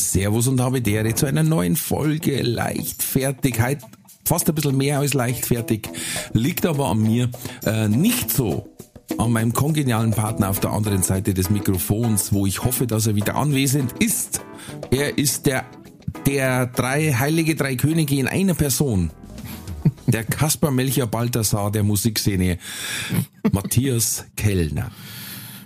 [0.00, 3.78] Servus und habe Dere zu einer neuen Folge Leichtfertigkeit.
[4.24, 5.88] Fast ein bisschen mehr als leichtfertig.
[6.32, 7.30] Liegt aber an mir.
[7.64, 8.68] Äh, nicht so
[9.18, 13.16] an meinem kongenialen Partner auf der anderen Seite des Mikrofons, wo ich hoffe, dass er
[13.16, 14.40] wieder anwesend ist.
[14.90, 15.64] Er ist der,
[16.26, 19.10] der drei, heilige drei Könige in einer Person.
[20.06, 22.58] Der Kaspar Melcher Balthasar der Musikszene.
[23.52, 24.90] Matthias Kellner.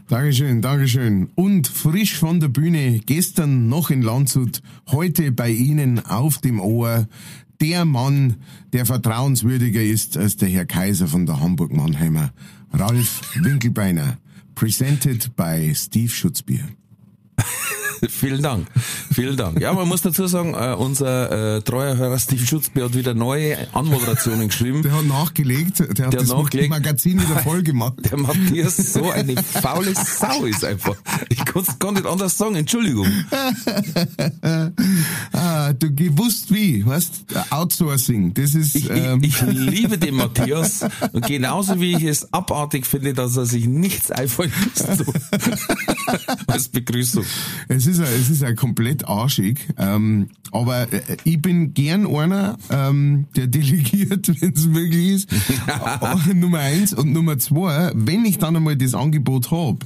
[0.09, 1.31] Dankeschön, Dankeschön.
[1.35, 7.09] Und frisch von der Bühne, gestern noch in Landshut, heute bei Ihnen auf dem Ohr,
[7.61, 8.37] der Mann,
[8.75, 12.33] der vertrauenswürdiger ist als der Herr Kaiser von der Hamburg Mannheimer,
[12.73, 14.19] Ralf Winkelbeiner,
[14.55, 16.69] presented by Steve Schutzbier.
[18.09, 18.67] Vielen Dank.
[19.13, 19.61] Vielen Dank.
[19.61, 23.57] Ja, man muss dazu sagen, äh, unser äh, treuer Hörer Steve Schutzbier hat wieder neue
[23.75, 24.83] Anmoderationen geschrieben.
[24.83, 26.71] Der hat nachgelegt, der hat Der das nachgelegt.
[26.71, 27.95] Magazin wieder voll gemacht.
[28.11, 30.97] Der Matthias so eine faule Sau ist einfach.
[31.29, 33.07] Ich kann es gar nicht anders sagen, Entschuldigung.
[35.33, 40.85] ah, du gewusst wie, weißt, Outsourcing, das ist, Ich, ähm, ich, ich liebe den Matthias
[41.13, 45.05] und genauso wie ich es abartig finde, dass er sich nichts einfallen lässt
[46.47, 47.25] als Begrüßung.
[47.69, 52.57] Es ist, ein- es ist ein komplett arschig, ähm, aber äh, ich bin gern einer,
[52.71, 55.29] ähm, der delegiert, wenn es möglich ist.
[56.31, 59.85] Äh, Nummer eins und Nummer zwei, wenn ich dann einmal das Angebot hab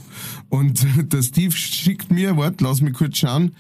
[0.49, 3.53] und der Steve schickt mir, warte, lass mich kurz schauen,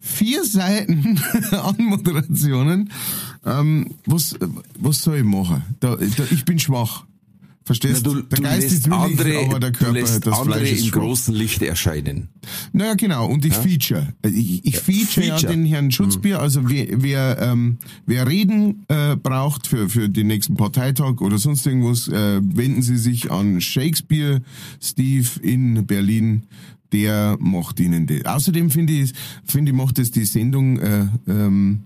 [0.00, 2.90] vier Seiten Anmoderationen,
[3.44, 4.36] ähm, was,
[4.78, 5.62] was soll ich machen?
[5.80, 7.04] Da, da, ich bin schwach.
[7.66, 10.60] Verstehst Du, Der du Geist ist willig, andere, aber der du Körper, lässt das andere
[10.60, 11.00] Fleisch ist im schwach.
[11.00, 12.28] großen Licht erscheinen.
[12.72, 13.26] Naja, genau.
[13.26, 14.14] Und ich feature.
[14.24, 15.52] Ich, ich feature, ja Feature.
[15.52, 16.38] den Herrn Schutzbier.
[16.40, 21.66] Also wer, wer, ähm, wer Reden äh, braucht für, für den nächsten Parteitag oder sonst
[21.66, 24.42] irgendwas, äh, wenden Sie sich an Shakespeare
[24.80, 26.44] Steve in Berlin.
[26.92, 28.24] Der macht Ihnen das.
[28.26, 29.12] Außerdem finde ich,
[29.44, 31.82] finde ich, macht es die Sendung, äh, ähm,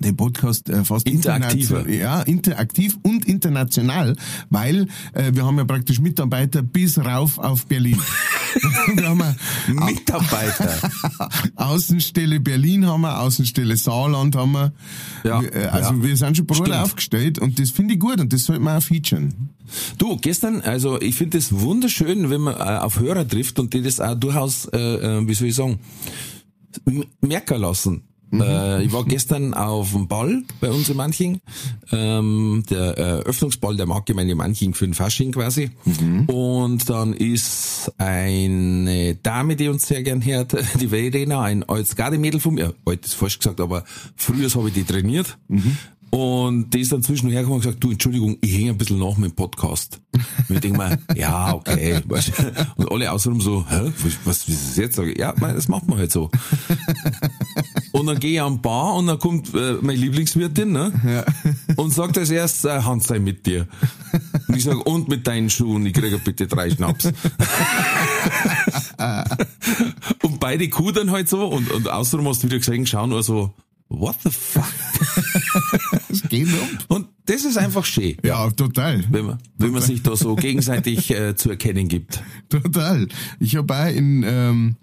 [0.00, 1.80] den Podcast äh, fast Interaktiver.
[1.80, 4.16] international- Ja, interaktiv und international,
[4.50, 7.98] weil äh, wir haben ja praktisch Mitarbeiter bis rauf auf Berlin.
[8.94, 9.34] wir haben ja
[9.84, 10.90] Mitarbeiter.
[11.56, 14.72] Außenstelle Berlin haben wir, Außenstelle Saarland haben wir.
[15.24, 16.02] Ja, Wir, äh, also ja.
[16.02, 16.72] wir sind schon Stimmt.
[16.72, 19.50] aufgestellt und das finde ich gut und das sollte man auch featuren.
[19.98, 23.82] Du, gestern, also ich finde es wunderschön, wenn man äh, auf Hörer trifft und die
[23.82, 25.78] das auch durchaus, äh, äh, wie soll ich sagen,
[27.20, 28.02] merken lassen.
[28.32, 31.40] Äh, ich war gestern auf dem Ball bei uns in Manching,
[31.92, 35.70] ähm, der Eröffnungsball der Marktgemeinde Manching für den Fasching quasi.
[36.26, 42.40] Und dann ist eine Dame, die uns sehr gern hört, die Verena, ein altes Gardemädel
[42.40, 43.84] von mir, alt ist falsch gesagt, aber
[44.16, 45.38] früher habe ich die trainiert.
[46.14, 49.16] Und die ist dann zwischendurch hergekommen und gesagt, du, Entschuldigung, ich hänge ein bisschen nach
[49.16, 50.00] mit dem Podcast.
[50.48, 52.00] Und ich denke mir, ja, okay.
[52.76, 55.00] Und alle außenrum so, hä, was, was ist das jetzt?
[55.18, 56.30] Ja, das macht man halt so.
[57.90, 61.24] Und dann gehe ich am Bar und dann kommt äh, meine Lieblingswirtin ne?
[61.76, 63.68] und sagt als erstes, äh, Hans sei mit dir.
[64.48, 67.12] Und ich sage, und mit deinen Schuhen, ich kriege bitte drei Schnaps.
[70.22, 73.54] und beide kudern halt so und, und außerdem hast du wieder gesehen, schauen nur so,
[73.88, 74.64] what the fuck?
[76.42, 76.96] Das geht um.
[76.96, 78.16] Und das ist einfach schön.
[78.22, 79.04] Ja, total.
[79.10, 82.22] Wenn man, wenn man sich da so gegenseitig äh, zu erkennen gibt.
[82.50, 83.08] Total.
[83.40, 84.76] Ich habe auch in, ähm,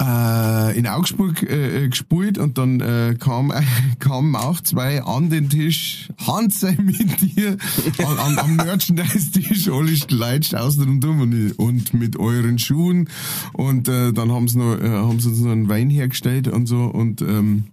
[0.00, 3.52] äh, in Augsburg äh, äh, gespielt und dann äh, kam,
[3.98, 7.56] kamen auch zwei an den Tisch, Hans sei mit dir,
[7.98, 13.08] an, an, am Merchandise-Tisch, alle Leute außen und um und, und mit euren Schuhen
[13.52, 16.66] und äh, dann haben sie noch, äh, haben sie uns noch einen Wein hergestellt und
[16.66, 17.64] so und ähm,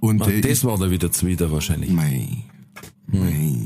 [0.00, 1.90] und Und äh, das war da wieder Zwider wahrscheinlich.
[1.90, 2.44] Mei.
[3.06, 3.56] Mei.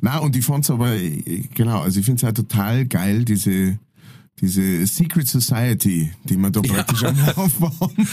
[0.00, 3.78] Na, und ich fand's aber, äh, genau, also ich find's halt total geil, diese,
[4.40, 8.08] diese Secret Society, die wir da praktisch Laufen haben.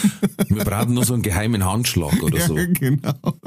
[0.49, 2.57] Wir brauchen nur so einen geheimen Handschlag oder so.
[2.57, 3.39] Ja, genau.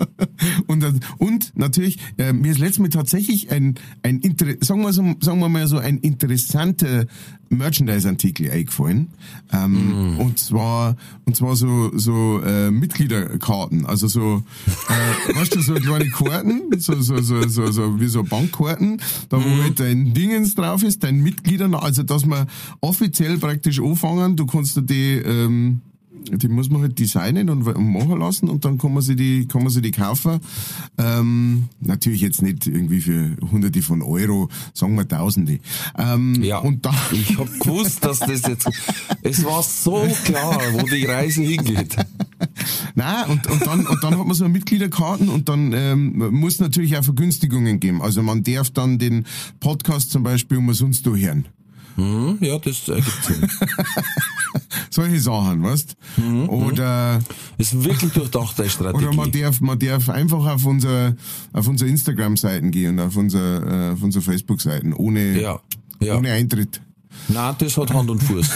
[0.66, 0.84] Und,
[1.18, 4.20] und natürlich, äh, mir ist letztes Mal tatsächlich ein, ein
[4.60, 7.06] sagen, wir so, sagen wir mal so, ein interessanter
[7.56, 9.08] Merchandise-Artikel eingefallen.
[9.52, 13.86] Ähm, Und zwar, und zwar so, so äh, Mitgliederkarten.
[13.86, 14.42] Also so,
[14.88, 19.36] äh, weißt du, so kleine Karten, so, so, so, so, so wie so Bankkarten, da
[19.38, 22.46] wo halt dein Dingens drauf ist, dein Mitglieder, also dass man
[22.80, 25.80] offiziell praktisch anfangen, du kannst dir die ähm,
[26.30, 29.62] die muss man halt designen und machen lassen und dann kann man sie die, kann
[29.62, 30.40] man sie die kaufen.
[30.98, 35.58] Ähm, natürlich jetzt nicht irgendwie für hunderte von Euro, sagen wir Tausende.
[35.98, 38.68] Ähm, Ja, Und dann, ich hab gewusst, dass das jetzt,
[39.22, 41.96] es war so klar, wo die Reise hingeht.
[42.94, 46.96] Nein, und, und dann, und dann hat man so Mitgliederkarten und dann ähm, muss natürlich
[46.96, 48.02] auch Vergünstigungen geben.
[48.02, 49.26] Also man darf dann den
[49.60, 51.46] Podcast zum Beispiel umsonst durchhören.
[51.96, 53.48] Hm, ja, das ergibt Sinn.
[54.90, 55.96] Solche Sachen, weißt?
[56.48, 57.20] Oder,
[57.58, 59.06] Ist wirklich durchdachte Strategie.
[59.06, 61.16] oder man darf, man darf einfach auf unser,
[61.52, 65.60] auf unsere Instagram-Seiten gehen und auf unser, äh, auf unsere Facebook-Seiten ohne, ja,
[66.00, 66.16] ja.
[66.18, 66.82] ohne Eintritt.
[67.28, 68.50] Nein, das hat Hand und Fuß.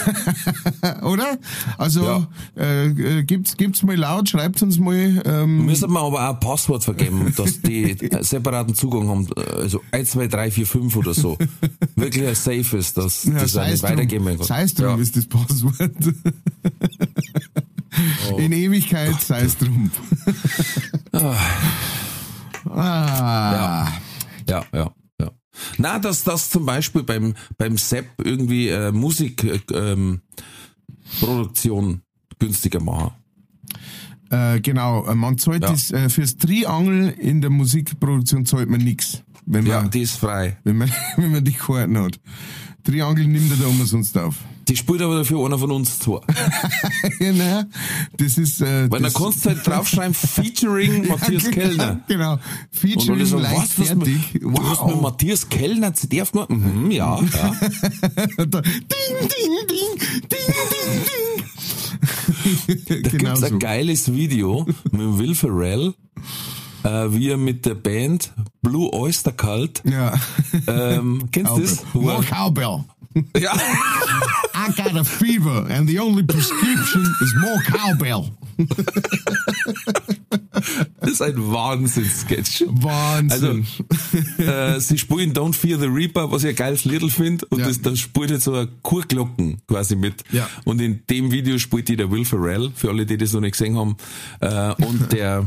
[1.03, 1.37] Oder?
[1.77, 2.27] Also, Ja.
[2.57, 2.87] äh,
[3.19, 6.83] äh, gibt's, gibt's mal laut, schreibt uns mal, ähm, Müssen wir aber auch ein Passwort
[6.83, 11.37] vergeben, dass die äh, separaten Zugang haben, also 1, 2, 3, 4, 5 oder so.
[11.95, 14.43] Wirklich ein Safe ist, dass ja, das auch nicht drum, weitergehen kann.
[14.43, 15.01] sei es drum Ja.
[15.01, 15.91] ist das Passwort.
[18.31, 18.37] Oh.
[18.37, 19.89] In Ewigkeit sei es drum.
[21.11, 21.35] ah.
[22.69, 23.87] Ja,
[24.49, 24.91] ja, ja.
[25.77, 30.21] Na, dass das zum Beispiel beim beim Sepp irgendwie äh, Musik äh, ähm,
[32.39, 33.11] günstiger machen.
[34.29, 35.71] Äh, genau, äh, man zahlt Ja.
[35.71, 40.17] das, äh, fürs Triangel in der Musikproduktion zahlt man nix, wenn Ja, man, die ist
[40.17, 40.57] frei.
[40.63, 42.19] wenn man, wenn man die Karten hat.
[42.83, 44.35] Triangel nimmt er da umsonst auf.
[44.67, 45.97] Die spielt aber dafür einer von uns
[47.19, 47.65] ja, naja,
[48.17, 51.99] das ist, äh, Weil da kannst du halt draufschreiben, featuring Matthias Ja, Kellner.
[52.07, 52.37] Genau,
[52.71, 54.39] Featuring so, was, das mit, fertig.
[54.41, 55.01] du hast mit Wow.
[55.01, 57.55] Matthias Kellner, darf man, mhm, ja, ja.
[58.45, 58.83] Da, ding,
[59.21, 61.03] ding, ding, ding, ding,
[62.87, 63.03] ding.
[63.03, 63.45] Da genau gibt's so.
[63.47, 65.93] ein geiles Video mit Will Ferrell,
[66.83, 70.13] äh, wie er mit der Band Blue Oyster Cult, Ja.
[70.67, 71.83] ähm, kennst du das?
[71.93, 72.83] Er- cowbell.
[73.37, 73.53] Ja.
[74.53, 78.31] I got a fever and the only prescription is more cowbell.
[80.99, 82.63] Das ist ein Wahnsinns-Sketch.
[82.67, 83.65] Wahnsinn.
[84.37, 87.59] Also, äh, sie spielen Don't Fear the Reaper, was ich ein geiles Liedl finde, und
[87.59, 87.67] Ja.
[87.67, 90.23] das, da spielt jetzt so ein Chorglocken quasi mit.
[90.31, 90.49] Ja.
[90.65, 93.51] Und in dem Video spielt die der Will Ferrell, für alle, die das noch nicht
[93.53, 93.95] gesehen haben,
[94.39, 95.45] äh, und der,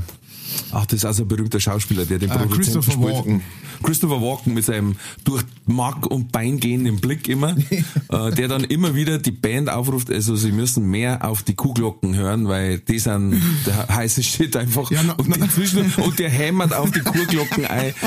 [0.73, 3.14] ach, das ist auch so ein berühmter Schauspieler, der den Ah, Produzenten Christopher spielt.
[3.14, 3.41] Walken.
[3.82, 7.56] Christopher Walken mit seinem durch Mark und Bein gehenden Blick immer,
[8.11, 12.14] äh, der dann immer wieder die Band aufruft, also sie müssen mehr auf die Kuhglocken
[12.14, 14.91] hören, weil die sind der heiße Shit einfach.
[14.91, 17.94] Ja, na- und, inzwischen, und der hämmert auf die Kuhglocken ein.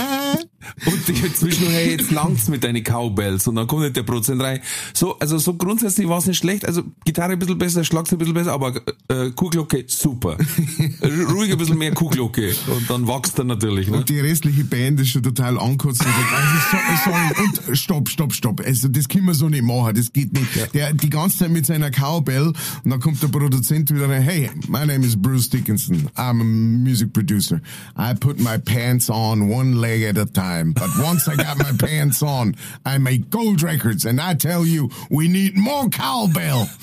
[0.86, 3.48] Und inzwischen, hey, jetzt langt's mit deinen Cowbells.
[3.48, 4.60] Und dann kommt nicht der Prozent rein.
[4.94, 6.65] So, also so grundsätzlich war's nicht schlecht.
[6.65, 8.75] Also Gitarre ein bisschen besser, Schlagzeug ein bisschen besser, aber
[9.07, 10.38] äh, Kuhglocke super.
[11.31, 12.54] Ruhig ein bisschen mehr Kuhglocke.
[12.68, 13.89] Und dann wächst er natürlich.
[13.89, 13.98] Ne?
[13.98, 18.33] Und die restliche Band ist schon total angekotzt und sagt, also so, und stopp, stopp,
[18.33, 18.62] stopp.
[18.65, 20.74] Also das können wir so nicht machen, das geht nicht.
[20.74, 24.50] Der die ganze Zeit mit seiner Cowbell und dann kommt der Produzent wieder rein, hey,
[24.68, 26.10] my name is Bruce Dickinson.
[26.15, 27.62] I'm a music producer.
[27.98, 30.53] I put my pants on one leg at a time.
[30.62, 32.56] But once I got my pants on,
[32.86, 36.70] I make gold records and I tell you, we need more cowbell.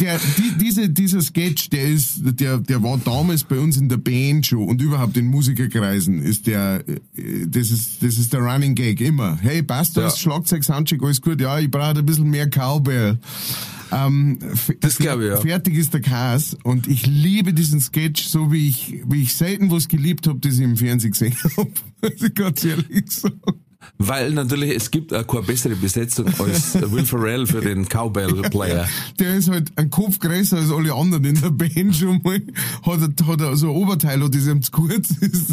[0.00, 3.96] der, die, diese, dieser Sketch, der ist, der, der war damals bei uns in der
[3.96, 8.74] Band schon und überhaupt in Musikerkreisen ist der, äh, das ist, das ist der Running
[8.74, 9.38] Gag immer.
[9.40, 10.14] Hey, passt das?
[10.14, 10.18] Ja.
[10.18, 11.40] Schlagzeug, Soundcheck, alles gut?
[11.40, 13.18] Ja, ich brauche ein bisschen mehr Cowbell.
[13.92, 14.38] Ähm,
[14.80, 15.36] Das glaub ich, ja.
[15.36, 19.70] Fertig ist der Chaos und ich liebe diesen Sketch so wie ich, wie ich selten
[19.70, 21.70] was geliebt habe, das ich im Fernsehen gesehen habe.
[22.34, 23.40] Ganz ehrlich sagen.
[23.98, 28.86] Weil natürlich, es gibt auch keine bessere Besetzung als Will Ferrell für den Cowbell-Player.
[29.18, 32.42] Der ist halt ein Kopf größer als alle anderen in der Band schon mal.
[32.82, 35.52] Hat hat er so ein Oberteil, das ihm zu kurz ist.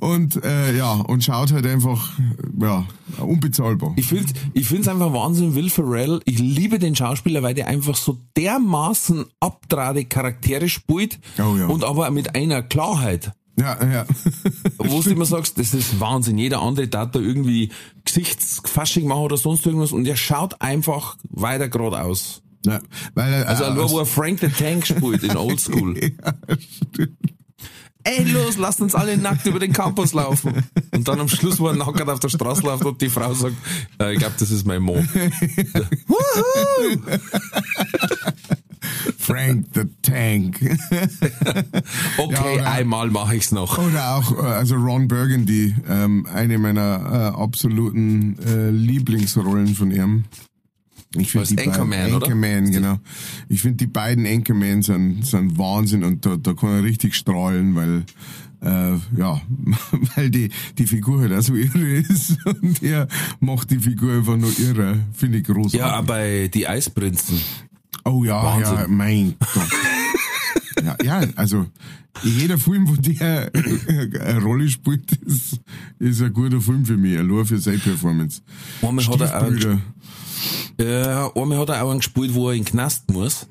[0.00, 2.12] Und, äh, ja, und schaut halt einfach,
[2.58, 2.86] ja,
[3.18, 3.92] unbezahlbar.
[3.96, 6.20] Ich finde ich find's einfach Wahnsinn, Will Ferrell.
[6.24, 11.66] Ich liebe den Schauspieler, weil der einfach so dermaßen abtrade Charaktere spielt Oh ja.
[11.66, 13.32] und aber mit einer Klarheit.
[13.60, 14.06] Ja, ja.
[14.78, 16.38] Wo du immer sagst, das ist Wahnsinn.
[16.38, 17.70] Jeder andere darf da irgendwie
[18.04, 22.42] Gesichtsfasching machen oder sonst irgendwas und der schaut einfach weiter geradeaus.
[22.64, 22.80] ja
[23.14, 25.98] weil er, Also nur, wo er Frank the Tank spielt in Oldschool.
[26.00, 26.10] ja,
[26.58, 27.18] stimmt.
[28.02, 30.64] Ey, los, lasst uns alle nackt über den Campus laufen.
[30.94, 33.56] Und dann am Schluss, wo er nackt auf der Straße läuft und die Frau sagt,
[34.00, 34.96] äh, ich glaube, das ist mein Mo.
[39.18, 40.60] Frank the Tank.
[42.18, 43.78] Okay, Ja, oder- einmal mache ich's noch.
[43.78, 50.24] Oder auch, äh, also Ron Burgundy, ähm, eine meiner äh, absoluten äh, Lieblingsrollen von ihm.
[51.16, 52.26] Ich finde die beiden- Anchorman, oder?
[52.26, 52.98] Anchorman, genau.
[53.48, 57.74] Ich finde die beiden Anchorman sind, sind Wahnsinn und da, da kann er richtig strahlen,
[57.74, 58.04] weil
[58.62, 59.40] äh, ja,
[60.16, 63.08] weil die, die Figur halt auch so irre ist und er
[63.40, 64.98] macht die Figur einfach nur irre.
[65.14, 65.80] Finde ich großartig.
[65.80, 67.40] Ja, bei die Eisprinzen.
[68.04, 68.76] Oh ja, Wahnsinn.
[68.76, 69.68] ja, mein Gott.
[70.82, 71.66] ja, ja, also
[72.22, 75.60] jeder Film, wo der eine Rolle spielt, ist,
[75.98, 78.42] ist ein guter Film für mich, allein für seine Performance.
[78.82, 79.78] Einmal hat er auch,
[80.78, 83.46] äh, einmal hat er auch einen gespielt, wo er in den Knast muss.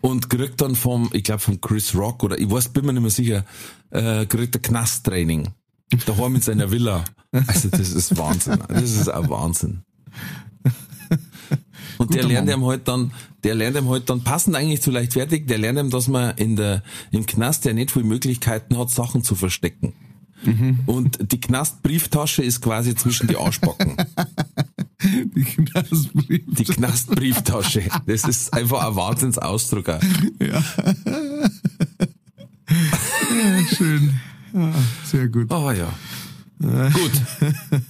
[0.00, 3.02] Und kriegt dann vom, ich glaube vom Chris Rock oder ich weiß, bin mir nicht
[3.02, 3.44] mehr sicher,
[3.90, 5.48] äh, kriegt er Knasttraining.
[6.06, 7.04] Daheim in seiner Villa.
[7.46, 8.58] Also das ist Wahnsinn.
[8.68, 9.82] Das ist auch Wahnsinn.
[11.98, 13.12] Und der lernt ihm halt dann,
[13.44, 16.56] der lernt ihm halt dann passend eigentlich zu leichtfertig, der lernt ihm, dass man in
[16.56, 19.94] der, im Knast ja nicht viele Möglichkeiten hat, Sachen zu verstecken.
[20.44, 20.80] Mhm.
[20.86, 23.96] Und die Knastbrieftasche ist quasi zwischen die Arschbacken.
[25.00, 26.42] Die Knastbrief.
[26.48, 27.84] Die Knastbrieftasche.
[28.06, 29.90] Das ist einfach ein Wahnsinnsausdruck.
[29.90, 30.00] auch.
[30.40, 30.60] Ja,
[33.76, 34.18] schön.
[34.52, 34.72] Ja,
[35.04, 35.52] sehr gut.
[35.52, 35.92] Ah ja.
[36.58, 37.12] Gut.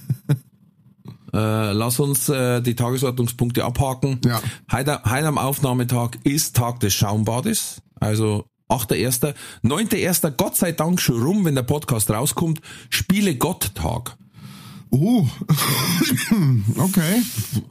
[1.39, 4.19] Äh, lass uns äh, die Tagesordnungspunkte abhaken.
[4.25, 4.41] Ja.
[4.71, 7.81] Heute, heute am Aufnahmetag ist Tag des Schaumbades.
[7.99, 9.33] Also 8.1.
[9.63, 10.31] 9.1.
[10.31, 12.59] Gott sei Dank schon rum, wenn der Podcast rauskommt.
[12.89, 14.17] Spiele Gott Tag.
[14.91, 15.27] Oh,
[16.77, 17.21] okay.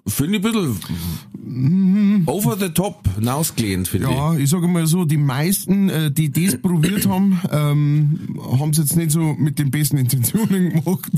[0.06, 4.14] Finde ich ein bisschen over the top hinausgelehnt, finde ich.
[4.14, 8.78] Ja, ich sage mal so, die meisten, äh, die das probiert haben, ähm, haben es
[8.78, 11.10] jetzt nicht so mit den besten Intentionen gemacht.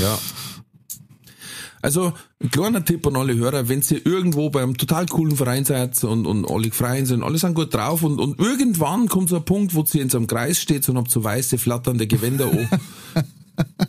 [0.00, 0.18] Ja.
[1.82, 6.02] Also, ein kleiner Tipp an alle Hörer, wenn ihr irgendwo beim total coolen Verein seid
[6.04, 9.44] und, und alle Freien sind, alle sind gut drauf und, und irgendwann kommt so ein
[9.44, 12.68] Punkt, wo ihr in so einem Kreis steht und habt so weiße, flatternde Gewänder an.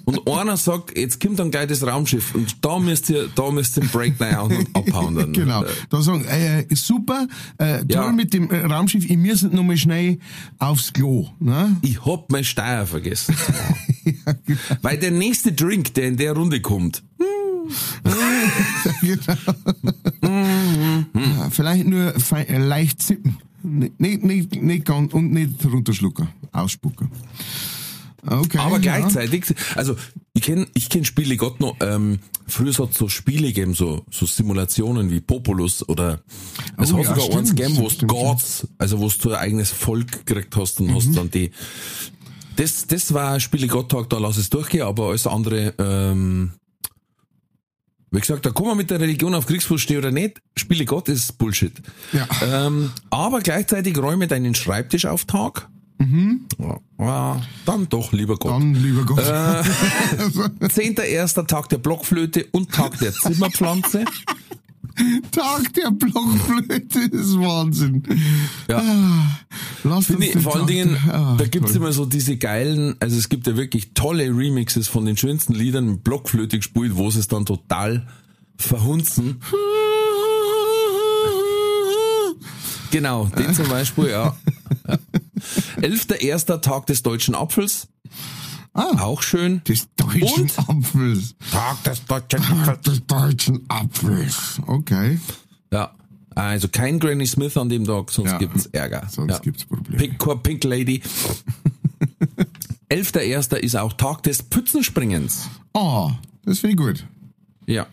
[0.06, 3.78] Und einer sagt, jetzt kommt dann gleich das Raumschiff und da müsst ihr, da müsst
[3.78, 5.34] ihr den Breakdown und abhauen dann.
[5.34, 5.64] genau.
[5.92, 7.28] Da sagen, äh, ist super,
[7.60, 8.12] äh, toll Ja.
[8.12, 10.18] mit dem äh, Raumschiff, ich muss noch mal schnell
[10.58, 11.28] aufs Klo.
[11.40, 11.78] Ne?
[11.84, 13.36] Ich hab mein Steuer vergessen.
[14.06, 14.60] ja, genau.
[14.82, 17.04] Weil der nächste Drink, der in der Runde kommt,
[19.02, 19.38] Ja,
[21.52, 23.38] Vielleicht nur äh, leicht sippen.
[23.62, 27.12] Nicht, nicht, nicht, ganz, und nicht runterschlucken, ausspucken.
[28.26, 28.58] Okay.
[28.58, 29.00] Aber ja.
[29.00, 29.46] gleichzeitig,
[29.76, 29.96] also
[30.34, 34.06] ich kenn ich kenn Spiele Gott noch, ähm, früher hat es so Spiele gegeben, so,
[34.12, 36.22] so Simulationen wie Populus oder
[36.78, 39.72] es Oh hat ja, sogar eins gegeben, wo du Gods, also wo du ein eigenes
[39.72, 40.96] Volk gekriegt hast und Mhm.
[40.96, 41.52] hast dann die.
[42.56, 46.52] Das, das war Spiele Gotttag, da lass es durchgehen, aber alles andere, ähm,
[48.12, 50.42] wie gesagt, da kann man mit der Religion auf Kriegsfuß stehen oder nicht.
[50.58, 51.74] Spiele Gott ist Bullshit.
[52.12, 52.28] Ja.
[52.42, 55.70] Ähm, aber gleichzeitig räume deinen Schreibtisch auf Tag.
[56.58, 58.54] Ja, ja, dann doch, lieber Gott.
[58.54, 59.20] Dann, lieber Gott.
[59.20, 64.06] Äh, Zehnter erster Tag der Blockflöte und Tag der Zimmerpflanze.
[65.32, 68.04] Tag der Blockflöte ist Wahnsinn.
[68.70, 68.78] Ja.
[68.80, 69.40] Ah,
[69.84, 71.82] Lass Finde uns ich, vor allen Dingen, ah, da gibt's toll.
[71.82, 75.86] immer so diese geilen, also es gibt ja wirklich tolle Remixes von den schönsten Liedern
[75.86, 78.08] mit Blockflöte gespielt, wo sie es dann total
[78.58, 79.42] verhunzen.
[82.92, 84.36] Genau, den zum Beispiel, ja.
[84.88, 84.98] ja.
[85.82, 87.88] Elfter erster Tag des deutschen Apfels.
[88.74, 89.02] Ah.
[89.02, 89.62] Auch schön.
[89.66, 90.60] Des deutschen Und?
[90.70, 91.36] Apfels.
[91.52, 94.62] Tag des deutschen Tag des deutschen Apfels.
[94.68, 95.20] Okay.
[95.72, 95.92] Ja.
[96.36, 98.38] Also kein Granny Smith an dem Tag, sonst Ja.
[98.38, 99.08] gibt's Ärger.
[99.10, 99.40] Sonst ja.
[99.40, 99.98] gibt's Probleme.
[99.98, 101.02] Pink, Core Pink Lady.
[102.90, 105.50] Elfter erster ist auch Tag des Pützenspringens.
[105.74, 106.12] Ah,
[106.46, 107.06] das finde ich gut.
[107.66, 107.88] Ja.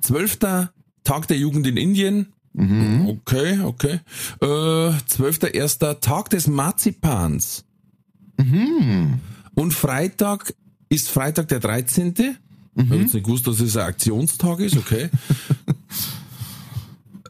[0.00, 0.72] Zwölfter
[1.04, 2.32] Tag der Jugend in Indien.
[3.06, 4.00] Okay, okay.
[4.40, 7.64] Äh, Zwölfter erster Tag des Marzipans.
[9.58, 10.54] Und Freitag
[10.88, 12.14] ist Freitag der 13.
[12.16, 15.08] Ich habe jetzt nicht gewusst, dass es ein Aktionstag ist, okay.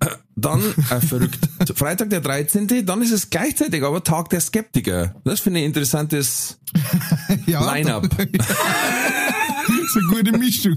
[0.01, 0.07] Äh,
[0.37, 1.41] Dann, äh, verrückt,
[1.75, 5.17] Freitag der 13., dann ist es gleichzeitig aber Tag der Skeptiker.
[5.25, 6.57] Das finde ich ein interessantes
[7.47, 8.05] Ja, Line-up.
[8.05, 8.17] ist
[9.97, 10.77] eine gute Mischung.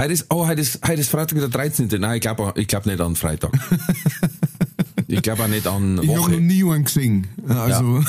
[0.00, 1.88] Heute ist, oh, heute ist, heute ist Freitag der 13.
[1.98, 3.50] Nein, ich glaube ich glaub nicht an Freitag.
[5.08, 6.40] Ich glaube auch nicht an Ich habe noch Woche.
[6.40, 7.26] nie einen gesehen.
[7.48, 8.04] Also,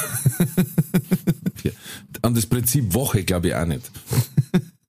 [2.21, 3.89] An das Prinzip Woche glaube ich auch nicht.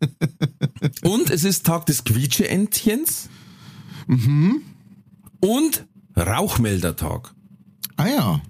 [1.03, 3.29] Und es ist Tag des Quietscheentchens.
[4.07, 4.63] Mhm.
[5.41, 7.33] Und Rauchmeldertag.
[7.97, 8.41] ah ja,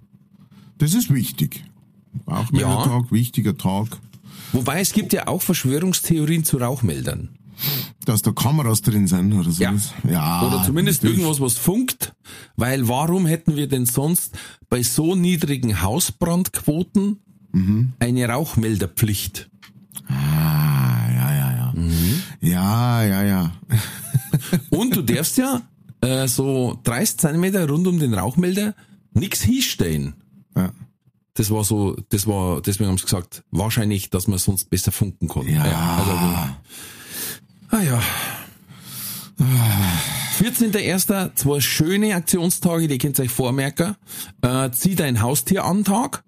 [0.78, 1.64] das ist wichtig.
[2.26, 3.04] Auch Ja.
[3.10, 3.88] Wichtiger Tag.
[4.52, 7.28] Wobei es gibt ja auch Verschwörungstheorien zu Rauchmeldern.
[8.06, 9.62] Dass da Kameras drin sind oder so.
[9.62, 9.74] Ja.
[10.08, 11.20] ja Oder zumindest natürlich.
[11.22, 12.14] irgendwas, was funkt.
[12.56, 14.36] Weil warum hätten wir denn sonst
[14.70, 17.20] bei so niedrigen Hausbrandquoten
[17.52, 17.92] Mhm.
[17.98, 19.50] eine Rauchmelderpflicht?
[20.08, 21.72] Ah, ja, ja, ja.
[21.74, 22.22] Mhm.
[22.40, 23.52] Ja, ja, ja.
[24.70, 25.62] Und du darfst ja
[26.00, 28.74] äh, so 30 Zentimeter rund um den Rauchmelder
[29.12, 30.14] nix hinstellen.
[30.56, 30.72] ja.
[31.34, 35.28] Das war so, das war, deswegen haben sie gesagt, wahrscheinlich, dass man sonst besser funken
[35.28, 35.46] kann.
[35.48, 35.62] Ja.
[35.62, 36.10] also,
[37.70, 38.02] ah ja.
[40.38, 41.34] 14.01.
[41.36, 43.94] zwei schöne Aktionstage, die könnt ihr euch vormerken.
[44.42, 46.24] Äh, zieh dein Haustier an Tag.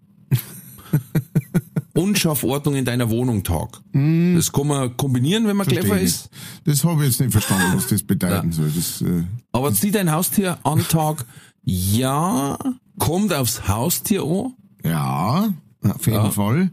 [1.94, 3.80] und schaff Ordnung in deiner Wohnung Tag.
[3.92, 6.30] Das kann man kombinieren, wenn man clever Verstehe ist.
[6.64, 8.70] Das habe ich jetzt nicht verstanden, was das bedeuten soll.
[8.74, 11.24] Das, äh, Aber zieh dein Haustier an Tag.
[11.64, 12.58] Ja,
[12.98, 14.54] kommt aufs Haustier an.
[14.84, 15.52] ja,
[15.88, 16.70] auf jeden Fall.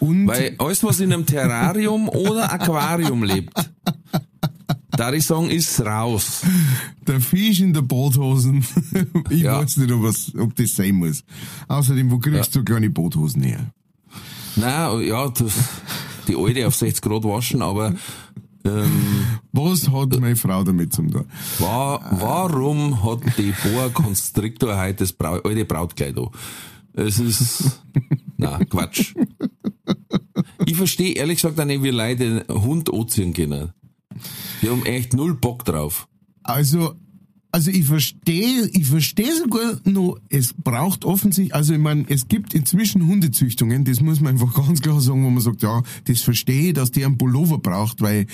[0.00, 3.54] Und Weil alles, was in einem Terrarium oder Aquarium lebt,
[4.90, 6.42] da ich sagen, ist raus.
[7.06, 8.64] der Fisch in der Boothosen,
[9.30, 9.60] ich Ja.
[9.62, 11.24] weiß nicht, ob, was, ob das sein muss.
[11.68, 13.70] Außerdem, wo kriegst du kleine Boothosen her?
[14.56, 15.52] Na, ja, das,
[16.28, 17.94] die alte auf 60 Grad waschen, aber
[18.64, 18.90] ähm,
[19.52, 21.24] Was hat meine Frau damit zum tun?
[21.58, 26.28] wa warum hat die Boa Constrictor heute das Brau alte Brautkleid an?
[26.94, 27.80] Es ist,
[28.36, 29.14] na, Quatsch.
[30.64, 33.72] Ich verstehe ehrlich gesagt auch nicht, wie Leute Hund anziehen können.
[34.62, 36.08] Die haben echt null Bock drauf.
[36.42, 36.96] Also,
[37.54, 42.52] also ich verstehe, ich verstehe sogar noch, es braucht offensichtlich, also ich meine, es gibt
[42.52, 46.70] inzwischen Hundezüchtungen, das muss man einfach ganz klar sagen, wo man sagt, ja, das verstehe
[46.70, 48.26] ich, dass der einen Pullover braucht, weil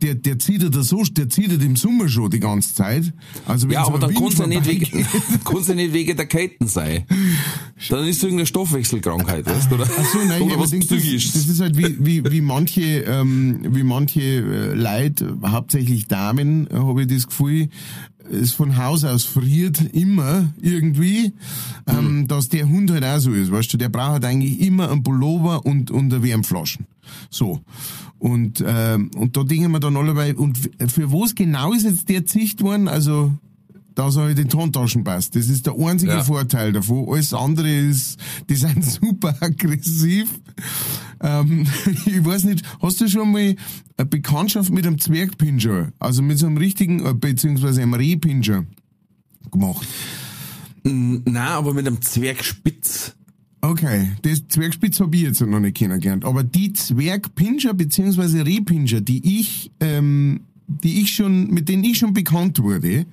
[0.00, 3.12] der, der zieht er da so, der zieht er im Sommer schon die ganze Zeit.
[3.46, 5.06] Also Ja, aber dann Wind kann's ja nicht wegen,
[5.44, 7.04] kann's ja nicht wegen der Käten sein.
[7.88, 9.90] Dann ist es irgendeine Stoffwechselkrankheit, weißt du, oder?
[9.90, 12.40] Ach so, nein, oder aber was ich denk, das, das ist halt wie, wie, wie
[12.40, 17.70] manche, ähm, wie manche äh, Leute, hauptsächlich Damen, äh, habe ich das Gefühl,
[18.30, 21.32] es von Haus aus friert immer irgendwie,
[21.86, 24.90] ähm, dass der Hund halt auch so ist, weißt du, der braucht halt eigentlich immer
[24.90, 26.86] einen Pullover und, und eine Wärmflaschen.
[27.30, 27.60] So.
[28.18, 32.08] Und, ähm, und da denken wir dann alle bei, und für was genau ist jetzt
[32.08, 32.88] der Zicht worden?
[32.88, 33.32] Also,
[33.98, 35.34] dass er halt in die Handtaschen passt.
[35.34, 36.22] Das ist der einzige Ja.
[36.22, 37.08] Vorteil davon.
[37.12, 38.16] Alles andere ist,
[38.48, 40.28] die sind super aggressiv.
[41.20, 41.66] Ähm,
[42.06, 43.56] ich weiß nicht, hast du schon mal
[43.96, 48.66] eine Bekanntschaft mit einem Zwergpinscher, also mit so einem richtigen, äh, beziehungsweise einem Rehpinscher
[49.50, 49.88] gemacht?
[50.84, 53.16] Na, aber mit einem Zwergspitz.
[53.60, 56.24] Okay, das Zwergspitz habe ich jetzt noch nicht kennengelernt.
[56.24, 62.12] Aber die Zwergpinscher beziehungsweise Rehpinscher, die ich, ähm, die ich schon, mit denen ich schon
[62.12, 63.06] bekannt wurde,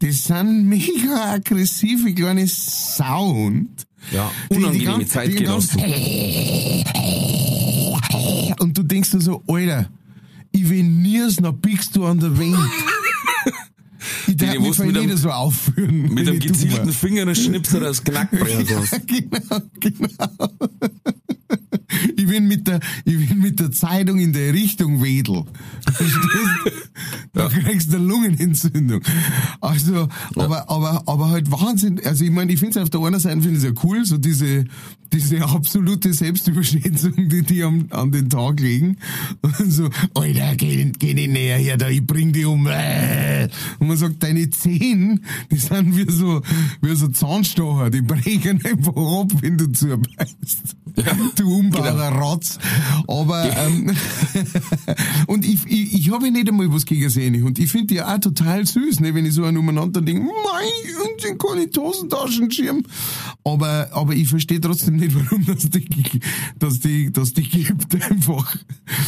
[0.00, 3.86] das sind mega aggressive kleine Sound.
[4.12, 5.80] Ja, unangenehme Zeitgenossen.
[8.58, 9.88] Und du denkst dir so, Alter,
[10.52, 12.56] ich venier's, noch biegst du an der Wand.
[14.26, 16.12] Ich darf mich mit einem- jeder so aufführen.
[16.12, 19.06] Mit einem gezielten Finger einen Schnipsel das Knackbrecher sonst.
[19.06, 20.48] genau, genau.
[22.16, 25.44] Ich bin mit der, ich bin mit der Zeitung in der Richtung wedel.
[25.92, 26.84] Verstehst?
[27.32, 29.00] Da kriegst du eine Lungenentzündung.
[29.60, 32.00] Also, aber, aber, aber halt Wahnsinn.
[32.04, 34.18] Also, ich meine, ich finde es auf der einen Seite finde ich ja cool, so
[34.18, 34.64] diese,
[35.12, 38.98] diese absolute Selbstüberschätzung, die die am, an den Tag legen.
[39.42, 42.66] Und so, Alter, geh, geh nicht näher her, da, ich bring dich um.
[42.66, 46.42] Und man sagt, deine Zehen, die sind wie so,
[46.82, 50.76] wie so Zahnstocher, die brechen einfach ab, wenn du zubeißt.
[51.36, 52.58] Du unbauer Ratz.
[53.08, 53.90] Aber, ähm,
[55.26, 57.44] und ich, ich, ich habe nicht einmal was gegen.
[57.44, 61.10] Und ich finde die auch total süß, ne, wenn ich so einen umeinander denke, mei,
[61.10, 62.86] und den kann ich Hosentaschen schirmen.
[63.44, 66.20] Aber, aber ich verstehe trotzdem nicht, warum das die,
[66.58, 68.56] dass die, dass die gibt, einfach.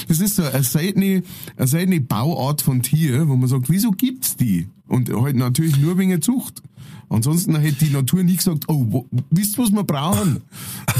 [0.08, 1.22] Das ist so eine seltene,
[1.56, 4.68] eine seltene Bauart von Tier, wo man sagt, wieso gibt's die?
[4.88, 6.62] Und halt natürlich nur wegen der Zucht.
[7.08, 10.42] Ansonsten hätte die Natur nie gesagt, oh, wisst ihr, was wir brauchen?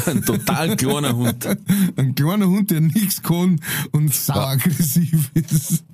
[0.07, 1.47] Ein total kleiner Hund.
[1.97, 3.61] Ein kleiner Hund, der nichts kann
[3.93, 5.85] und sauaggressiv ist.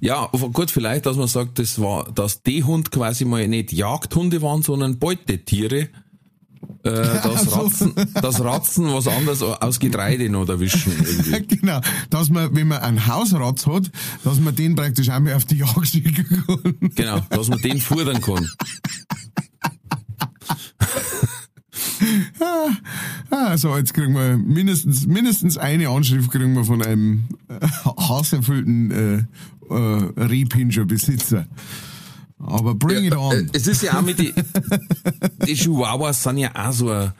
[0.00, 4.42] Ja, gut, vielleicht, dass man sagt, das war, dass die Hund quasi mal nicht Jagdhunde
[4.42, 5.88] waren, sondern Beutetiere.
[6.82, 6.92] Äh,
[7.22, 7.50] das, so.
[7.50, 10.92] Ratzen, das Ratzen was anderes aus Getreide noch erwischen.
[10.92, 11.56] Irgendwie.
[11.60, 13.90] Genau, dass man, wenn man einen Hausratz hat,
[14.24, 16.90] dass man den praktisch auch mal auf die Jagd schicken kann.
[16.94, 18.48] Genau, dass man den fordern kann.
[23.30, 27.66] Ah, so, jetzt kriegen wir mindestens, mindestens eine Anschrift kriegen wir von einem äh,
[28.08, 29.16] hasserfüllten äh,
[29.72, 31.46] äh, Rehpinscher-Besitzer.
[32.42, 33.50] Aber bring it Äh, on.
[33.52, 34.32] Es ist ja auch mit die,
[35.46, 37.12] die Chihuahuas sind ja auch so ein,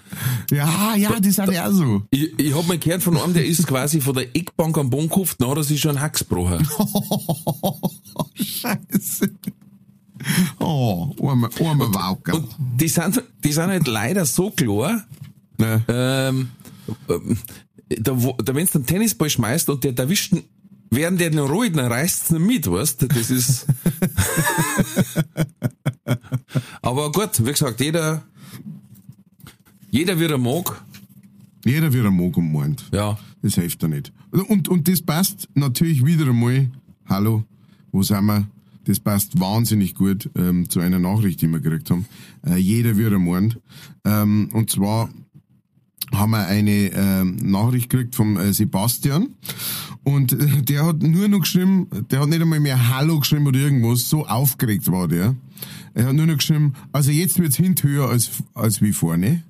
[0.51, 2.03] Ja, ja, die sind ja auch so.
[2.11, 5.37] ich, ich hab mal gehört von einem, der ist quasi von der Eckbank am Bonkopf,
[5.39, 6.59] na, das ist schon ein Hacksbrocher.
[8.35, 9.31] Scheiße.
[10.59, 12.35] Oh, armer, armer Wauker.
[12.35, 15.05] Und die sind, die sind halt leider so klar,
[15.59, 15.83] Ne?
[15.89, 16.49] ähm,
[17.09, 17.37] ähm,
[17.99, 20.33] da, wo- da wenn du einen Tennisball schmeißt und der erwischt
[20.91, 23.67] während der noch ruhig, dann reißt's ihn mit, weißt du, das ist,
[26.83, 28.23] aber gut, wie gesagt, jeder,
[29.91, 30.83] jeder wie er mag,
[31.65, 32.85] Jeder wie er mag und meint.
[32.93, 34.13] ja, Das hilft ja nicht.
[34.31, 36.71] Und, und das passt natürlich wieder einmal.
[37.07, 37.45] Hallo,
[37.93, 38.47] wo sind wir?
[38.91, 42.07] Das passt wahnsinnig gut ähm, zu einer Nachricht, die wir gekriegt haben.
[42.45, 43.61] Äh, jeder wird ermordet.
[44.05, 45.11] Ähm, und zwar
[46.13, 49.29] haben wir eine ähm, Nachricht gekriegt vom äh, Sebastian
[50.03, 53.61] und äh, der hat nur noch geschrieben, der hat nicht einmal mehr Hallo geschrieben oder
[53.61, 55.37] irgendwas, so aufgeregt war der.
[55.95, 59.45] Er hat nur noch geschrieben, also jetzt wird's hint höher als, als wie vorne.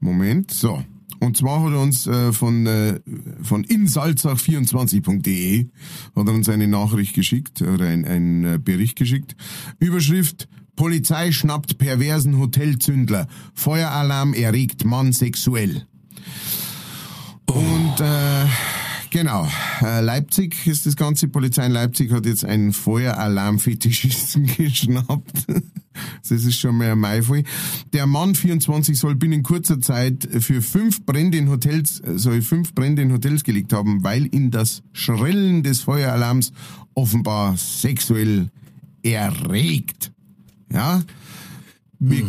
[0.00, 0.82] Moment, so.
[1.20, 3.00] Und zwar hat er uns äh, von, äh,
[3.42, 5.66] von insalzach24.de
[6.14, 9.34] hat er uns eine Nachricht geschickt oder ein, äh, Bericht geschickt.
[9.78, 13.26] Überschrift Polizei schnappt perversen Hotelzündler.
[13.52, 15.86] Feueralarm erregt Mann sexuell.
[17.46, 18.44] Und äh,
[19.10, 19.48] genau,
[19.82, 21.28] äh, Leipzig ist das ganze.
[21.28, 25.46] Polizei in Leipzig hat jetzt einen Feueralarm-Fetischisten geschnappt.
[26.22, 27.42] Das ist schon mal ein Maifall.
[27.92, 33.02] Der Mann 24 soll binnen kurzer Zeit für fünf Brände in Hotels, soll fünf Brände
[33.02, 36.52] in Hotels gelegt haben, weil ihn das Schrillen des Feueralarms
[36.94, 38.50] offenbar sexuell
[39.02, 40.12] erregt.
[40.72, 41.02] Ja,
[41.98, 42.26] Wie-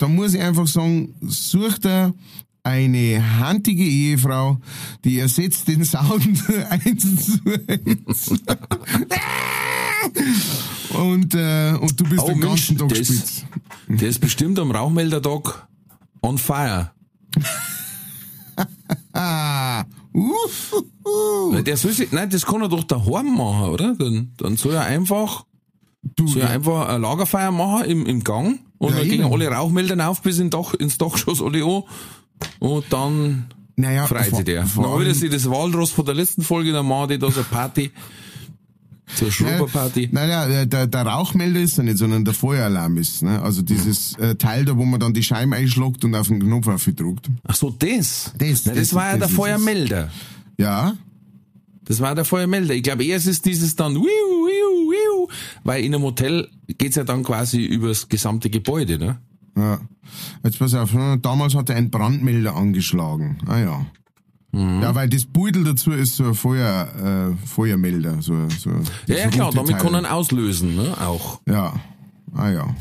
[0.00, 2.14] da muss ich einfach sagen, sucht er
[2.68, 4.58] eine handige Ehefrau,
[5.04, 8.30] die ersetzt den Sound eins zu eins.
[10.90, 13.10] und, äh, und du bist Oh den Mensch, ganzen Tag der spitz.
[13.10, 13.46] ist,
[13.88, 15.66] der ist bestimmt am Rauchmeldertag
[16.22, 16.92] on fire.
[19.12, 20.32] Ah, uh,
[20.72, 21.62] uh, uh.
[21.62, 23.94] Der soll sich, nein, das kann er doch daheim machen, oder?
[23.94, 25.44] Dann, dann soll er einfach,
[26.16, 29.24] Du, soll er ja, einfach ein Lagerfeuer machen im, im Gang und Ja, dann gehen
[29.24, 31.82] alle Rauchmelder auf bis in Dach, ins Dachgeschoss alle an
[32.58, 33.46] und dann
[33.76, 34.64] naja, freut sich der.
[34.64, 37.44] Dann wieder sich das Walross von der letzten Folge, dann machen die da so eine
[37.48, 37.90] Party.
[39.14, 40.10] So eine Schrubberparty.
[40.12, 43.22] Nein, nein, der, der Rauchmelder ist ja nicht, sondern der Feueralarm ist.
[43.22, 43.40] Ne?
[43.40, 46.66] Also dieses äh, Teil da, wo man dann die Scheibe einschlagt und auf den Knopf
[46.66, 47.30] aufdrückt.
[47.46, 48.32] Ach so, das.
[48.36, 49.36] Das- das, das- war ja das der ist es.
[49.36, 50.10] Feuermelder.
[50.58, 50.94] Ja,
[51.86, 52.74] Das war der Feuermelder.
[52.74, 55.28] Ich glaube, erst ist dieses dann wiu, wiu, wiu,
[55.64, 59.18] weil in einem Hotel geht's ja dann quasi übers gesamte Gebäude, ne?
[59.58, 59.80] Ja.
[60.42, 61.18] Jetzt pass auf, ne?
[61.20, 63.38] damals hat er einen Brandmelder angeschlagen.
[63.46, 63.86] Ah ja.
[64.52, 64.82] Mhm.
[64.82, 68.22] Ja, weil das Beutel dazu ist so ein Feuer, äh, Feuermelder.
[68.22, 68.70] So, so
[69.06, 70.94] Ja, ja klar, damit kann er man auslösen, ne?
[71.00, 71.40] Auch.
[71.46, 71.74] Ja,
[72.34, 72.74] ah ja.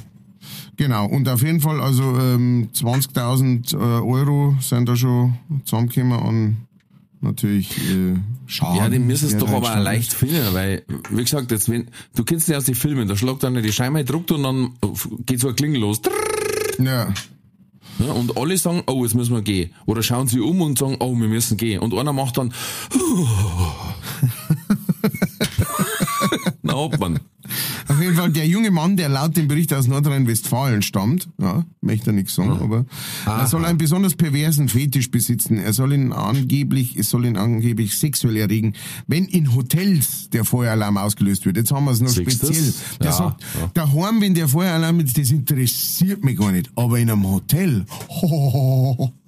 [0.78, 6.58] Genau, und auf jeden Fall, also ähm, 20.000 äh, Euro sind da schon zusammengekommen an
[7.20, 8.78] natürlich äh, Schaden.
[8.78, 12.24] Ja, den müsstest der doch aber auch leicht finden, weil, wie gesagt, jetzt, wenn, du
[12.24, 14.74] kennst ja aus den Filmen, da schlagt einer die Scheibe druckt und dann
[15.26, 15.98] geht so ein Klingel los.
[15.98, 16.37] ist.
[16.80, 17.13] Ja,
[18.00, 19.72] Ja, und alle sagen, oh, jetzt müssen wir gehen.
[19.86, 21.82] Oder schauen sie um und sagen, oh, wir müssen gehen.
[21.82, 22.54] Und einer macht dann,
[26.62, 27.20] na, hat man.
[27.88, 32.13] auf jeden Fall der junge Mann, der laut dem Bericht aus Nordrhein-Westfalen stammt, ja, möchte
[32.13, 32.86] nichts sagen, aber
[33.25, 35.57] er soll einen besonders perversen Fetisch besitzen.
[35.57, 38.73] Er soll ihn angeblich, es soll ihn angeblich sexuell erregen,
[39.07, 41.57] wenn in Hotels der Feueralarm ausgelöst wird.
[41.57, 42.73] Jetzt haben wir es noch Siehst speziell.
[42.99, 43.71] Der Ja, sagt, ja.
[43.73, 46.69] daheim, wenn der Feueralarm ist, das interessiert mich gar nicht.
[46.75, 47.86] Aber in einem Hotel,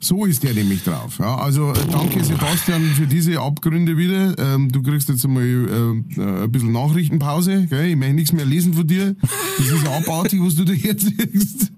[0.00, 1.18] so ist der nämlich drauf.
[1.18, 4.38] Ja, also äh, danke Sebastian für diese Abgründe wieder.
[4.38, 7.66] Ähm, du kriegst jetzt einmal äh, äh, ein bisschen Nachrichtenpause.
[7.66, 7.90] Gell?
[7.90, 9.16] Ich möchte nichts mehr lesen von dir.
[9.58, 11.72] Das ist abartig, was du da herziehst.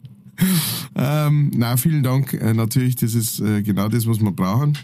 [0.95, 2.33] Ähm, na, vielen Dank.
[2.35, 4.77] Äh, natürlich, das ist äh, genau das, was wir brauchen.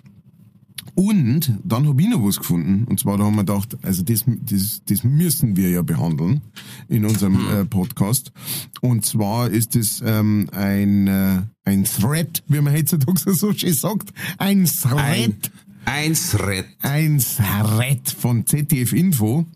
[0.95, 2.85] Und dann hab ich noch was gefunden.
[2.85, 6.43] Und zwar da haben wir gedacht, also das, das, das müssen wir ja behandeln
[6.89, 8.33] in unserem äh, Podcast.
[8.81, 14.11] Und zwar ist es ähm, ein, äh, ein Thread, wie man heutzutage so schön sagt.
[14.37, 14.97] Ein Thread.
[14.99, 15.37] Ein,
[15.85, 16.67] eins Red.
[16.81, 19.47] Ein Thread von ZDF Info.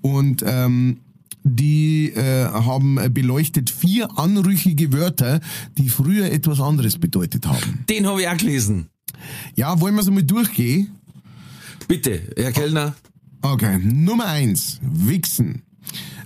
[0.00, 1.00] Und ähm,
[1.44, 5.40] die äh, haben beleuchtet vier anrüchige Wörter,
[5.76, 7.84] die früher etwas anderes bedeutet haben.
[7.88, 8.88] Den habe ich auch gelesen.
[9.54, 10.88] Ja, wollen wir so mal durchgehen?
[11.86, 12.94] Bitte, Herr Kellner.
[13.42, 15.62] Okay, Nummer eins, Wichsen.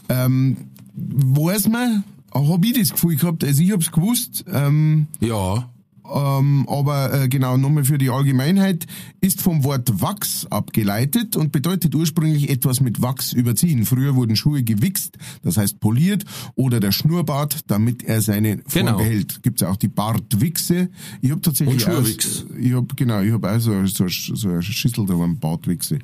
[0.08, 0.56] Ähm,
[0.94, 5.68] weiß man, hab ich das Gefühl gehabt, also ich hab's gewusst, ähm, Ja.
[6.14, 8.86] Ähm, aber äh, genau, nochmal für die Allgemeinheit,
[9.20, 13.84] ist vom Wort Wachs abgeleitet und bedeutet ursprünglich etwas mit Wachs überziehen.
[13.86, 18.98] Früher wurden Schuhe gewichst, das heißt poliert, oder der Schnurrbart, damit er seine Form Genau.
[18.98, 19.42] behält.
[19.42, 20.90] Gibt's ja auch die Bartwichse.
[21.20, 22.44] Ich hab tatsächlich Und auch, Schuhwichs.
[22.58, 25.98] ich hab, genau, ich hab auch so, so, so eine Schüssel da beim Bartwichse.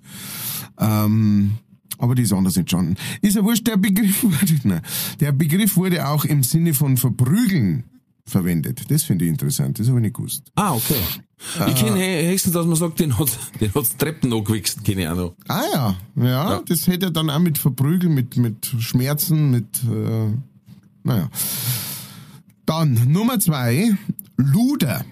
[0.78, 1.52] Ähm,
[1.98, 2.96] aber die ist anders entstanden.
[3.22, 4.82] Ist ja wurscht, der Begriff wurde, nein,
[5.20, 7.84] der Begriff wurde auch im Sinne von verprügeln
[8.28, 8.90] verwendet.
[8.90, 10.50] Das finde ich interessant, das habe ich nicht gewusst.
[10.54, 10.94] Ah, okay.
[11.68, 13.28] Ich kenne höchstens, dass man sagt, den hat,
[13.60, 15.34] den hat's Treppen angewichst, auch noch.
[15.48, 16.62] Ah ja, ja, Ja.
[16.66, 20.32] das hätte er dann auch mit Verprügeln, mit, mit Schmerzen, mit, äh,
[21.04, 21.30] naja.
[22.66, 23.92] Dann Nummer zwei,
[24.36, 25.04] Luder.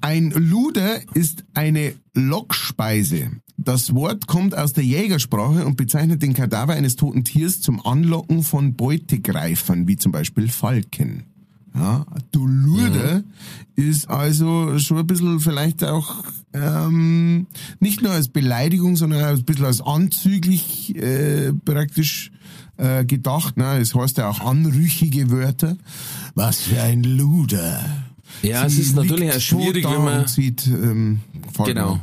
[0.00, 3.30] Ein Luder ist eine Lockspeise.
[3.56, 8.42] das Wort kommt aus der Jägersprache und bezeichnet den Kadaver eines toten Tiers zum Anlocken
[8.44, 11.24] von Beutegreifern, wie zum Beispiel Falken.
[11.74, 13.24] Ja, du Lurde
[13.76, 16.16] ist also schon ein bisschen vielleicht auch
[16.52, 17.46] ähm,
[17.78, 22.30] nicht nur als Beleidigung, sondern ein bisschen als anzüglich äh, praktisch
[22.78, 23.56] äh, gedacht.
[23.56, 23.78] Ne?
[23.78, 25.76] Es heißt ja auch anrüchige Wörter.
[26.34, 27.84] Was für ein Luder.
[28.42, 31.20] Ja, es Sie ist natürlich auch schwierig, wenn man- Sieht, ähm,
[31.64, 32.00] Genau.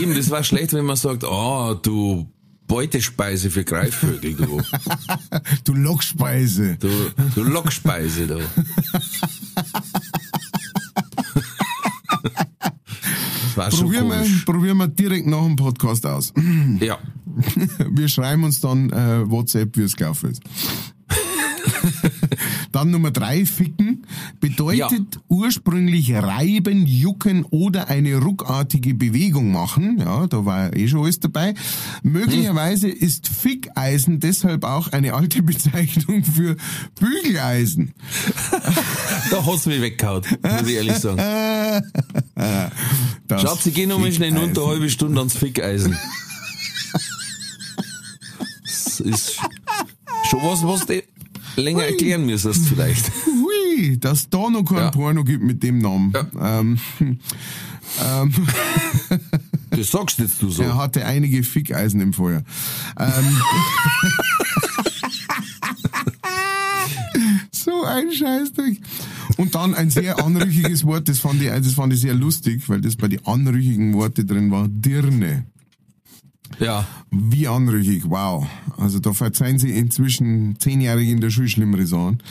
[0.00, 2.26] Eben, das war schlecht, wenn man sagt, ah, du
[2.70, 4.62] Beutespeise für Greifvögel, du.
[5.64, 6.76] Du Lockspeise.
[6.78, 6.88] Du,
[7.34, 8.38] du Lockspeise, du.
[13.54, 16.32] Probieren wir, probieren wir direkt nach dem Podcast aus.
[16.80, 16.98] Ja.
[17.90, 20.42] Wir schreiben uns dann äh, WhatsApp, wie es gelaufen ist.
[22.72, 24.06] dann Nummer drei, ficken,
[24.40, 25.20] bedeutet Ja.
[25.28, 29.98] ursprünglich reiben, jucken oder eine ruckartige Bewegung machen.
[29.98, 31.54] Ja, da war eh schon alles dabei.
[32.02, 36.56] Möglicherweise ist Fickeisen deshalb auch eine alte Bezeichnung für
[36.98, 37.92] Bügeleisen.
[39.30, 41.18] Da hast du mich weggehauen, muss ich ehrlich sagen.
[43.28, 45.96] Das Schatz, ich geh noch mal schnell runter, eine halbe Stunde ans Fickeisen.
[48.64, 49.36] Das ist
[50.28, 51.02] schon was, was du
[51.56, 53.10] länger erklären müsstest vielleicht.
[53.26, 54.90] Hui, dass da noch kein Ja.
[54.90, 56.12] Porno gibt mit dem Namen.
[56.40, 56.78] Ähm,
[58.04, 58.32] ähm,
[59.70, 60.64] Das sagst jetzt du so.
[60.64, 62.42] er hatte einige Fickeisen im Feuer.
[62.98, 63.40] Ähm,
[67.52, 68.80] so ein Scheißdreck.
[69.36, 72.80] Und dann ein sehr anrüchiges Wort, das fand ich, das fand ich sehr lustig, weil
[72.80, 74.66] das bei den anrüchigen Worte drin war.
[74.68, 75.44] Dirne.
[76.58, 76.86] Ja.
[77.10, 78.46] Wie anrüchig, wow.
[78.76, 82.22] Also da verzeihen sie inzwischen Zehnjährige in der Schule schlimmere Sachen.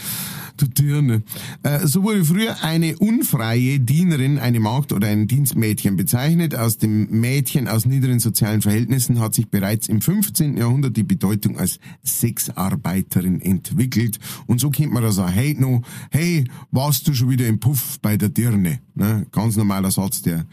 [0.60, 1.24] Du Dirne.
[1.64, 6.54] Äh, so wurde früher eine unfreie Dienerin, eine Magd oder ein Dienstmädchen bezeichnet.
[6.54, 10.58] Aus dem Mädchen aus niederen sozialen Verhältnissen hat sich bereits im 15.
[10.58, 14.20] Jahrhundert die Bedeutung als Sexarbeiterin entwickelt.
[14.48, 15.82] Und so kennt man das auch heute noch.
[16.12, 18.80] Hey, warst du schon wieder im Puff bei der Dirne?
[18.96, 19.28] Ne?
[19.32, 20.46] Ganz normaler Satz, der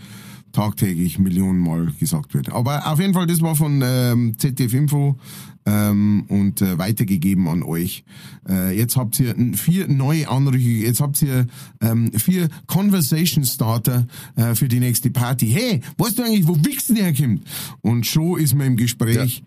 [0.57, 2.51] tagtäglich Millionenmal gesagt wird.
[2.51, 5.19] Aber auf jeden Fall, das war von ähm, ZDF Info
[5.66, 8.05] ähm, und äh, weitergegeben an euch.
[8.49, 11.47] Äh, jetzt habt ihr vier neue Anrüche, jetzt habt ihr
[11.83, 15.47] ähm, vier Conversation Starter äh, für die nächste Party.
[15.47, 17.42] Hey, weißt du eigentlich, wo Wichsen herkommt?
[17.83, 19.42] Und schon ist man im Gespräch.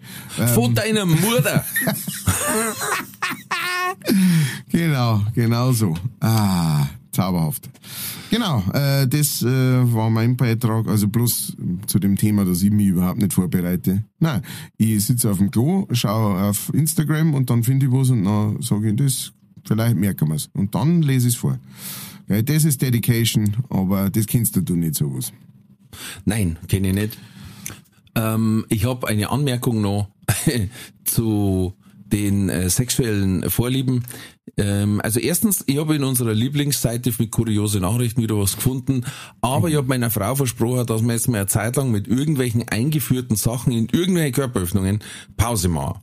[0.54, 1.66] Von deiner Mutter.
[4.72, 5.96] Genau, genau so.
[6.20, 7.68] Ah, zauberhaft.
[8.30, 10.88] Genau, äh, das äh, war mein Beitrag.
[10.88, 14.04] Also bloß zu dem Thema, dass ich mich überhaupt nicht vorbereite.
[14.20, 14.44] Nein,
[14.78, 18.62] ich sitze auf dem Klo, schaue auf Instagram und dann finde ich was und dann
[18.62, 19.32] sage ich, das,
[19.66, 20.50] vielleicht merken wir es.
[20.54, 21.58] Und dann lese ich es vor.
[22.28, 25.34] Ja, das ist Dedication, aber das kennst du, nicht sowas.
[26.26, 27.18] Nein, kenne ich nicht.
[28.14, 30.10] Ähm, ich habe eine Anmerkung noch
[31.04, 31.74] zu
[32.12, 34.04] den äh, sexuellen Vorlieben.
[34.58, 39.06] Ähm, also erstens, ich habe in unserer Lieblingsseite mit kuriose Nachrichten wieder was gefunden,
[39.42, 42.68] aber ich habe meiner Frau versprochen, dass wir jetzt mal eine Zeit lang mit irgendwelchen
[42.68, 45.00] eingeführten Sachen in irgendwelche Körperöffnungen
[45.38, 46.00] Pause machen.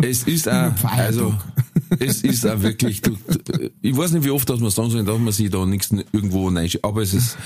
[0.00, 1.34] Es ist auch, also,
[1.98, 3.16] es ist auch wirklich, du,
[3.82, 6.48] ich weiß nicht, wie oft dass man sagen soll, dass man sich da nichts irgendwo
[6.48, 7.36] rein, aber es ist,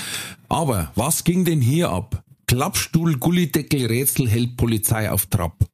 [0.50, 2.22] aber was ging denn hier ab?
[2.46, 5.64] Klappstuhl, Gullideckel, Rätsel hält Polizei auf Trab.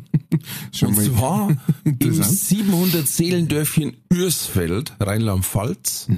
[0.72, 1.50] Schon Und zwar
[1.84, 2.38] im interessant.
[2.38, 6.08] 700 Seelendörfchen Ürsfeld, Rheinland-Pfalz,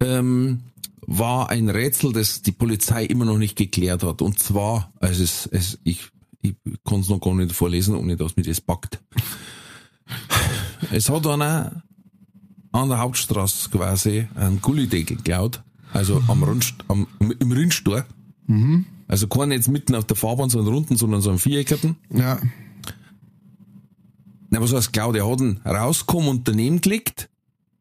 [0.00, 0.60] ähm,
[1.06, 4.20] war ein Rätsel, das die Polizei immer noch nicht geklärt hat.
[4.20, 6.08] Und zwar, also es, es, ich,
[6.42, 6.54] ich
[6.84, 9.00] kann es noch gar nicht vorlesen, ohne dass mir das packt.
[10.90, 11.82] Es hat einer
[12.72, 18.04] an der Hauptstraße quasi einen Gullideckel geklaut, also am Rundst, am, im Rindstor.
[19.08, 21.96] Also keinen jetzt mitten auf der Fahrbahn, sondern unten, sondern so einen Viereckerten.
[22.12, 22.38] Ja,
[24.50, 25.16] Na, was heißt Cloud?
[25.16, 27.28] Er hat ihn rausgekommen und daneben gelegt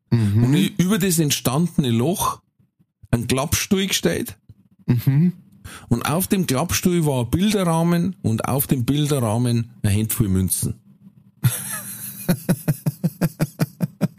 [0.10, 2.42] und über das entstandene Loch
[3.12, 4.38] ein Klappstuhl gestellt.
[5.90, 10.76] Und auf dem Klappstuhl war ein Bilderrahmen und auf dem Bilderrahmen ein Handvoll Münzen.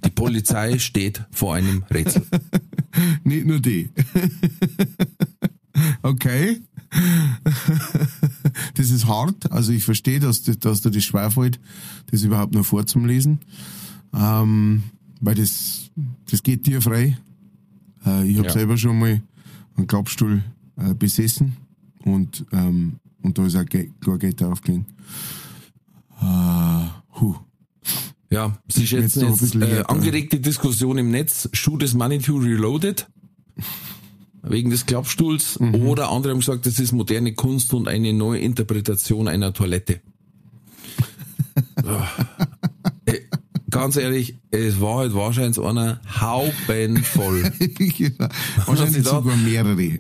[0.05, 2.27] Die Polizei steht vor einem Rätsel.
[3.25, 3.91] nicht nur die.
[6.03, 6.61] okay.
[8.75, 9.51] das ist hart.
[9.53, 11.59] Also ich verstehe, dass, du- dass du das schwerfällt,
[12.11, 13.41] das überhaupt noch vorzulesen.
[14.15, 14.83] Ähm,
[15.21, 15.91] weil das,
[16.31, 17.19] das geht dir frei.
[18.07, 18.53] Äh, ich habe Ja.
[18.53, 19.21] selber schon mal
[19.77, 20.43] einen Klappstuhl
[20.77, 21.57] äh, besessen
[22.05, 24.87] und, ähm, und da ist auch kein Geld draufgelegen.
[26.21, 26.87] Äh,
[27.21, 27.35] huh.
[28.31, 31.49] Ja, sie Ist jetzt jetzt bisschen äh, angeregte Diskussion im Netz.
[31.53, 33.07] Shoot is Money to Reloaded.
[34.51, 35.59] Wegen des Klappstuhls.
[35.61, 40.01] Oder andere haben gesagt, das ist moderne Kunst und eine neue Interpretation einer Toilette.
[43.07, 43.21] Äh,
[43.71, 47.53] Ganz ehrlich, es war halt wahrscheinlich einer haubenvoll.
[47.59, 48.29] genau.
[48.65, 49.99] Wahrscheinlich da- sogar mehrere.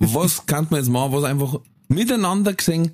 [0.00, 2.92] Was kann man jetzt machen, was einfach miteinander gesehen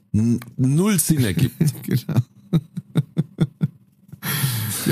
[0.56, 1.56] null Sinn ergibt.
[1.82, 2.20] genau.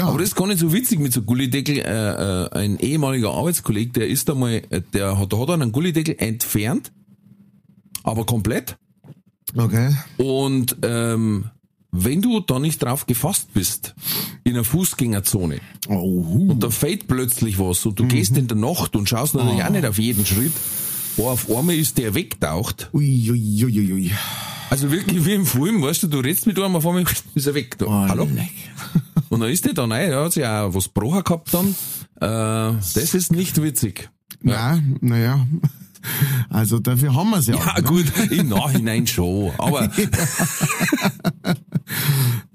[0.00, 1.78] Ja, Aber das ist gar nicht so witzig mit so Gullideckel.
[1.78, 6.90] Äh, äh, ein ehemaliger Arbeitskollege, der ist einmal, der hat, der hat einen Gullideckel entfernt,
[8.02, 8.76] aber komplett.
[9.56, 9.94] okay.
[10.16, 11.50] Und ähm,
[11.92, 13.94] wenn du da nicht drauf gefasst bist,
[14.44, 18.94] in einer Fußgängerzone, Oh, und da fällt plötzlich was und du gehst in der Nacht
[18.96, 20.52] und schaust natürlich auch nicht auf jeden Schritt,
[21.20, 22.88] boah, auf einmal ist der wegtaucht.
[22.92, 24.10] Ui, ui, ui, ui.
[24.70, 27.04] Also wirklich wie im Film, weißt du, du redst mit einem, auf einmal
[27.34, 27.76] ist er weg.
[27.78, 27.86] Da.
[27.86, 28.28] Oh, Hallo?
[28.34, 28.50] leck.
[29.28, 31.74] Und dann ist der dann, er hat sich auch was gebrochen gehabt dann.
[32.20, 34.10] Äh, das ist nicht witzig.
[34.42, 35.46] Ja, naja.
[36.48, 37.56] Also dafür haben wir es ja.
[37.56, 39.90] Ja gut, im Nachhinein schon, aber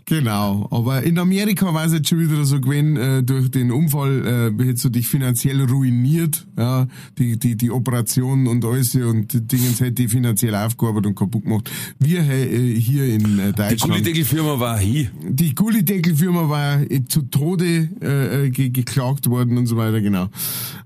[0.08, 4.54] Genau, aber in Amerika war es jetzt schon wieder so gewesen, äh, durch den Unfall
[4.60, 6.86] äh, hättest du dich finanziell ruiniert, ja,
[7.18, 11.44] die, die, die Operation und alles und die Dingens hätte die finanziell aufgearbeitet und kaputt
[11.44, 11.72] gemacht.
[11.98, 15.10] Wir äh, hier in äh, die Deutschland, Gullideckelfirma war hier.
[15.28, 20.28] die Gullideckel-Firma war äh, zu Tode äh, ge geklagt worden und so weiter, genau.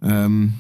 [0.01, 0.53] Ähm,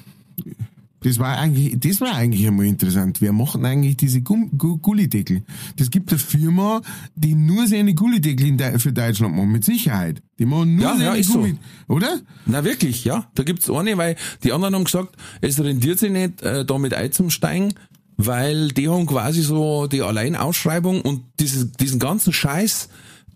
[1.01, 3.21] das war eigentlich, das war eigentlich einmal interessant.
[3.21, 5.43] Wer machen eigentlich diese Gullideckel?
[5.77, 6.81] Das gibt eine Firma,
[7.15, 10.21] die nur seine Gullideckel Deu- für Deutschland machen, mit Sicherheit.
[10.39, 11.47] Die machen nur Ja, seine ja, ist so.
[11.87, 12.19] Oder?
[12.45, 13.29] Na wirklich, ja.
[13.35, 16.93] Da gibt's eine, weil die anderen haben gesagt, es rendiert sich nicht, äh, da mit
[16.93, 17.73] einzusteigen,
[18.17, 22.89] weil die haben quasi so die Alleinausschreibung und dieses, diesen ganzen Scheiß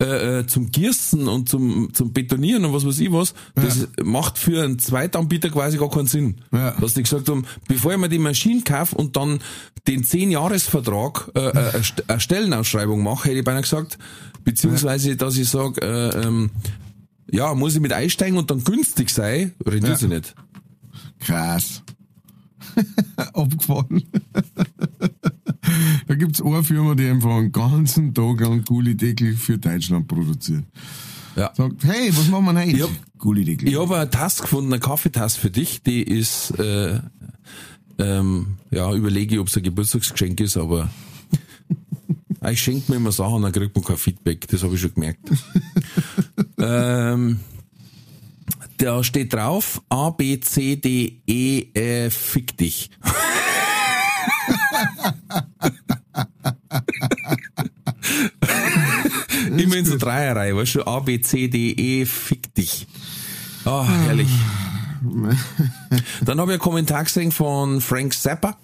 [0.03, 4.37] äh, äh, zum Giersten und zum, zum Betonieren und was weiß ich was, das macht
[4.37, 6.35] für einen Zweitanbieter quasi gar keinen Sinn.
[6.51, 6.71] Ja.
[6.79, 9.39] Dass die gesagt haben, bevor ich mir die Maschine kaufe und dann
[9.87, 13.97] den 10-Jahres-Vertrag äh, äh, eine St- eine Stellenausschreibung mache, hätte ich beinahe gesagt,
[14.43, 16.51] beziehungsweise, dass ich sage, äh, ähm,
[17.31, 19.97] ja, muss ich mit einsteigen und dann günstig sein, rendiert Ja.
[19.97, 20.35] sich nicht.
[21.19, 21.81] Krass.
[23.33, 24.03] Abgefahren.
[26.07, 30.63] da gibt's eine Firma, die einfach einen ganzen Tag lang Gullideckel für Deutschland produziert.
[31.35, 31.51] Ja.
[31.55, 32.71] Sagt, hey, was machen wir heute?
[32.71, 32.89] Ich hab-.
[33.69, 36.99] Ich habe eine Tasse gefunden, eine Kaffeetasse für dich, die ist, äh,
[37.97, 40.89] ähm, ja, überlege ich, ob es ein Geburtstagsgeschenk ist, aber
[42.51, 45.31] ich schenke mir immer Sachen, dann kriegt man kein Feedback, das habe ich schon gemerkt.
[46.59, 47.39] ähm,
[48.77, 52.89] da steht drauf, A, B, C, D, E, äh, fick dich.
[59.59, 62.87] Immer in so Dreierreihe, weißt du, A, B, C, D, E, fick dich.
[63.65, 64.29] Ah, herrlich.
[66.25, 68.57] Dann habe ich einen Kommentar gesehen von Frank Zappa,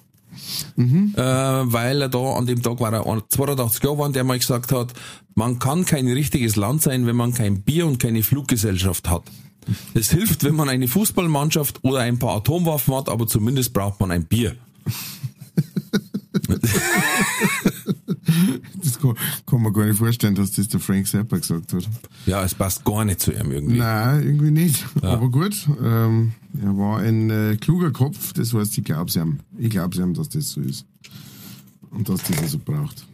[0.78, 4.40] äh, weil er da an dem Tag war er 82 Jahre war und der mal
[4.40, 4.94] gesagt hat,
[5.36, 9.24] man kann kein richtiges Land sein, wenn man kein Bier und keine Fluggesellschaft hat.
[9.94, 14.12] Es hilft, wenn man eine Fußballmannschaft oder ein paar Atomwaffen hat, aber zumindest braucht man
[14.12, 14.56] ein Bier.
[18.84, 19.16] Das kann,
[19.46, 21.90] kann man gar nicht vorstellen, dass das der Frank Zappa gesagt hat.
[22.26, 23.78] Ja, es passt gar nicht zu ihm irgendwie.
[23.78, 24.86] Nein, irgendwie nicht.
[25.02, 29.40] Aber gut, ähm, er war ein äh, kluger Kopf, das heißt, ich glaube ihm.
[29.58, 30.86] Ich glaube ihm, dass das so ist.
[31.92, 33.06] Und dass das er so braucht.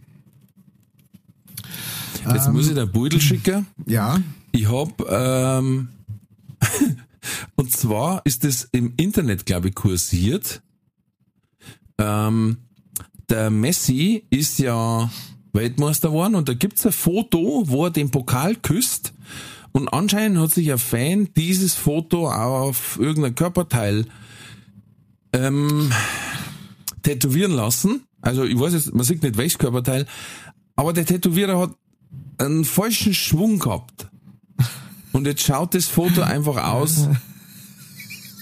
[2.28, 3.68] Jetzt muss ich den Beutel schicken.
[3.86, 4.20] Ja,
[4.52, 5.90] Ich hab ähm,
[7.56, 10.62] und zwar ist es im Internet, glaube ich, kursiert.
[11.98, 12.58] Ähm,
[13.30, 15.10] der Messi ist ja
[15.54, 19.14] Weltmeister geworden und da gibt's ein Foto, wo er den Pokal küsst.
[19.72, 24.06] Und anscheinend hat sich ein Fan dieses Foto auf irgendein Körperteil
[25.34, 25.92] ähm,
[27.04, 28.04] tätowieren lassen.
[28.22, 30.06] Also ich weiß jetzt, man sieht nicht welches Körperteil,
[30.76, 31.72] aber der Tätowierer hat
[32.38, 34.08] einen falschen Schwung gehabt.
[35.12, 37.08] Und jetzt schaut das Foto einfach aus,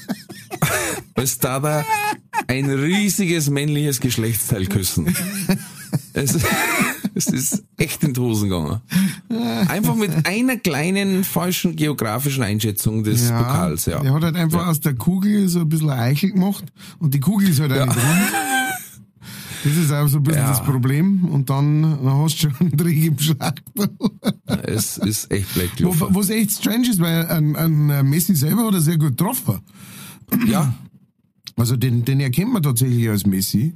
[1.16, 1.86] als da da
[2.48, 5.16] ein riesiges männliches Geschlechtsteil küssen.
[6.14, 6.38] Es,
[7.14, 8.82] es ist echt in die Hosen gegangen.
[9.68, 13.38] Einfach mit einer kleinen falschen geografischen Einschätzung des ja.
[13.42, 14.02] Pokals, ja.
[14.04, 16.66] Er hat halt einfach aus der Kugel so ein bisschen Eichel gemacht
[17.00, 17.98] und die Kugel ist halt nicht rund.
[19.66, 20.50] Das ist auch so ein bisschen Ja.
[20.50, 21.26] das Problem.
[21.26, 23.90] Und dann, dann hast du schon einen Dreck im Schachtel.
[24.64, 25.70] Es ist echt blöd.
[25.80, 29.60] Was echt strange ist, weil ein, ein Messi selber hat er sehr gut getroffen.
[30.48, 30.74] Ja,
[31.56, 33.76] Also den, den erkennt man tatsächlich als Messi.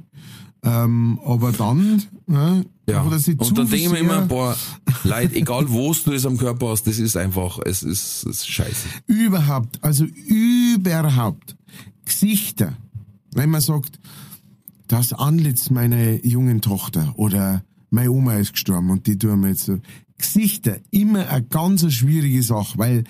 [0.64, 3.08] Ähm, aber dann ne, ja.
[3.08, 4.56] er sich zu Und dann denke ich mir sehr immer, boah,
[5.04, 8.48] Leid, egal wo du es am Körper hast, das ist einfach, es ist, es ist
[8.48, 8.88] scheiße.
[9.06, 11.56] überhaupt, also überhaupt
[12.04, 12.72] Gesichter,
[13.34, 14.00] wenn man sagt,
[14.88, 19.66] das Antlitz meiner jungen Tochter oder meine Oma ist gestorben und die tun mir jetzt
[19.66, 19.78] so.
[20.16, 23.04] Gesichter, immer eine ganz schwierige Sache, weil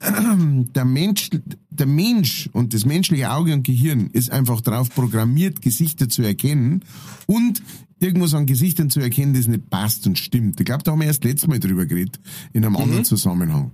[0.74, 1.30] der Mensch,
[1.70, 6.84] der Mensch und das menschliche Auge und Gehirn ist einfach darauf programmiert, Gesichter zu erkennen
[7.26, 7.62] und
[8.00, 10.58] irgendwas an Gesichtern zu erkennen, das nicht passt und stimmt.
[10.60, 12.18] Ich glaube, da haben wir erst letztes Mal drüber geredet,
[12.52, 13.72] in einem anderen Zusammenhang.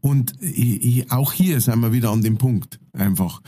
[0.00, 0.34] Und
[1.10, 2.80] auch hier sind wir wieder an dem Punkt.
[2.92, 3.40] Einfach,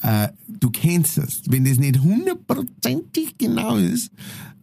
[0.00, 1.42] äh, du kennst das.
[1.48, 4.10] Wenn das nicht hundertprozentig genau ist,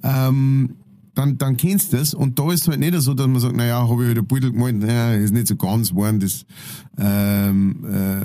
[0.01, 0.75] ähm,
[1.16, 2.13] dann, dann kennst du das.
[2.13, 4.28] Und da ist es halt nicht so, dass man sagt, naja, habe ich halt ein
[4.28, 6.45] Beutel gemalt, naja, ist nicht so ganz warm, das,
[6.97, 8.22] ähm, äh,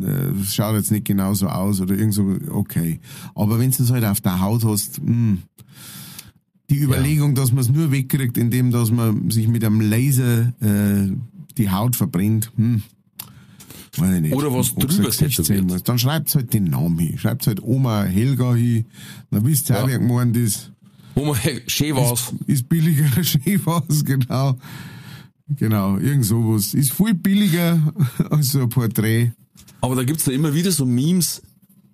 [0.00, 3.00] äh, schaut jetzt nicht genauso aus oder irgend so, okay.
[3.34, 5.38] Aber wenn du es halt auf der Haut hast, mh,
[6.70, 11.10] die Überlegung, dass man es nur wegkriegt, indem dass man sich mit einem Laser äh,
[11.56, 12.82] die Haut verbrennt, hm,
[13.96, 14.34] weiß ich nicht.
[14.34, 15.10] Oder was drüber
[15.64, 15.82] muss.
[15.82, 17.18] Dann schreibt halt den Namen hin.
[17.18, 18.84] Schreibt halt Oma Helga hin.
[19.30, 19.82] Dann wisst ihr Ja.
[19.82, 20.72] auch, wer gemeint ist.
[21.18, 22.32] Wo man schön war's.
[22.46, 24.56] Ist billiger Skifahren, genau.
[25.56, 26.74] Genau, irgend sowas.
[26.74, 27.92] Ist viel billiger
[28.30, 29.32] als so ein Porträt.
[29.80, 31.42] Aber da gibt's da immer wieder so Memes,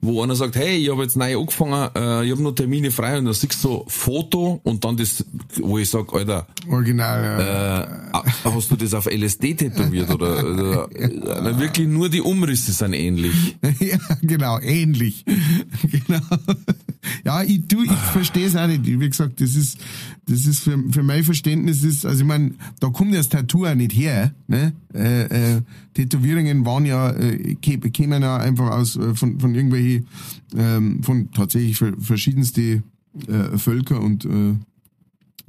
[0.05, 3.19] wo einer sagt, hey, ich habe jetzt neu angefangen, äh, ich habe noch Termine frei
[3.19, 5.25] und dann siehst du so Foto und dann das,
[5.61, 8.25] wo ich sag, Alter, Original, äh, ja.
[8.45, 13.57] hast du das auf LSD tätowiert oder, oder äh, wirklich nur die Umrisse sind ähnlich.
[13.81, 15.25] ja, genau, ähnlich.
[15.83, 16.21] genau.
[17.25, 18.87] Ja, ich ich verstehe es auch nicht.
[18.87, 19.79] Wie gesagt, das ist,
[20.27, 23.67] das ist für, für mein Verständnis ist, also ich meine, da kommt ja das Tattoo
[23.67, 24.73] auch nicht her, ne?
[24.95, 25.61] Äh, äh,
[25.95, 30.07] Tätowierungen waren ja, äh, kä- kämen ja einfach aus, äh, von, von irgendwelchen,
[30.57, 32.83] ähm, von tatsächlich ver- verschiedenste
[33.29, 34.55] äh, Völker und äh,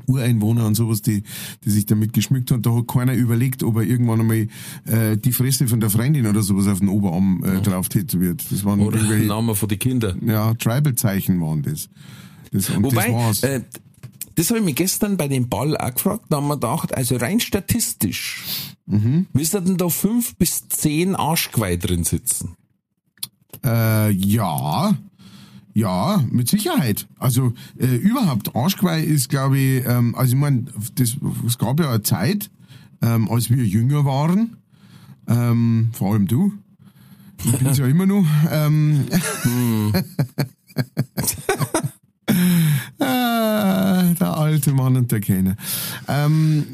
[0.07, 1.23] Ureinwohner und sowas, die,
[1.63, 2.61] die sich damit geschmückt haben.
[2.61, 4.47] Da hat keiner überlegt, ob er irgendwann einmal
[4.85, 8.45] äh, die Fresse von der Freundin oder sowas auf den Oberarm äh, drauf tätowiert.
[8.51, 10.19] Das waren Oder irgendwelche, Name von den Kindern.
[10.27, 11.89] ja, Tribal-Zeichen waren das.
[12.51, 13.43] das und Wobei, das war's.
[13.43, 13.61] äh,
[14.35, 17.15] das habe ich mich gestern bei dem Ball auch gefragt, da haben wir gedacht, also
[17.17, 18.43] rein statistisch,
[18.87, 19.25] Mhm.
[19.33, 22.55] müssten da fünf bis zehn Arschgeweih drin sitzen.
[23.63, 24.95] Äh, ja,
[25.73, 27.07] ja, mit Sicherheit.
[27.17, 30.65] Also äh, überhaupt, Arschgeweih ist, glaube ich, ähm, also ich meine,
[30.95, 31.17] das,
[31.47, 32.51] es gab ja eine Zeit,
[33.01, 34.57] ähm, als wir jünger waren,
[35.27, 36.53] ähm, vor allem du,
[37.43, 39.05] ich bin's ja immer noch, ähm,
[43.05, 45.55] Ah, der alte Mann und der Kenner.
[46.07, 46.65] Ähm,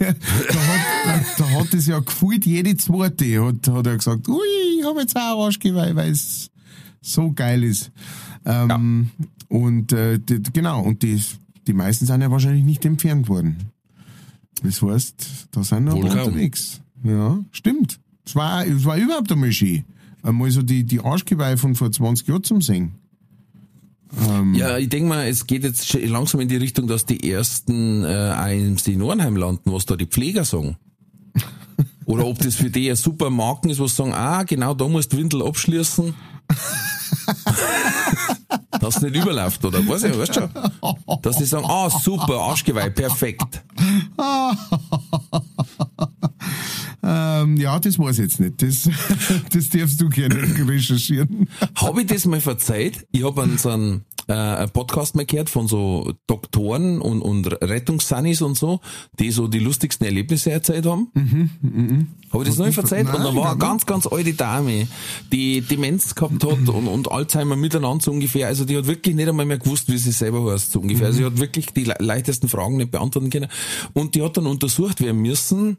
[0.00, 0.14] der,
[0.48, 0.60] da,
[1.08, 4.38] hat, da hat es ja gefühlt, jede zweite hat, hat er gesagt, ui,
[4.78, 6.50] ich habe jetzt auch Arschgeweih, weil es
[7.00, 7.90] so geil ist.
[8.44, 9.10] Ähm,
[9.48, 11.22] Und äh, die, genau, und die,
[11.66, 13.56] die meisten sind ja wahrscheinlich nicht entfernt worden.
[14.62, 15.94] Das heißt, da sind noch
[16.26, 16.80] unterwegs.
[17.04, 17.98] Ja, stimmt.
[18.24, 19.84] Es war, es war überhaupt einmal schön.
[20.22, 22.94] Einmal so die, die Arschgeweih von vor 20 Jahren zum Singen.
[24.54, 28.34] Ja, ich denke mal, es geht jetzt langsam in die Richtung, dass die ersten äh,
[28.36, 30.76] auch im Seniorenheim landen, was da die Pfleger sagen.
[32.06, 35.12] Oder ob das für die ein super Marken ist, was sagen, ah, genau, da musst
[35.12, 36.14] du Windel abschließen.
[38.80, 39.86] Dass es nicht überläuft, oder?
[39.86, 40.50] Weiß ich, weißt schon?
[41.22, 43.64] Dass die sagen, ah, super, Arschgeweih, perfekt.
[47.08, 48.60] Ähm, ja, das weiß ich jetzt nicht.
[48.60, 48.88] Das,
[49.52, 50.34] das darfst du gerne
[50.68, 51.48] recherchieren.
[51.76, 53.06] Habe ich das mal verzeiht?
[53.12, 57.46] Ich habe einen, so einen, äh, einen Podcast mal gehört von so Doktoren und, und
[57.62, 58.80] Rettungssannis und so,
[59.20, 61.12] die so die lustigsten Erlebnisse erzählt haben.
[62.32, 63.04] Habe ich das noch nicht verzeiht?
[63.06, 64.88] Nein, und da war eine ganz, ganz alte Dame,
[65.32, 68.48] die Demenz gehabt hat und, und Alzheimer miteinander so ungefähr.
[68.48, 71.06] Also die hat wirklich nicht einmal mehr gewusst, wie sie selber heißt, so ungefähr.
[71.06, 73.48] Also sie hat wirklich die le- leichtesten Fragen nicht beantworten können.
[73.92, 75.76] Und die hat dann untersucht werden müssen,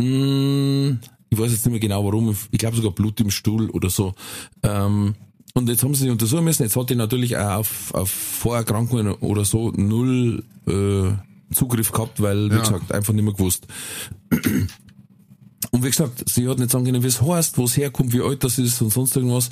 [0.00, 0.98] mh,
[1.30, 4.14] ich weiß jetzt nicht mehr genau warum, ich glaube sogar Blut im Stuhl oder so.
[4.62, 5.14] Ähm,
[5.54, 6.62] und jetzt haben sie sich untersuchen müssen.
[6.64, 12.50] Jetzt hat die natürlich auch auf, auf Vorerkrankungen oder so null äh, Zugriff gehabt, weil,
[12.50, 12.60] wie Ja.
[12.60, 13.66] gesagt, einfach nicht mehr gewusst.
[15.70, 18.20] Und wie gesagt, sie hat nicht sagen können, wie es heißt, wo es herkommt, wie
[18.20, 19.50] alt das ist und sonst irgendwas.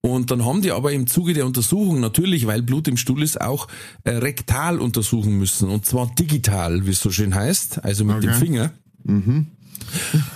[0.00, 3.40] Und dann haben die aber im Zuge der Untersuchung natürlich, weil Blut im Stuhl ist,
[3.40, 3.68] auch
[4.04, 5.68] äh, rektal untersuchen müssen.
[5.70, 8.38] Und zwar digital, wie es so schön heißt, also mit dem Okay.
[8.38, 8.72] Finger.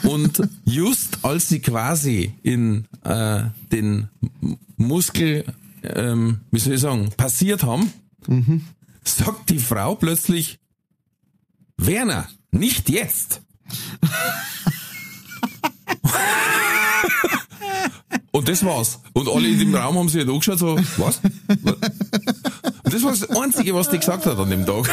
[0.03, 4.09] Und just als sie quasi in äh, den
[4.77, 5.45] Muskel,
[5.83, 7.93] ähm, wie soll ich sagen, passiert haben,
[9.05, 10.59] sagt die Frau plötzlich,
[11.77, 13.43] Werner, nicht jetzt.
[18.31, 19.01] Und das war's.
[19.15, 21.21] Und alle in dem Raum haben sich halt angeschaut, so, was?
[22.85, 24.89] Und das war das Einzige, was die gesagt hat an dem Tag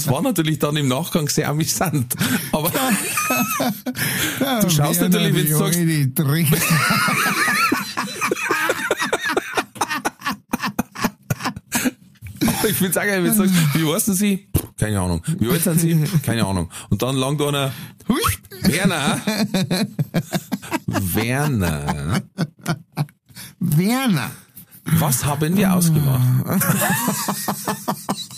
[0.00, 2.14] das war natürlich dann im Nachgang sehr amüsant.
[2.52, 2.72] Aber
[4.62, 5.78] du schaust natürlich, wenn du sagst.
[12.68, 14.48] ich will sagen, wenn du sagst, wie heißen Sie?
[14.78, 15.22] Keine Ahnung.
[15.38, 16.02] Wie alt sind Sie?
[16.24, 16.70] Keine Ahnung.
[16.88, 17.72] Und dann langt einer,
[18.62, 19.20] Werner.
[20.86, 22.22] Werner.
[23.58, 24.30] Werner.
[24.84, 26.22] Was haben wir ausgemacht?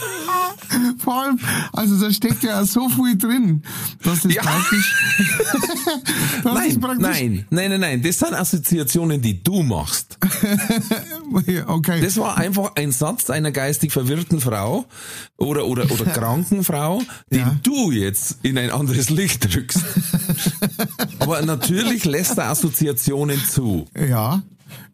[0.98, 1.38] Vor allem,
[1.72, 3.62] also da steckt ja so viel drin,
[4.02, 4.42] dass das Ja.
[4.42, 4.94] praktisch,
[6.42, 8.02] das Nein, ist praktisch, nein, nein, nein, nein.
[8.02, 10.18] Das sind Assoziationen, die du machst.
[11.66, 12.00] okay.
[12.00, 14.86] Das war einfach ein Satz einer geistig verwirrten Frau
[15.36, 17.56] oder, oder, oder kranken Frau, den Ja.
[17.62, 19.80] du jetzt in ein anderes Licht drückst.
[21.20, 23.86] Aber natürlich lässt er Assoziationen zu.
[23.96, 24.42] Ja,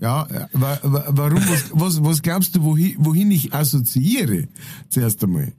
[0.01, 4.49] ja, wa- warum, was, was, was glaubst du, wohin, wohin ich assoziiere?
[4.89, 5.53] Zuerst einmal.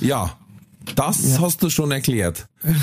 [0.00, 0.36] Ja,
[0.94, 2.48] das hast du schon erklärt.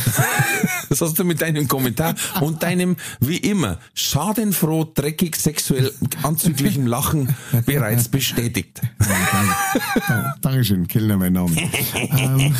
[0.89, 7.35] Das hast du mit deinem Kommentar und deinem, wie immer, schadenfroh, dreckig, sexuell anzüglichen Lachen
[7.65, 8.79] bereits bestätigt.
[10.07, 11.55] Ja, Dankeschön, Kellner, mein Name.
[12.11, 12.53] ähm,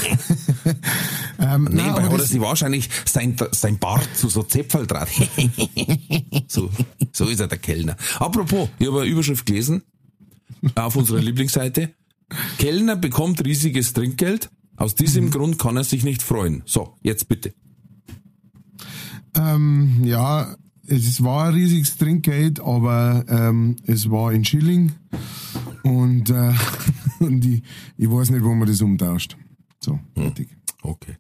[1.44, 5.10] ähm, nein, hat er das, sich wahrscheinlich sein, sein Bart zu so Zäpfel draht.
[6.48, 6.70] so,
[7.12, 7.96] so ist er der Kellner.
[8.20, 9.84] Apropos, ich habe eine Überschrift gelesen
[10.76, 11.94] auf unserer Lieblingsseite.
[12.58, 14.50] Kellner bekommt riesiges Trinkgeld.
[14.76, 16.64] Aus diesem Grund kann er sich nicht freuen.
[16.66, 17.54] So, jetzt bitte.
[19.36, 20.56] ähm, ja,
[20.88, 24.94] es war ein riesiges Trinkgeld, aber ähm, es war in Schilling
[25.84, 26.54] und, äh,
[27.20, 27.64] und ich,
[27.98, 29.38] ich weiß nicht, wo man das umtauscht.
[29.80, 30.50] So, fertig.
[30.82, 31.18] Okay.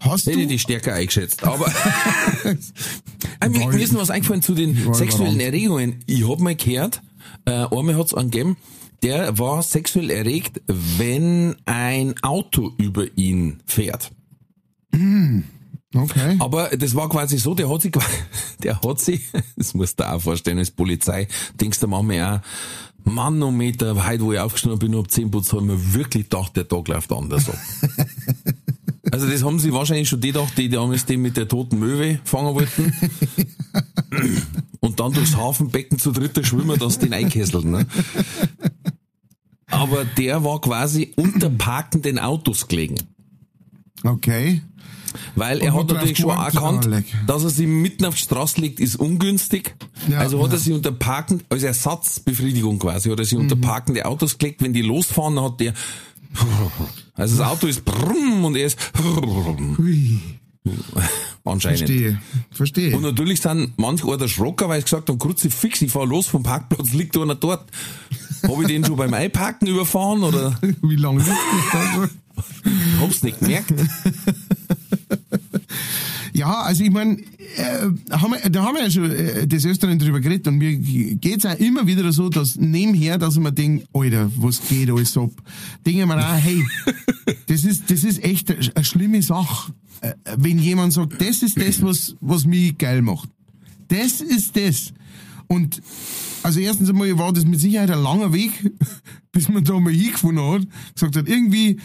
[0.00, 0.52] Hast Hätte ich du?
[0.52, 1.44] die stärker eingeschätzt.
[1.44, 1.66] Aber
[3.48, 5.40] mir, ist noch was eingefallen zu den sexuellen.
[5.40, 6.00] Erregungen.
[6.06, 7.02] Ich hab mal gehört,
[7.44, 8.56] äh, einmal hat's einen gegeben,
[9.02, 14.10] der war sexuell erregt, wenn ein Auto über ihn fährt.
[15.94, 16.36] Okay.
[16.40, 17.92] Aber das war quasi so, der hat sich,
[18.62, 19.22] der hat sich,
[19.56, 21.28] das musst du auch vorstellen, als Polizei,
[21.60, 22.40] denkst du manchmal auch,
[23.06, 26.66] Manometer, heute wo ich aufgestanden bin, ab 10 Putz, habe ich mir wirklich gedacht, der
[26.66, 27.58] Tag läuft anders ab.
[29.14, 32.18] Also das haben sie wahrscheinlich schon die gedacht, die damals den mit der toten Möwe
[32.24, 32.92] fangen wollten.
[34.80, 37.70] Und dann durchs Hafenbecken zu dritter schwimmen, dass den einkesseln.
[37.70, 37.86] Ne?
[39.70, 42.96] Aber der war quasi unter parkenden Autos gelegen.
[44.02, 44.62] Okay.
[45.36, 46.88] Weil er hat natürlich schon erkannt,
[47.28, 49.76] dass er sie mitten auf die Straße legt, ist ungünstig.
[50.08, 50.54] Ja, also hat ja.
[50.54, 53.42] er sie unter Parken, als Ersatzbefriedigung quasi, hat er sie Mhm.
[53.42, 54.60] unter parkende Autos gelegt.
[54.60, 55.72] Wenn die losfahren, hat der,
[57.14, 58.78] also das Auto ist brumm und er ist
[59.78, 60.20] Hui.
[61.44, 61.78] anscheinend.
[61.78, 62.20] Verstehe.
[62.50, 62.96] Verstehe.
[62.96, 66.42] Und natürlich sind manch einer Schrocker, weil sie gesagt haben, Kruzifix, ich fahr los vom
[66.42, 67.70] Parkplatz, liegt einer dort.
[68.42, 71.30] Hab ich den schon beim Einparken überfahren oder Wie lange liegt
[71.72, 72.08] das da
[73.00, 73.72] hab's nicht gemerkt?
[76.36, 77.18] Ja, also ich meine,
[77.56, 80.76] äh, haben wir, da haben wir ja schon äh, des Öfteren drüber geredet und mir
[80.76, 85.30] geht's auch immer wieder so, dass nebenher, dass man denkt, Alter, was geht alles ab?
[85.86, 86.60] Denken wir auch, hey,
[87.46, 89.72] das ist, das ist echt eine, eine schlimme Sache.
[90.00, 93.28] Äh, wenn jemand sagt, das ist das, was, was mich geil macht.
[93.86, 94.92] Das ist das.
[95.46, 95.80] Und
[96.42, 98.50] also erstens einmal war das mit Sicherheit ein langer Weg,
[99.32, 101.78] bis man da mal hingefunden hat, gesagt hat, irgendwie,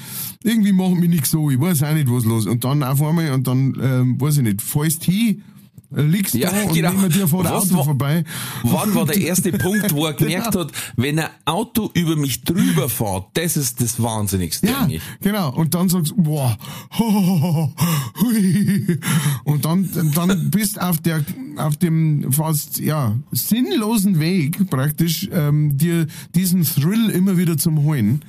[0.44, 2.46] irgendwie macht mich nichts so, ich weiß auch nicht, was los.
[2.46, 5.44] Und dann auf einmal, und dann, ähm, weiß ich nicht, fällst hin,
[5.92, 6.92] liegst Ja, da und genau.
[6.94, 8.24] neben dir vor der Was Auto war- vorbei.
[8.64, 10.66] Wann war der erste Punkt, wo er gemerkt Genau.
[10.66, 15.02] hat, wenn ein Auto über mich drüber fährt, das ist das Wahnsinnigste Ja, eigentlich.
[15.22, 15.54] genau.
[15.54, 16.58] Und dann sagst du, boah,
[17.00, 19.00] hui.
[19.44, 21.24] Und dann, dann bist auf der,
[21.58, 28.22] auf dem fast, ja, sinnlosen Weg praktisch, ähm, dir diesen Thrill immer wieder zum Holen.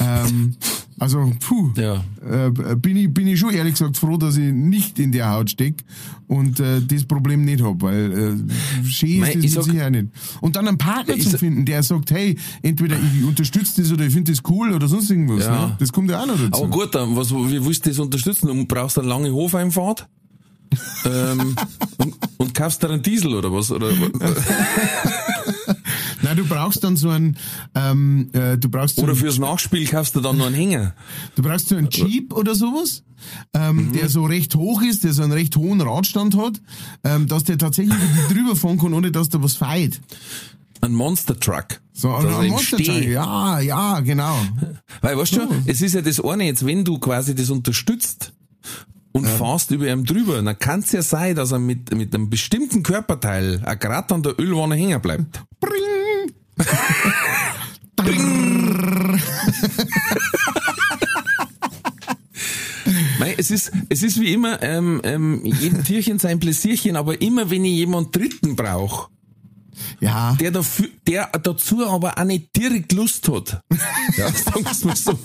[0.00, 0.56] Ähm,
[0.98, 2.02] also, puh, Ja.
[2.26, 5.50] äh, bin ich, bin ich schon ehrlich gesagt froh, dass ich nicht in der Haut
[5.50, 5.84] steck
[6.26, 10.06] und äh, das Problem nicht hab, weil äh, schön ist das mit sag- Sicherheit nicht.
[10.40, 14.06] Und dann einen Partner Ich zu finden, der sagt, hey, entweder ich unterstütze das oder
[14.06, 15.44] ich finde das cool oder sonst irgendwas.
[15.44, 15.66] Ja.
[15.68, 15.76] Ne?
[15.78, 16.64] Das kommt ja auch noch dazu.
[16.64, 18.46] Aber gut, dann, was, wie willst du das unterstützen?
[18.48, 20.08] Du brauchst eine lange Hofeinfahrt?
[21.04, 21.54] ähm,
[21.98, 23.70] und, und kaufst dir einen Diesel oder was?
[23.70, 23.88] Oder,
[26.36, 27.36] du brauchst dann so einen,
[27.74, 30.94] ähm, äh, du brauchst so oder fürs Nachspiel kaufst du dann noch einen Hänger.
[31.34, 33.02] du brauchst so einen Jeep oder sowas,
[33.54, 36.60] ähm, der so recht hoch ist, der so einen recht hohen Radstand hat,
[37.04, 37.96] ähm, dass der tatsächlich
[38.30, 40.00] drüber fahren kann, ohne dass da was feit.
[40.82, 41.80] Ein Monster Truck.
[41.92, 43.02] So, oder ein Monster Truck.
[43.02, 44.38] Ja, ja, genau.
[45.00, 45.48] Weil, weißt du, So.
[45.66, 48.32] es ist ja das eine jetzt, wenn du quasi das unterstützt
[49.12, 52.28] und fahrst über ihm drüber, dann kann es ja sein, dass er mit, mit einem
[52.28, 55.42] bestimmten Körperteil äh, gerade an der Ölwanne hängen bleibt.
[55.60, 55.95] Bring.
[63.18, 67.50] Mei, es ist, es ist wie immer, ähm, ähm, jedem Tierchen sein Pläsierchen, aber immer
[67.50, 69.08] wenn ich jemand Dritten brauche,
[70.00, 70.34] Ja.
[70.38, 73.60] der, dafür, der dazu aber auch nicht direkt Lust hat.
[74.16, 75.18] Ja, wir's mal so.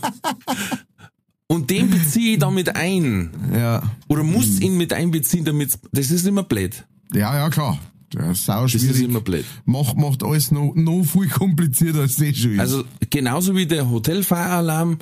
[1.47, 3.29] Und den beziehe ich damit ein.
[3.53, 3.84] Ja.
[4.07, 6.86] Oder muss ihn mit einbeziehen, damit, das ist immer blöd.
[7.13, 7.77] Ja, ja, klar.
[8.16, 9.03] Ist sau Das ist schwierig.
[9.03, 9.45] immer blöd.
[9.66, 12.59] Macht, macht alles noch, noch viel komplizierter, als das schon ist.
[12.59, 14.97] Also genauso wie der Hotelfeueralarm.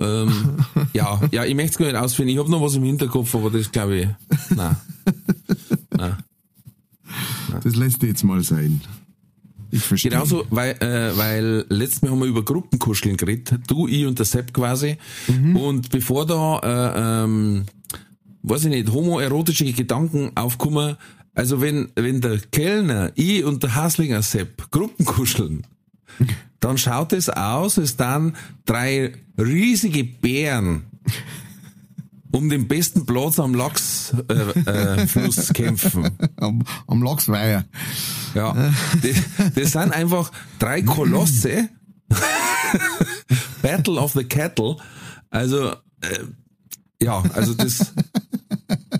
[0.00, 0.32] Ähm,
[0.92, 2.28] ja, ja, ich möchte es gar nicht ausführen.
[2.28, 4.08] Ich habe noch was im Hinterkopf, aber das glaube ich.
[4.56, 4.76] Nein.
[5.96, 6.16] nein.
[7.62, 8.80] das lässt jetzt mal sein.
[9.70, 10.10] Ich verstehe.
[10.10, 14.26] Genauso, weil, äh, weil letztes Mal haben wir über Gruppenkuscheln geredet, du, ich und der
[14.26, 14.96] Sepp quasi.
[15.54, 17.66] Und bevor da, äh, ähm,
[18.42, 20.96] weiß ich nicht, homoerotische Gedanken aufkommen,
[21.34, 25.66] also wenn, wenn der Kellner, ich und der Haslinger Sepp Gruppenkuscheln,
[26.60, 30.84] dann schaut es aus, als dann drei riesige Bären
[32.32, 36.10] um den besten Platz am Lachsfluss äh, Fluss kämpfen.
[36.36, 37.64] am, am Lachsweiher.
[38.34, 38.72] Ja,
[39.02, 41.68] das, das sind einfach drei Kolosse.
[43.62, 44.76] Battle of the Cattle.
[45.30, 45.70] Also,
[46.00, 46.24] äh,
[47.02, 47.92] ja, also das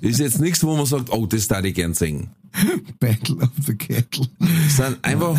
[0.01, 2.31] ist jetzt nichts, wo man sagt, oh, das darf ich gern singen.
[3.01, 4.27] Battle of the Kettle.
[4.39, 5.39] Das sind einfach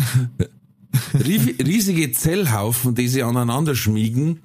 [1.14, 4.40] rie- riesige Zellhaufen, die sie aneinander schmiegen.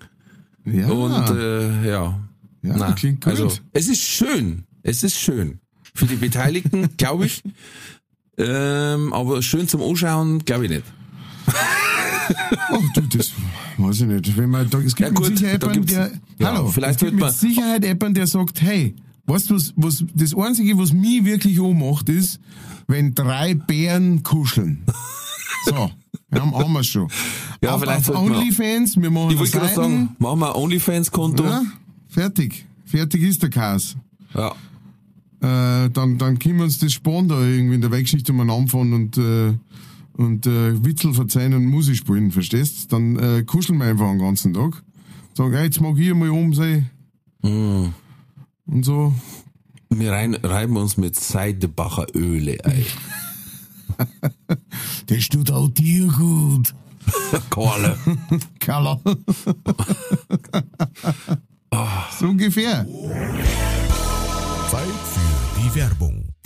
[0.66, 0.88] Ja.
[0.90, 2.20] Und äh, ja.
[2.64, 3.32] Ja, Na, klingt gut.
[3.32, 4.64] Also, es ist schön.
[4.84, 5.60] Es ist schön.
[5.94, 7.44] Für die Beteiligten, glaube ich.
[8.38, 10.84] Ähm, aber schön zum Anschauen, glaube ich nicht.
[12.72, 13.32] Oh, du, das
[13.78, 14.38] weiß ich nicht.
[14.38, 16.98] Wenn man, da, es gibt Ja, gut, mit Sicherheit jemanden, der, ja, hallo, vielleicht es
[17.00, 18.96] gibt wird mit man- Sicherheit jemanden, der sagt, hey,
[19.28, 22.40] weißt du, was, was, das Einzige, was mich wirklich anmacht, ist,
[22.88, 24.84] wenn drei Bären kuscheln.
[25.66, 25.92] So,
[26.30, 27.08] wir haben haben wir schon.
[27.62, 30.62] Ja, auf, vielleicht auf wir- OnlyFans, wir machen Ich wollte gerade sagen, machen wir ein
[30.62, 31.44] OnlyFans-Konto.
[31.44, 31.64] Ja,
[32.08, 32.66] fertig.
[32.86, 33.98] Fertig ist der Chaos.
[34.36, 34.52] Ja.
[35.42, 38.94] Äh, dann, dann können wir uns das sparen da irgendwie in der Weggeschichte umeinander fahren
[38.94, 39.54] und, äh,
[40.14, 42.94] und äh, Witzel verzeihen und Musik spielen, verstehst?
[42.94, 44.84] Dann äh, kuscheln wir einfach den ganzen Tag.
[45.34, 46.90] Sagen, hey, jetzt mag ich mal oben sein.
[47.42, 47.88] Mm.
[48.68, 49.14] Und so.
[49.90, 52.86] Wir rein, reiben uns mit Seidebacher Öle ein.
[55.08, 56.76] Das tut auch dir gut.
[57.50, 57.98] Kohle.
[58.60, 59.00] Kaller.
[62.20, 62.86] so ungefähr.
[64.70, 66.30] Zeit für die Werbung.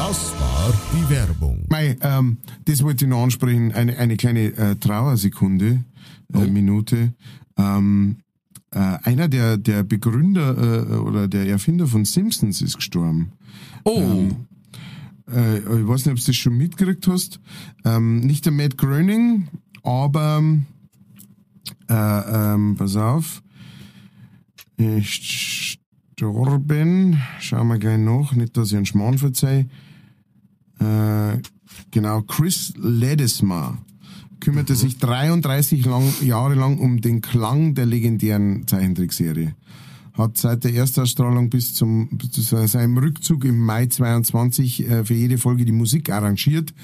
[0.00, 1.66] Das war die Werbung.
[1.68, 5.84] Mei, ähm, das wollte ich noch ansprechen, eine, eine kleine äh, Trauersekunde,
[6.32, 7.12] äh, Minute.
[7.58, 8.16] Ähm,
[8.70, 13.32] äh, einer der, der Begründer äh, oder der Erfinder von Simpsons ist gestorben.
[13.84, 14.28] Oh,
[15.30, 17.38] Äh, ich weiß nicht, ob du das schon mitgekriegt hast.
[17.84, 19.48] Ähm, nicht der Matt Groening,
[19.82, 20.42] aber
[21.90, 23.42] äh, ähm, pass auf.
[24.78, 25.76] Ist
[26.16, 27.20] gestorben.
[27.38, 29.66] Schauen wir gleich nach, nicht, dass ich einen Schmarrn verzeih.
[30.80, 31.38] Äh,
[31.90, 33.78] genau, Chris Ledesma
[34.40, 39.54] kümmerte sich 33 lang, Jahre lang um den Klang der legendären Zeichentrickserie.
[40.14, 45.38] Hat seit der Erstausstrahlung bis zum zu seinem Rückzug im Mai 22 äh, für jede
[45.38, 46.74] Folge die Musik arrangiert,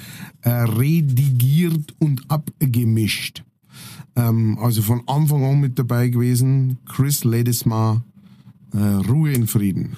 [0.42, 3.42] äh, redigiert und abgemischt.
[4.14, 6.78] Ähm, also von Anfang an mit dabei gewesen.
[6.86, 8.04] Chris Ledesma,
[8.72, 9.96] äh, Ruhe in Frieden.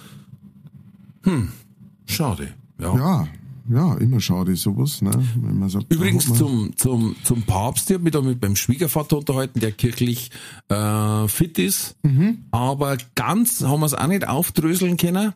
[2.07, 2.55] schade.
[2.81, 2.97] Ja.
[2.97, 3.29] Ja,
[3.71, 5.11] ja, immer schade sowas, ne?
[5.41, 9.19] Wenn man sagt, Übrigens zum, zum, zum Papst, ich hab mich da mit meinem Schwiegervater
[9.19, 10.31] unterhalten, der kirchlich
[10.69, 11.97] äh, fit ist,
[12.51, 15.33] aber ganz haben wir es auch nicht aufdröseln können,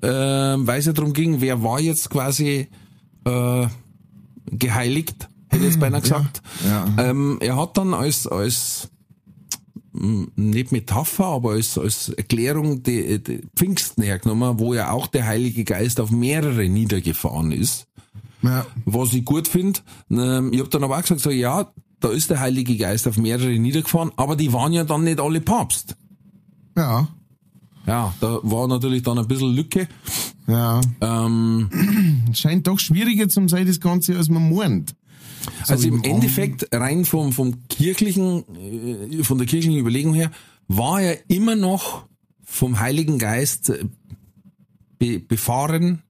[0.00, 2.68] äh, weil es ja darum ging, wer war jetzt quasi
[3.24, 3.66] äh,
[4.46, 6.42] geheiligt, hätte ich jetzt beinahe gesagt.
[6.66, 6.86] ja.
[6.98, 8.90] Ähm, er hat dann als, als
[10.02, 15.64] nicht Metapher, aber als, als Erklärung die, die Pfingsten hergenommen, wo ja auch der Heilige
[15.64, 17.86] Geist auf mehrere niedergefahren ist
[18.42, 19.80] ja, was ich gut finde.
[20.10, 23.16] Ähm, ich habe dann aber auch gesagt, so, ja, da ist der Heilige Geist auf
[23.16, 25.96] mehrere niedergefahren, aber die waren ja dann nicht alle Papst.
[26.76, 27.08] ja,
[27.86, 29.88] Ja, da war natürlich dann ein bisschen Lücke.
[30.46, 30.80] ja.
[31.00, 31.70] Ähm,
[32.32, 34.94] Scheint doch schwieriger zu sein, das Ganze, als man meint.
[35.64, 40.30] So also im Endeffekt, rein vom, vom kirchlichen, äh, von der kirchlichen Überlegung her,
[40.68, 42.06] war er immer noch
[42.44, 43.84] vom Heiligen Geist äh,
[44.98, 46.02] be befahren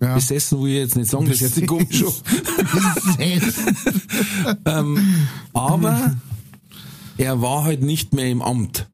[0.00, 0.14] Ja.
[0.14, 2.04] besessen will ich jetzt nicht sagen, das ist jetzt komisch.
[4.64, 6.16] ähm, aber
[7.16, 8.88] er war halt nicht mehr im Amt.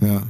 [0.00, 0.26] ja.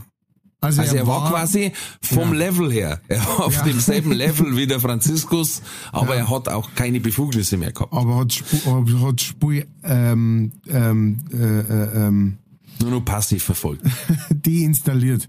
[0.66, 2.38] Also er, war, quasi vom Ja.
[2.46, 3.00] Level her.
[3.08, 3.62] Er war auf Ja.
[3.62, 5.62] demselben Level wie der Franziskus,
[5.92, 7.92] aber er hat auch keine Befugnisse mehr gehabt.
[7.92, 12.38] aber hat Spur, hat Spur ähm, ähm, äh, äh, ähm,
[12.80, 13.82] Nur noch passiv verfolgt.
[14.30, 15.28] deinstalliert.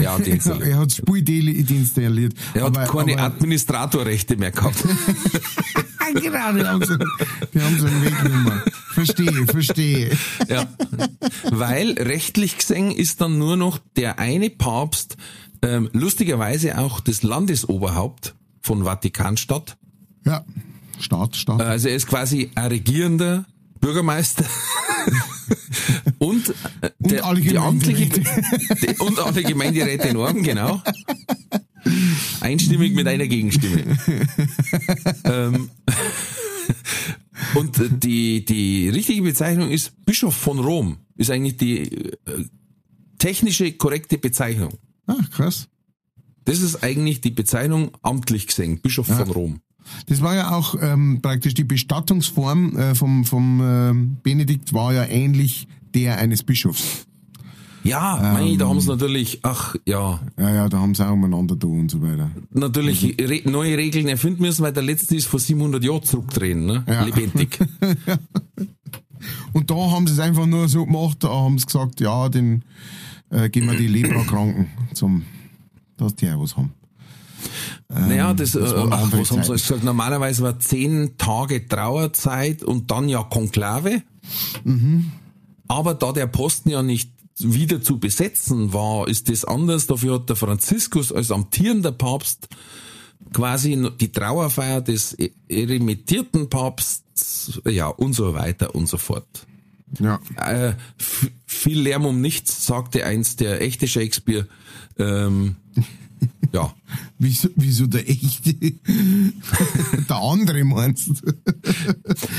[0.00, 0.68] Ja, deinstalliert.
[0.68, 2.34] er hat Spur de- deinstalliert.
[2.54, 4.76] Er hat aber, keine aber, Administratorrechte mehr gehabt.
[6.14, 6.96] genau, die haben so,
[7.54, 8.62] die haben so einen Weg genommen.
[8.92, 10.16] Verstehe, verstehe.
[10.48, 10.66] ja.
[11.50, 15.16] Weil rechtlich gesehen ist dann nur noch der eine Papst,
[15.62, 19.76] ähm, lustigerweise auch das Landesoberhaupt von Vatikanstadt.
[20.26, 20.44] Ja.
[20.98, 21.62] Start, Start.
[21.62, 23.44] Also er ist quasi ein regierender
[23.80, 24.44] Bürgermeister.
[26.18, 26.48] und,
[26.80, 28.86] äh, der, alle die amtliche, Gemeinderäte.
[28.86, 30.82] die, und alle Gemeinderäte in Orden, genau.
[32.40, 33.98] Einstimmig mit einer Gegenstimme.
[35.24, 35.70] ähm,
[37.54, 40.98] und die, die richtige Bezeichnung ist Bischof von Rom.
[41.16, 42.18] Ist eigentlich die äh,
[43.18, 44.78] technische, korrekte Bezeichnung.
[45.06, 45.68] Ach, krass.
[46.44, 49.60] Das ist eigentlich die Bezeichnung amtlich gesehen, Bischof von Rom.
[50.06, 55.04] Das war ja auch ähm, praktisch die Bestattungsform äh, vom, vom ähm, Benedikt war ja
[55.04, 57.06] ähnlich der eines Bischofs.
[57.84, 61.56] Ja, mei, da haben sie natürlich, ach ja, Ja, ja, da haben sie auch umeinander
[61.56, 62.30] da und so weiter.
[62.52, 63.24] natürlich Mhm.
[63.26, 66.84] re neue Regeln erfinden müssen, weil der letzte ist vor 700 Jahren zurückdrehen, ne?
[66.86, 67.04] Ja.
[67.04, 67.58] lebendig.
[69.52, 72.64] Und da haben sie es einfach nur so gemacht, da haben sie gesagt, ja, den
[73.30, 75.24] äh, geben wir die Lepra-Kranken zum,
[75.96, 76.72] dass die auch was haben.
[77.94, 79.84] Naja, das, das äh, ach, andere was haben sie gesagt?
[79.84, 84.02] Normalerweise war zehn Tage Trauerzeit und dann ja Konklave.
[84.64, 85.12] Mhm.
[85.68, 89.86] Aber da der Posten ja nicht wieder zu besetzen war, ist das anders.
[89.86, 92.48] Dafür hat der Franziskus als amtierender Papst
[93.32, 99.46] quasi die Trauerfeier des e- eremitierten Papsts, ja, und so weiter und so fort.
[99.98, 100.20] Ja.
[100.36, 100.74] Äh,
[101.46, 104.46] viel Lärm um nichts, sagte einst der echte Shakespeare.
[104.98, 105.56] Ähm,
[106.52, 106.72] ja,
[107.18, 108.54] Wieso, wieso der echte?
[110.08, 111.14] der andere meinst du?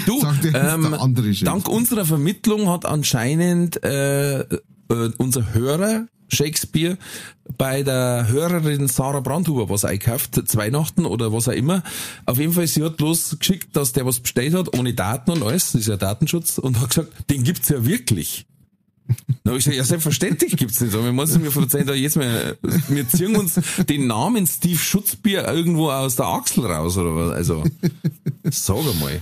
[0.05, 0.21] du,
[0.53, 1.45] ähm, der andere Shakespeare.
[1.45, 4.57] dank unserer Vermittlung hat anscheinend äh, äh,
[5.17, 6.97] unser Hörer Shakespeare
[7.57, 11.83] bei der Hörerin Sarah Brandhuber was einkauft, zu Weihnachten oder was auch immer.
[12.25, 15.43] Auf jeden Fall, sie hat bloß geschickt, dass der was bestellt hat, ohne Daten und
[15.43, 18.45] alles, das ist ja Datenschutz, und hat gesagt, den gibt's ja wirklich.
[19.43, 20.93] Na, ich gesagt, ja, selbstverständlich gibt's nicht.
[20.93, 25.45] Aber wir müssen mir verzeihen, da jetzt mal, wir ziehen uns den Namen Steve Schutzbier
[25.47, 27.31] irgendwo aus der Achsel raus, oder was?
[27.31, 27.63] Also,
[28.49, 29.21] sag einmal.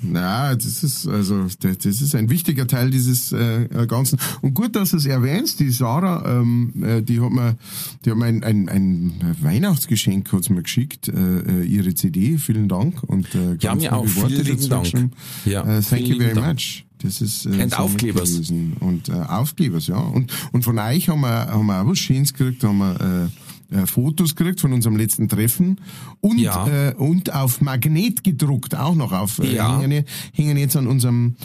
[0.00, 4.18] Na, das ist also das ist ein wichtiger Teil dieses äh, Ganzen.
[4.40, 7.56] Und gut, dass du es erwähnst, die Sarah, ähm, äh, die hat mir,
[8.04, 12.38] die hat mir ein, ein, ein Weihnachtsgeschenk hat's mir geschickt, äh, äh, ihre CD.
[12.38, 14.06] Vielen Dank und äh, Ja, mir auch.
[14.06, 15.10] Vielen Dank.
[15.44, 16.54] Ja, äh, thank vielen you very Dank.
[16.54, 16.83] much.
[17.04, 18.50] Das ist äh, nett Aufklebers.
[18.80, 19.98] Und äh, Aufklebers, ja.
[19.98, 23.30] Und und von euch haben wir haben wir auch was Schönes gekriegt, haben wir
[23.70, 25.80] äh, äh, Fotos gekriegt von unserem letzten Treffen
[26.22, 26.66] und Ja.
[26.66, 29.78] äh, und auf Magnet gedruckt auch noch auf äh, Ja.
[29.80, 31.36] hängen, hängen jetzt an unserem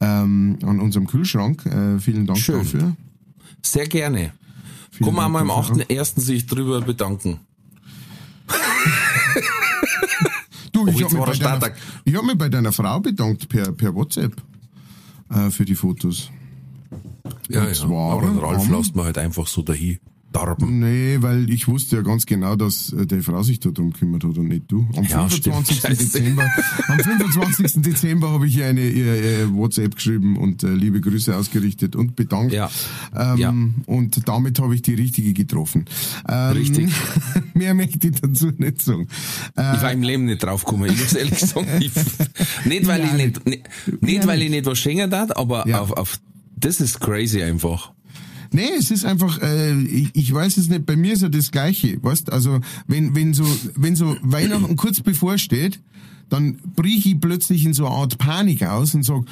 [0.00, 1.64] ähm, an unserem Kühlschrank.
[1.64, 2.58] Äh, vielen Dank Schön.
[2.58, 2.94] dafür.
[3.62, 4.32] Sehr gerne.
[4.90, 5.76] Vielen auch mal am dafür.
[5.76, 6.20] 8.1.
[6.20, 7.40] sich drüber bedanken.
[10.72, 14.34] Du, ich jetzt habe mich, hab mich bei deiner Frau bedankt per per WhatsApp
[15.30, 16.30] äh, für die Fotos.
[17.48, 19.98] Ja, Und zwar Aber den Ralf lässt man halt einfach so dahin.
[20.32, 20.80] Darben.
[20.80, 24.36] Nee, weil ich wusste ja ganz genau, dass äh, die Frau sich darum gekümmert hat
[24.36, 24.86] und nicht du.
[24.96, 25.78] Am Ja, 25.
[25.78, 25.98] stimmt.
[26.00, 26.44] Dezember,
[26.88, 27.82] am 25.
[27.82, 32.52] Dezember habe ich ihr eine ihr, WhatsApp geschrieben und äh, liebe Grüße ausgerichtet und bedankt.
[32.52, 32.70] Ja.
[33.16, 33.54] Ähm, Ja.
[33.86, 35.86] Und damit habe ich die richtige getroffen.
[36.28, 36.90] Ähm, Richtig.
[37.54, 39.08] Mehr möchte ich dazu nicht sagen.
[39.56, 40.90] Äh, Ich war im Leben nicht draufgekommen.
[40.92, 41.92] Ich muss ehrlich sagen, ich,
[42.66, 43.68] nicht weil ich nicht, nicht,
[44.02, 45.80] nicht weil ich nicht was schenken darf, aber Ja.
[45.80, 46.18] auf, auf,
[46.56, 47.92] das ist crazy einfach.
[48.52, 51.50] Nee, es ist einfach, äh, ich, ich weiß es nicht, bei mir ist ja das
[51.50, 53.44] Gleiche, weißt, also wenn, wenn so,
[53.74, 55.80] wenn so Weihnachten kurz bevorsteht,
[56.28, 59.22] dann brich ich plötzlich in so eine Art Panik aus und sag,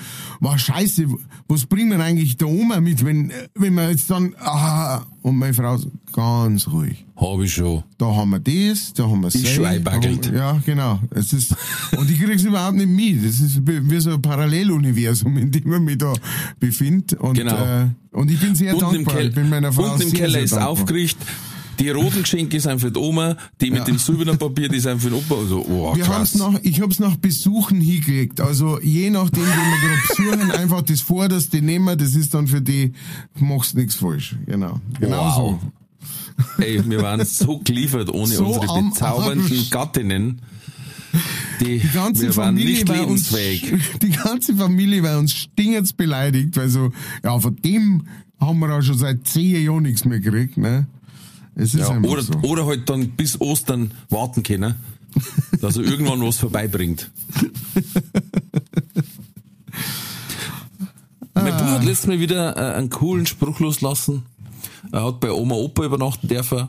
[0.40, 1.06] wow, scheiße,
[1.48, 5.54] was bringt man eigentlich der Oma mit, wenn, wenn man jetzt dann, ah, und meine
[5.54, 7.04] Frau, so, ganz ruhig.
[7.16, 7.82] Hab ich schon.
[7.98, 9.48] Da haben wir das, da haben wir das.
[9.48, 10.30] schon einbaggelt.
[10.32, 11.00] Ja, genau.
[11.10, 11.54] Es ist,
[11.96, 13.24] und ich krieg's überhaupt nicht mit.
[13.24, 16.12] Das ist wie so ein Paralleluniversum, in dem ich mich da
[16.60, 17.16] befinde.
[17.16, 17.56] Und, Genau.
[17.56, 19.14] äh, und ich bin sehr im, dankbar.
[19.14, 20.70] Keller, ich bin meiner Frau unten im sehr, Keller sehr ist dankbar.
[20.70, 21.26] aufgerichtet.
[21.78, 23.84] Die roten Geschenke sind für die Oma, die mit Ja.
[23.84, 25.34] dem silbernen Papier, die sind für den Opa.
[25.36, 28.40] Also, oh, Wir haben's noch, ich hab's nach Besuchen hingelegt.
[28.40, 32.60] Also je nachdem, wie wir gerade besuchen, einfach das Vorderste nehmen, das ist dann für
[32.60, 32.92] die,
[33.38, 34.36] machst nichts falsch.
[34.46, 34.80] Genau.
[35.00, 35.58] Genau Wow.
[36.56, 36.62] so.
[36.62, 39.66] Ey, wir waren so geliefert ohne So unsere bezaubernden.
[39.70, 40.40] Gattinnen.
[41.60, 43.28] Die, Die ganze wir waren Familie nicht war uns,
[44.02, 46.90] die ganze Familie war uns stingert's beleidigt, weil so,
[47.22, 48.02] ja, von dem
[48.40, 50.88] haben wir auch schon seit zehn Jahren nichts mehr gekriegt, ne?
[51.56, 52.34] Es ist Ja, oder, so.
[52.42, 54.74] oder halt dann bis Ostern warten können,
[55.60, 57.10] dass er irgendwann was vorbeibringt.
[61.34, 64.22] Mein Bruder hat letztes Mal wieder äh, einen coolen Spruch loslassen.
[64.92, 66.68] Er hat bei Oma Opa übernachten dürfen.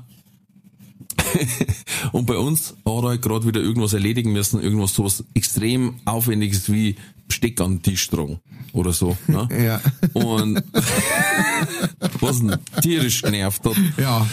[2.11, 6.71] Und bei uns hat er halt gerade wieder irgendwas erledigen müssen, irgendwas sowas extrem Aufwendiges
[6.71, 6.95] wie
[7.27, 8.39] Besteck an den Tisch tragen
[8.73, 9.17] oder so.
[9.27, 9.47] Ne?
[9.65, 9.81] Ja.
[10.13, 10.63] Und
[12.19, 13.75] was ihn tierisch genervt hat.
[13.97, 14.25] Ja.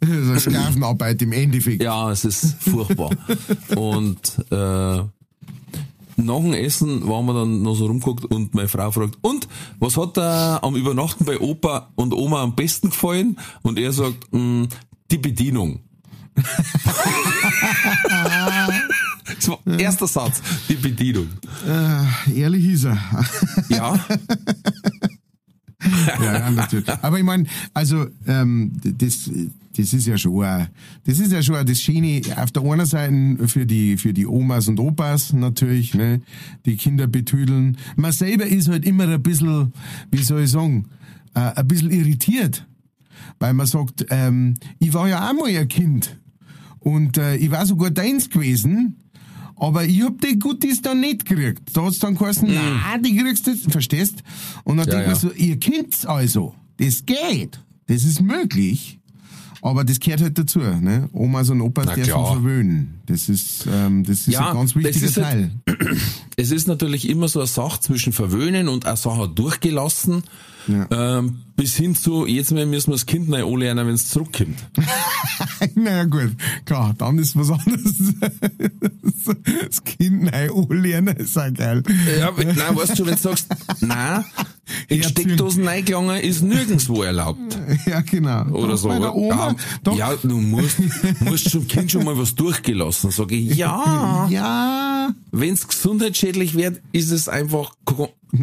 [0.00, 1.82] Das ist eine Sklavenarbeit im Endeffekt.
[1.82, 3.10] Ja, es ist furchtbar.
[3.76, 4.18] und
[4.50, 5.02] äh,
[6.18, 9.46] nach dem Essen waren wir dann noch so rumgeguckt und meine Frau fragt, und
[9.78, 13.38] was hat da am Übernachten bei Opa und Oma am besten gefallen?
[13.62, 14.64] Und er sagt, "Mm,
[15.10, 15.80] die Bedienung.
[19.36, 21.28] das war erster Satz, die Bedienung.
[21.66, 22.98] Äh, ehrlich ist er.
[23.68, 23.98] Ja,
[26.22, 26.88] ja, natürlich.
[27.02, 29.30] Aber ich meine, also ähm, das,
[29.76, 30.66] das ist ja schon, auch-
[31.04, 34.26] das ist ja schon auch das Schöne auf der einen Seite für die für die
[34.26, 36.22] Omas und Opas natürlich, ne,
[36.64, 37.76] die Kinder betüdeln.
[37.96, 39.72] Man selber ist halt immer ein bisschen,
[40.10, 40.86] wie soll ich sagen,
[41.34, 42.66] äh, ein bisschen irritiert,
[43.38, 46.18] weil man sagt, ähm, ich war ja auch mal ein Kind
[46.80, 48.96] und äh, ich war sogar deins gewesen.
[49.56, 51.62] Aber ich hab die Guttis dann nicht gekriegt.
[51.72, 54.22] Da hat's dann geheißen, nein, die kriegst du, jetzt, verstehst?
[54.64, 54.86] Und dann.
[54.86, 55.20] Ja, denkt man ja.
[55.20, 56.54] so, ihr kennt's also.
[56.76, 57.58] Das geht.
[57.86, 58.98] Das ist möglich.
[59.66, 61.08] Aber das gehört halt dazu, ne?
[61.12, 63.00] Omas und Opas dürfen verwöhnen.
[63.06, 65.96] Das ist, ähm, das ist Ja, ein ganz wichtiger ist halt- Teil.
[66.36, 70.22] es ist natürlich immer so eine Sache zwischen verwöhnen und eine Sache durchgelassen,
[70.68, 71.18] Ja.
[71.18, 74.56] ähm, bis hin zu, jetzt müssen wir das Kind neu anlernen, wenn es zurückkommt.
[75.74, 76.36] naja, gut.
[76.64, 77.94] Klar, dann ist was anderes.
[79.66, 81.82] das Kind neu anlernen ist auch geil.
[82.20, 83.48] Ja, nein, weißt du, wenn du sagst,
[83.80, 84.24] nein,
[84.88, 87.40] in Ja, Steckdosen eingelangen ist nirgendwo erlaubt.
[87.86, 88.46] Ja, genau.
[88.50, 88.88] Oder Doch, so.
[88.88, 90.78] Bei der Oma, ja, doch, ja, du musst,
[91.20, 93.10] musst zum Kind schon mal was durchgelassen.
[93.10, 97.72] Sag ich, ja, ja, wenn es gesundheitsschädlich wird, ist es einfach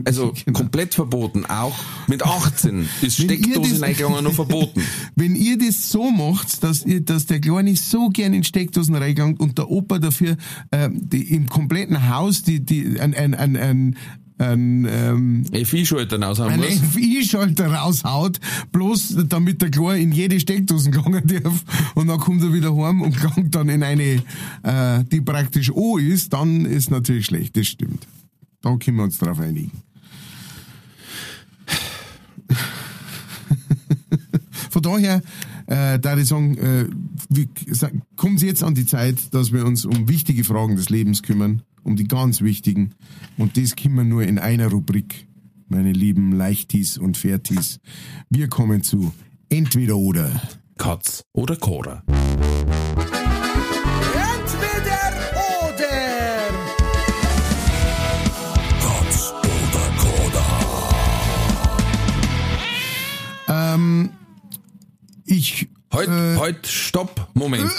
[0.05, 1.45] also komplett verboten.
[1.45, 1.75] Auch
[2.07, 3.29] mit 18 ist Genau.
[3.29, 4.81] Wenn ihr Steckdosen das- eingegangen noch verboten.
[5.15, 9.37] Wenn ihr das so macht, dass, ihr, dass der Kleine so gern in Steckdosen reingegangen
[9.37, 10.37] und der Opa dafür
[10.71, 13.95] ähm, die, im kompletten Haus die, die, ein, ein, ein, ein,
[14.37, 16.79] ein, ähm, FI-Schaltern aushauen ein muss.
[16.93, 18.39] FI-Schalter raushaut,
[18.71, 21.63] bloß damit der Kleine in jede Steckdosen gegangen darf
[21.95, 24.23] und dann kommt er wieder heim und gelangt dann in eine,
[24.63, 28.07] äh, die praktisch O ist, dann ist natürlich schlecht, das stimmt.
[28.61, 29.71] Da können wir uns drauf einigen.
[34.69, 35.21] Von daher,
[35.67, 36.87] äh, da ich sagen, äh,
[37.29, 37.47] wie,
[38.15, 41.95] kommt jetzt an die Zeit, dass wir uns um wichtige Fragen des Lebens kümmern, um
[41.95, 42.95] die ganz wichtigen.
[43.37, 45.27] Und das können wir nur in einer Rubrik,
[45.67, 47.79] meine lieben Leichtis und Fertis.
[48.29, 49.13] Wir kommen zu
[49.49, 50.41] Entweder oder.
[50.77, 52.03] Katz oder Cora.
[54.13, 55.11] Entweder
[55.69, 56.53] oder.
[65.25, 66.37] Ich, Halt, Äh.
[66.39, 67.69] halt, stopp, Moment.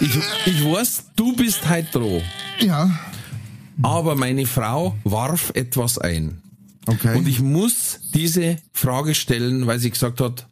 [0.00, 2.22] Ich, ich weiß, du bist halt dran.
[2.60, 2.88] ja,
[3.82, 6.42] Aber meine Frau warf etwas ein.
[6.86, 7.16] okay.
[7.16, 10.48] Und ich muss diese Frage stellen, weil sie gesagt hat,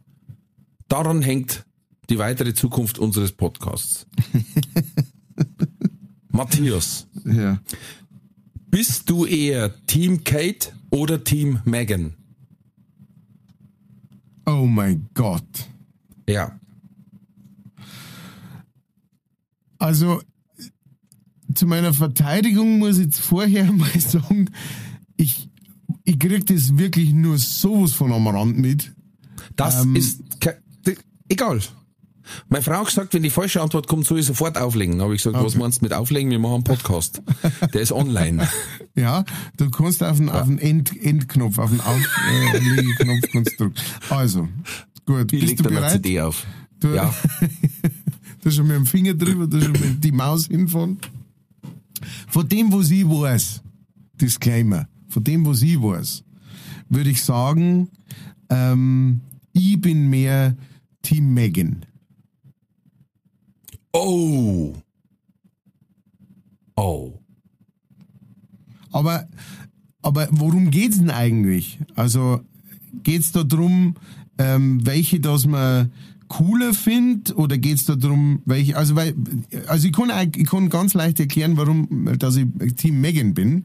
[0.89, 1.65] daran hängt
[2.09, 4.07] die weitere Zukunft unseres Podcasts.
[6.29, 7.61] Matthias, ja.
[8.71, 12.15] bist du eher Team Kate oder Team Megan?
[14.45, 15.69] Oh mein Gott.
[16.29, 16.59] Ja.
[19.79, 20.23] Also,
[21.57, 24.51] zu meiner Verteidigung muss ich jetzt vorher mal sagen,
[25.17, 25.49] ich,
[26.05, 28.93] ich krieg das wirklich nur sowas von am Rand mit.
[29.57, 29.97] Das Ähm.
[29.97, 30.21] ist
[31.29, 31.61] egal.
[32.49, 34.99] Meine Frau hat gesagt, wenn die falsche Antwort kommt, soll ich sofort auflegen.
[34.99, 36.29] Da habe ich gesagt, was meinst du mit auflegen?
[36.33, 37.23] Wir machen einen Podcast.
[37.73, 38.49] Der ist online.
[38.99, 39.27] Ja,
[39.59, 43.75] du kannst auf den, auf den End, Endknopf, auf den Auflegeknopf kannst du drücken.
[44.09, 44.49] Also,
[45.05, 45.93] gut, Ich bist du dann bereit?
[45.93, 46.47] CD auf.
[46.81, 47.15] Du, Ja.
[48.43, 50.97] da schon mit dem Finger drüber, da schon mit die Maus hinfahren.
[52.29, 53.63] Von dem, was ich weiß,
[54.21, 56.25] Disclaimer, von dem, was ich weiß,
[56.89, 57.89] würde ich sagen,
[58.51, 59.21] ähm,
[59.53, 60.57] ich bin mehr
[61.03, 61.85] Team Megan.
[63.93, 64.75] Oh.
[66.77, 67.19] Oh.
[68.93, 69.29] Aber,
[70.03, 71.79] aber worum geht's denn eigentlich?
[71.95, 72.41] Also
[73.03, 73.95] geht's da drum,
[74.39, 75.93] ähm, welche, dass man
[76.29, 79.15] cooler finde oder geht's da drum, welche, also weil,
[79.67, 82.47] also ich kann, ich kann ganz leicht erklären, warum, dass ich
[82.77, 83.65] Team Megan bin.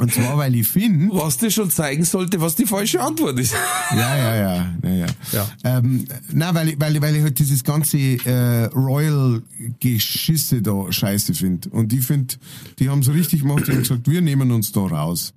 [0.00, 3.52] Und zwar, weil ich finde, Was dir schon zeigen sollte, was die falsche Antwort ist.
[3.90, 5.06] ja, ja, ja, ja, ja.
[5.32, 5.48] Ja.
[5.78, 11.34] Ähm, na, weil ich, weil, ich- weil ich halt dieses ganze äh, Royal-Geschisse da scheiße
[11.34, 11.68] finde.
[11.70, 12.34] Und ich finde,
[12.78, 15.34] die haben so richtig gemacht, die haben gesagt, wir nehmen uns da raus.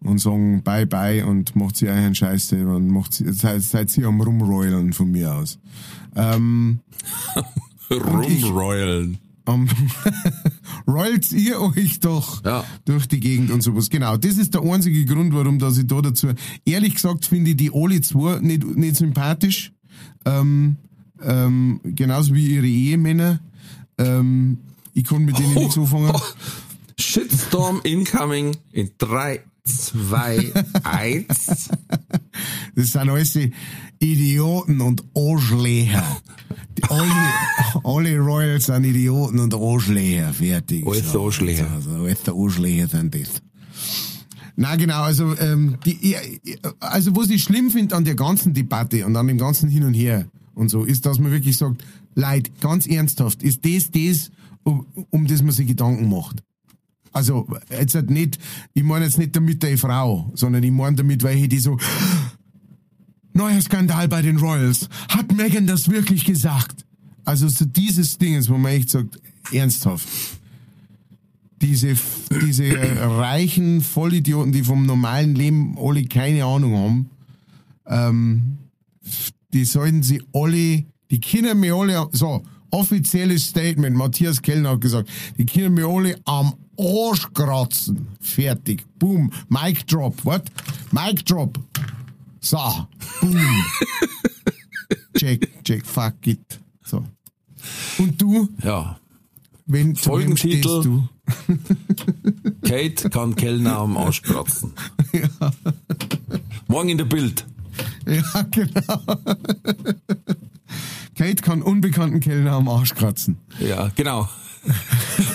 [0.00, 4.04] Und sagen bye bye und macht sie einen Scheiße und macht sie, seid, seid sie
[4.04, 5.58] am Rumroyalen von mir aus.
[6.14, 6.80] Ähm,
[7.90, 9.18] Rumroyalen.
[9.46, 9.68] Am
[10.86, 12.64] rollt ihr euch doch Ja.
[12.84, 13.90] durch die Gegend und sowas.
[13.90, 16.28] Genau, das ist der einzige Grund, warum dass ich da dazu.
[16.64, 19.72] Ehrlich gesagt finde ich die alle zwei nicht, nicht sympathisch.
[20.24, 20.76] Ähm,
[21.22, 23.40] ähm, genauso wie ihre Ehemänner.
[23.98, 24.58] Ähm,
[24.94, 26.12] ich kann mit denen nichts anfangen.
[26.98, 30.52] Shitstorm incoming in 3, 2,
[30.84, 31.70] 1.
[32.76, 33.52] Das sind alles die
[34.04, 36.04] Idioten und Arschlecher.
[36.78, 37.10] Die- Alle,
[37.84, 40.32] alle Royals sind Idioten und Arschlecher.
[40.32, 40.86] Fertig.
[40.86, 41.70] Alles Arschlecher.
[41.70, 43.42] Also, alles Arschlecher sind das.
[44.56, 46.14] Na genau, also ähm, die,
[46.78, 49.94] also was ich schlimm finde an der ganzen Debatte und an dem ganzen Hin und
[49.94, 51.82] Her und so, ist, dass man wirklich sagt,
[52.14, 54.30] Leute, ganz ernsthaft, ist das das,
[54.62, 56.44] um, um das man sich Gedanken macht?
[57.10, 58.38] Also jetzt halt nicht,
[58.74, 61.76] ich meine jetzt nicht damit der Frau, sondern ich meine damit, weil ich die so,
[63.34, 64.88] neuer Skandal bei den Royals.
[65.08, 66.84] Hat Megan das wirklich gesagt?
[67.24, 69.20] Also so dieses Ding, wo man echt sagt,
[69.52, 70.08] ernsthaft.
[71.60, 71.94] Diese,
[72.42, 72.64] diese
[73.00, 77.10] reichen Vollidioten, die vom normalen Leben alle keine Ahnung haben,
[77.86, 78.58] ähm,
[79.52, 85.08] die sollten sie alle, die Kinder mir alle, so, offizielles Statement, Matthias Kellner hat gesagt,
[85.38, 88.08] die Kinder mir alle am Arsch kratzen.
[88.20, 88.84] Fertig.
[88.98, 89.30] Boom.
[89.48, 90.24] Mic drop.
[90.24, 90.50] What?
[90.90, 91.58] Mic drop.
[92.44, 92.58] So.
[93.22, 93.64] Boom.
[95.16, 96.60] check, check, fuck it.
[96.84, 97.02] So.
[97.98, 98.98] Und du, Ja.
[99.64, 101.04] wenn Folgentitel.
[102.66, 104.74] Kate kann Kellner am Arsch kratzen.
[106.68, 107.46] Morgen in der Bild.
[108.06, 109.02] Ja, genau.
[111.14, 113.38] Kate kann unbekannten Kellner am Arsch kratzen.
[113.58, 114.28] Ja, genau.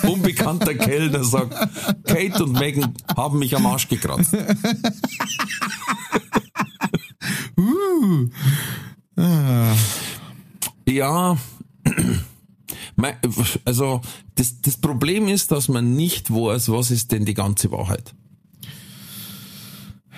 [0.03, 1.53] Unbekannter Kellner sagt,
[2.03, 4.35] Kate und Megan haben mich am Arsch gekratzt.
[9.15, 9.75] Ah.
[10.87, 11.37] Ja,
[13.65, 14.01] also
[14.35, 18.13] das, das Problem ist, dass man nicht weiß, was ist denn die ganze Wahrheit.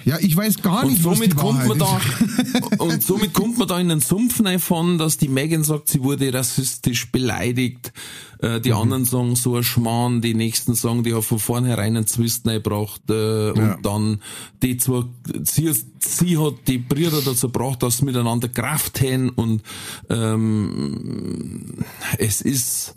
[0.05, 2.01] Ja, ich weiß gar Und nicht, was somit kommt man da,
[2.79, 6.33] und somit kommt man da in den Sumpf von, dass die Megan sagt, sie wurde
[6.33, 7.93] rassistisch beleidigt,
[8.41, 8.61] äh, Mhm.
[8.63, 12.47] die anderen sagen so ein Schmarrn, die nächsten sagen, die hat von vornherein einen Zwist
[12.47, 13.51] reingebracht, äh, Ja.
[13.75, 14.21] und dann
[14.63, 15.03] die zwei,
[15.43, 19.61] sie, sie hat die Brüder dazu gebracht, dass sie miteinander Kraft haben und
[20.09, 21.83] ähm,
[22.17, 22.95] es ist,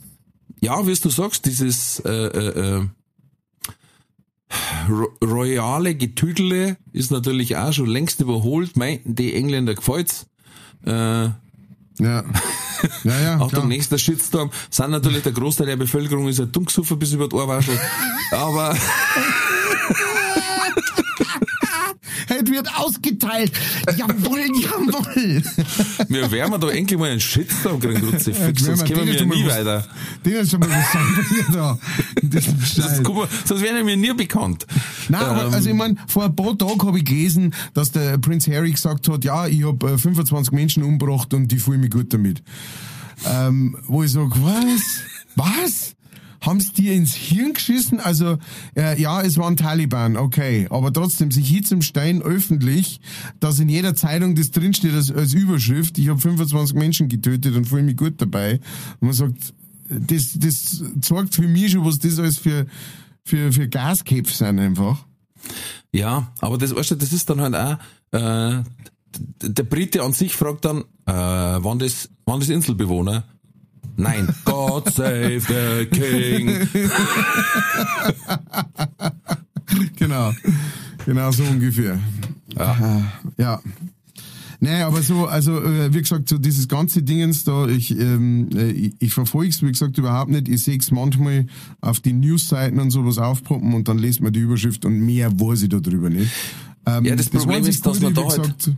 [0.60, 2.86] ja, wie du sagst, dieses äh, äh, äh,
[5.22, 8.76] royale Getüdele ist natürlich auch schon längst überholt.
[8.76, 10.26] Mei, die Engländer gefällt's.
[10.86, 10.90] Äh.
[10.90, 12.24] Ja.
[13.04, 13.38] Ja, ja.
[13.40, 13.66] auch der klar.
[13.66, 14.50] nächste Shitstorm.
[14.70, 17.78] Sind natürlich der Großteil der Bevölkerung ist ja dunksufer bis über die Ohrwaschel.
[18.32, 18.76] Aber
[22.42, 23.52] Es wird ausgeteilt.
[23.96, 25.42] Jawohl, jawohl.
[26.08, 29.44] wir werden da endlich mal einen Shitstorm kriegen, Grutze Fix, sonst kommen wir ja nie
[29.46, 29.86] was- weiter.
[30.24, 31.78] Den ist schon mal was wir da.
[32.22, 34.66] Das ist Sonst, kommen wir, sonst werden wir nie bekannt.
[35.08, 38.18] Nein, aber Ähm, also ich meine, vor ein paar Tagen habe ich gelesen, dass der
[38.18, 41.90] Prinz Harry gesagt hat, ja, ich habe äh, 25 Menschen umgebracht und die fühle mich
[41.90, 42.42] gut damit.
[43.26, 44.82] Ähm, wo ich sage, was?
[45.36, 45.94] Was?
[46.44, 48.00] Haben's dir ins Hirn geschissen?
[48.00, 48.38] Also,
[48.76, 50.66] äh, ja, es waren Taliban, okay.
[50.70, 53.00] Aber trotzdem, sich hier zum Stein öffentlich,
[53.40, 57.66] dass in jeder Zeitung das drinsteht als, als Überschrift, ich habe 25 Menschen getötet und
[57.66, 58.60] fühle mich gut dabei.
[59.00, 59.54] Und man sagt,
[59.88, 62.66] das, das zeigt für mich schon, was das alles für,
[63.24, 65.04] für, für Gasköpfe sind einfach.
[65.92, 67.78] Ja, aber das, weißt du, das ist dann halt auch,
[68.12, 68.62] äh,
[69.42, 73.24] der Brite an sich fragt dann, äh, waren das, waren das Inselbewohner?
[73.96, 74.28] Nein.
[74.44, 76.68] God save the King.
[79.96, 80.32] Genau.
[81.04, 81.98] Genau so ungefähr.
[82.56, 83.02] Ja.
[83.36, 83.60] ja.
[84.60, 88.70] Nee, aber so, also äh, wie gesagt, so dieses ganze Dingens da, ich, ähm, äh,
[88.70, 90.48] ich, ich verfolge es, wie gesagt, überhaupt nicht.
[90.48, 91.46] Ich sehe es manchmal
[91.82, 95.62] auf die Newsseiten und sowas aufpoppen und dann lest man die Überschrift und mehr weiß
[95.62, 96.30] ich darüber nicht.
[96.86, 98.70] Ähm, Ja, das Problem einzig ist, dass man Gute, da halt- gesagt,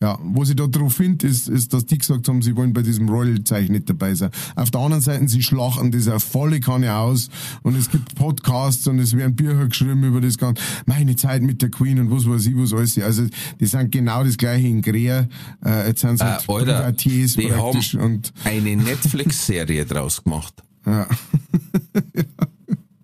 [0.00, 2.82] ja, was ich da drauf finde, ist, ist, dass die gesagt haben, sie wollen bei
[2.82, 4.30] diesem Royal-Zeichen nicht dabei sein.
[4.56, 7.28] Auf der anderen Seite, sie schlachten das auf volle Kanne aus
[7.62, 10.60] und es gibt Podcasts und es werden Bücher geschrieben über das Ganze.
[10.86, 12.98] Meine Zeit mit der Queen und was weiß ich, was alles.
[12.98, 13.26] Also,
[13.60, 15.28] die sind genau das gleiche in Grea.
[15.64, 20.54] Äh, jetzt sind sie Äh, halt Alter, Privatiers die haben und, eine Netflix-Serie draus gemacht.
[20.86, 21.06] ja.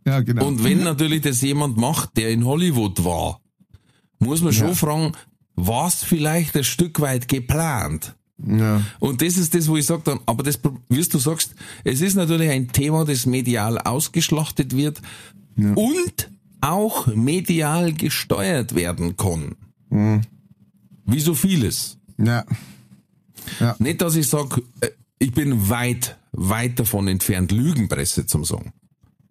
[0.04, 0.46] ja, genau.
[0.48, 3.40] Und wenn natürlich das jemand macht, der in Hollywood war,
[4.18, 4.74] muss man schon Ja.
[4.74, 5.12] fragen,
[5.54, 8.14] was vielleicht ein Stück weit geplant?
[8.38, 8.80] ja.
[9.00, 11.54] Und das ist das, wo ich sage dann, aber das, wie du sagst,
[11.84, 15.00] es ist natürlich ein Thema, das medial ausgeschlachtet wird
[15.56, 19.56] und auch medial gesteuert werden kann.
[19.90, 20.22] Mhm.
[21.04, 21.98] Wie so vieles.
[22.18, 22.44] Ja.
[23.78, 24.62] Nicht, dass ich sage,
[25.18, 28.72] ich bin weit, weit davon entfernt, Lügenpresse zum sagen.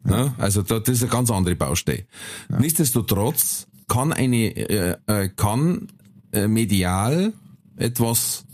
[0.04, 0.34] Ne?
[0.38, 2.06] Also da, das ist eine ganz andere Baustelle.
[2.60, 5.88] Nichtsdestotrotz kann eine, äh, äh, kann
[6.32, 7.34] äh, medial
[7.78, 8.46] etwas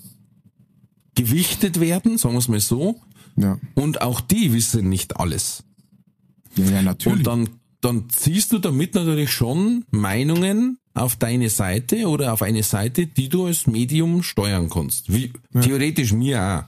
[1.16, 3.00] gewichtet werden, sagen wir es mal so,
[3.36, 3.60] Ja.
[3.76, 5.64] und auch die wissen nicht alles.
[6.56, 7.20] Ja, ja, natürlich.
[7.20, 7.50] Und dann,
[7.82, 13.30] dann ziehst du damit natürlich schon Meinungen auf deine Seite oder auf eine Seite, die
[13.30, 15.12] du als Medium steuern kannst.
[15.12, 16.68] Wie, Theoretisch mir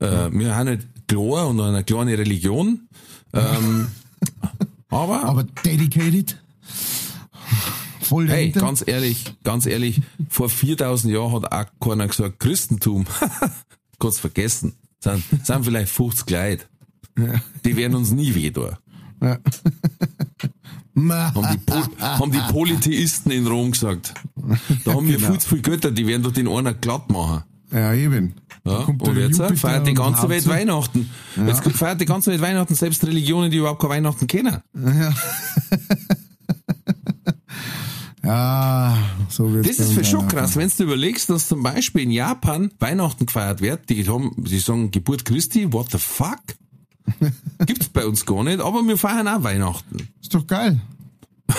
[0.00, 0.04] auch.
[0.04, 2.88] Äh, Wir haben nicht klar und eine kleine Religion.
[3.32, 3.88] Ähm,
[4.90, 6.36] aber, aber dedicated.
[8.08, 8.60] Voll hey, dahinter.
[8.60, 13.04] ganz ehrlich, ganz ehrlich, vor 4000 Jahren hat auch keiner gesagt, Christentum,
[13.98, 14.74] kannst vergessen.
[15.00, 16.64] Sind, sind vielleicht 50 Leute.
[17.64, 18.70] Die werden uns nie weh tun.
[20.94, 24.14] Ma- haben die, haben die Polytheisten in Rom gesagt.
[24.84, 25.30] Da haben wir Genau.
[25.30, 27.44] viel zu viele Götter, die werden doch den einer glatt machen.
[27.72, 28.34] Ja, eben.
[28.64, 28.78] Da Ja?
[28.86, 30.46] Und jetzt Jupiter feiert die ganze Welt.
[30.46, 31.10] Weihnachten.
[31.46, 34.58] Jetzt feiert die ganze Welt Weihnachten, selbst Religionen, die überhaupt kein Weihnachten kennen.
[34.74, 35.14] Ja,
[39.28, 42.10] so wird's Das bei ist für schon krass, wenn du überlegst, dass zum Beispiel in
[42.10, 46.40] Japan Weihnachten gefeiert wird, die haben, die sagen Geburt Christi, what the fuck?
[47.66, 50.08] Gibt's bei uns gar nicht, aber wir feiern auch Weihnachten.
[50.20, 50.80] Ist doch geil.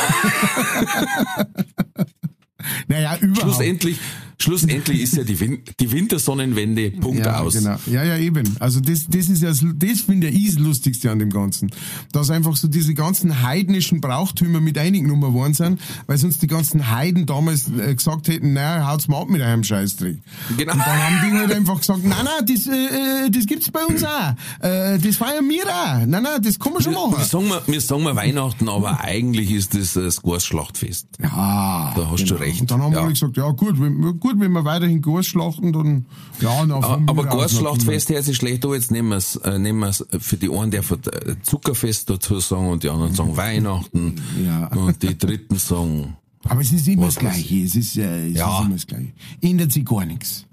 [2.87, 3.41] naja, überhaupt.
[3.41, 3.97] Schlussendlich,
[4.39, 7.53] schlussendlich ist ja die, Win die Wintersonnenwende, Punkt ja, aus.
[7.53, 7.77] Genau.
[7.87, 8.55] Ja, ja, eben.
[8.59, 11.69] Also das, das ist ja, das finde ich das Lustigste an dem Ganzen.
[12.11, 16.89] Dass einfach so diese ganzen heidnischen Brauchtümer mit eingenommen worden sind, weil sonst die ganzen
[16.91, 20.17] Heiden damals äh, gesagt hätten, naja, haut's mal ab mit einem Scheißdreck.
[20.57, 20.73] Genau.
[20.73, 23.83] Und dann haben die halt einfach gesagt, nein, nein, das, äh, äh, das gibt's bei
[23.85, 24.33] uns auch.
[24.61, 26.05] Äh, das feiern wir auch.
[26.05, 27.23] Nein, nein, das kann man schon Wir machen.
[27.25, 31.07] sagen, wir, wir sagen wir Weihnachten, aber eigentlich ist das das Gasschlachtfest.
[31.21, 32.61] Ja, Da hast du recht.
[32.61, 33.03] Und dann haben Ja.
[33.03, 36.05] wir gesagt, ja gut, wenn, gut, wenn wir weiterhin Gas schlachten, dann
[36.41, 38.73] ja, dann Aber, Gasschlachtfest hört sich schlecht an.
[38.73, 42.67] Jetzt nehmen wir es äh, nehmen wir's für die einen, der äh, Zuckerfest dazu sagen
[42.69, 44.15] und die anderen sagen Weihnachten.
[44.45, 44.67] Ja.
[44.67, 47.63] Und die dritten sagen, Aber es ist immer Was das Gleiche.
[47.63, 48.59] Es ist, äh, es Ja.
[48.59, 49.11] ist immer das Gleiche.
[49.41, 50.45] Ändert sich gar nichts.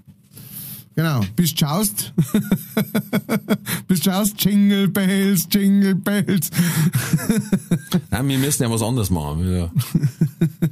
[0.96, 1.22] Genau.
[1.34, 2.12] Bist schaust.
[3.88, 4.42] Bist schaust.
[4.44, 6.50] Jingle Bells, Jingle Bells.
[8.10, 9.44] nein, wir müssen ja was anderes machen.
[9.44, 9.70] Wir,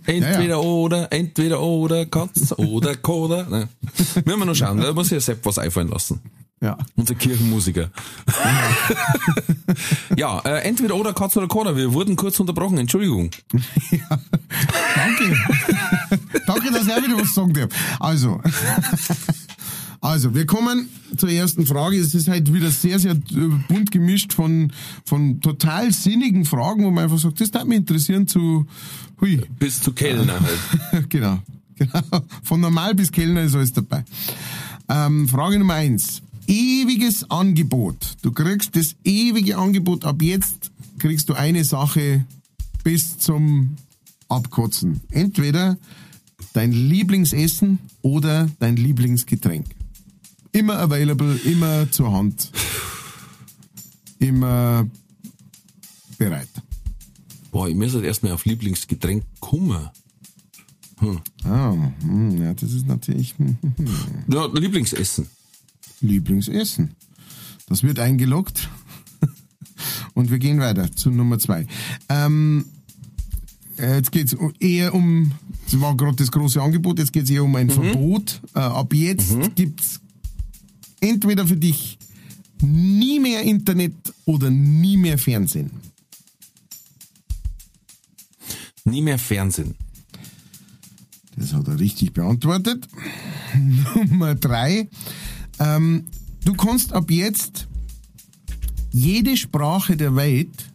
[0.06, 3.46] entweder oder, entweder oder, Katz oder Koda.
[3.50, 3.68] Nein.
[4.24, 6.20] Müssen wir noch schauen, da muss ich ja selbst was einfallen lassen.
[6.62, 6.78] Ja.
[6.94, 7.90] Unser Kirchenmusiker.
[10.16, 11.76] ja, äh, entweder oder Katz oder Koda.
[11.76, 13.32] Wir wurden kurz unterbrochen, Entschuldigung.
[14.94, 15.36] Danke.
[16.46, 17.70] Danke, dass ich auch wieder was sagen darf.
[17.98, 18.40] Also.
[20.02, 21.96] Also, wir kommen zur ersten Frage.
[21.96, 24.72] Es ist halt wieder sehr, sehr äh, bunt gemischt von,
[25.04, 28.66] von total sinnigen Fragen, wo man einfach sagt, das darf mich interessieren zu,
[29.20, 31.08] hui, Bis zu Kellner halt.
[31.08, 31.38] genau,
[31.76, 32.00] genau.
[32.42, 34.04] Von normal bis Kellner ist alles dabei.
[34.88, 36.20] Ähm, Frage Nummer eins.
[36.48, 38.16] Ewiges Angebot.
[38.22, 40.04] Du kriegst das ewige Angebot.
[40.04, 42.26] Ab jetzt kriegst du eine Sache
[42.82, 43.76] bis zum
[44.28, 45.00] Abkotzen.
[45.10, 45.78] Entweder
[46.54, 49.66] dein Lieblingsessen oder dein Lieblingsgetränk.
[50.52, 52.52] Immer available, immer zur Hand.
[54.18, 54.86] Immer
[56.18, 56.48] bereit.
[57.50, 59.90] Boah, ich muss halt erstmal auf Lieblingsgetränk kommen.
[61.44, 63.86] Ah, hm, ja, das ist natürlich hm, hm, hm.
[64.28, 65.26] Ja, Lieblingsessen.
[66.00, 66.94] Lieblingsessen.
[67.68, 68.68] Das wird eingeloggt.
[70.14, 71.66] Und wir gehen weiter zu Nummer zwei.
[72.08, 72.66] Ähm,
[73.78, 75.32] äh, jetzt geht's eher um,
[75.64, 78.40] das war gerade das große Angebot, jetzt geht's eher um ein Verbot.
[78.54, 80.01] Äh, ab jetzt gibt's
[81.02, 81.98] entweder für dich
[82.62, 85.70] nie mehr Internet oder nie mehr Fernsehen.
[88.84, 89.74] Nie mehr Fernsehen.
[91.36, 92.88] Das hat er richtig beantwortet.
[94.08, 94.88] Nummer drei.
[95.58, 96.06] Ähm,
[96.44, 97.68] du kannst ab jetzt
[98.90, 100.71] jede Sprache der Welt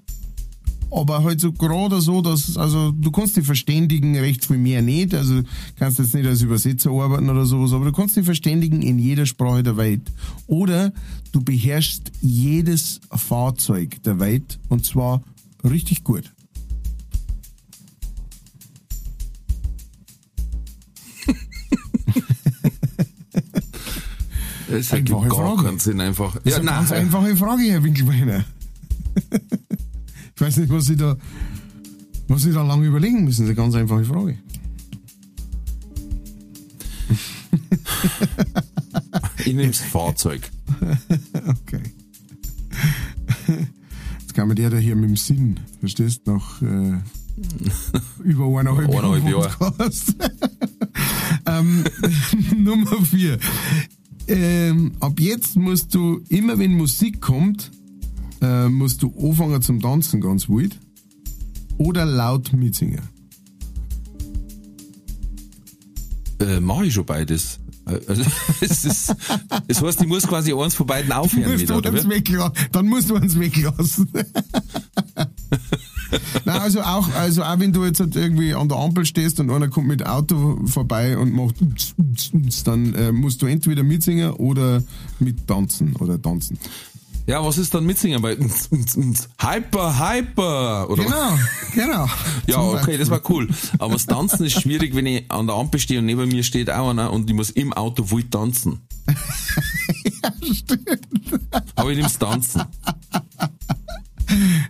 [0.91, 5.13] aber halt so gerade so, dass, also du kannst dich verständigen, recht viel mehr nicht,
[5.13, 5.41] also
[5.75, 9.25] kannst jetzt nicht als Übersetzer arbeiten oder sowas, aber du kannst dich verständigen in jeder
[9.25, 10.11] Sprache der Welt.
[10.47, 10.93] Oder
[11.31, 15.21] du beherrschst jedes Fahrzeug der Welt und zwar
[15.63, 16.31] richtig gut.
[24.69, 25.63] Das ergibt Einfache gar Frage.
[25.63, 26.35] keinen Sinn einfach.
[26.43, 28.43] Das ist eine ganz einfache Frage, Herr Winkelbeiner.
[30.37, 31.17] ich weiß nicht, was Sie da,
[32.27, 33.47] was Sie da lange überlegen müssen.
[33.47, 34.37] Das ist eine ganz einfache Frage.
[39.39, 40.41] Ich nehme das Fahrzeug.
[41.47, 41.81] Okay.
[44.19, 46.99] Jetzt kann man der da hier mit dem Sinn, verstehst du, nach äh,
[48.23, 49.49] über eineinhalb Jahre.
[49.57, 50.15] Podcast.
[51.47, 51.83] ähm,
[52.57, 53.39] Nummer vier.
[54.27, 57.71] Ähm, ab jetzt musst du, immer wenn Musik kommt,
[58.41, 60.79] äh, musst du anfangen zum Tanzen ganz wild.
[61.77, 63.01] Oder laut mitsingen.
[66.39, 67.59] Äh, Mache ich schon beides.
[67.85, 68.23] Also,
[68.61, 69.15] es ist,
[69.67, 71.93] das heißt, ich muss quasi eins von beiden aufhören musst wieder, oder?
[72.09, 72.53] weglassen.
[72.71, 74.09] Dann musst du uns weglassen.
[76.45, 79.49] Nein, also auch, also auch wenn du jetzt halt irgendwie an der Ampel stehst und
[79.49, 81.55] einer kommt mit Auto vorbei und macht
[82.65, 84.83] dann äh, musst du entweder mitsingen oder
[85.19, 86.57] mit tanzen oder tanzen.
[87.27, 88.23] Ja, was ist dann mitsingen?
[88.95, 90.89] Ns, Hyper, Hyper!
[90.89, 91.03] Oder?
[91.03, 91.39] Genau,
[91.75, 92.09] genau.
[92.47, 93.49] Ja, okay, das war cool.
[93.79, 96.69] Aber das Tanzen ist schwierig, wenn ich an der Ampel stehe und neben mir steht
[96.69, 98.79] auch einer und ich muss im Auto wild tanzen.
[100.23, 101.41] ja, stimmt.
[101.75, 102.63] Aber ich nehm's Tanzen.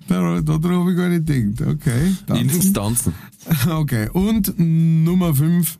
[0.08, 1.76] Da, da drauf habe ich gar nicht gedacht.
[1.76, 2.08] Okay.
[2.10, 2.74] Ich tanzen.
[2.74, 3.14] Tanzen.
[3.70, 5.78] Okay, und Nummer 5.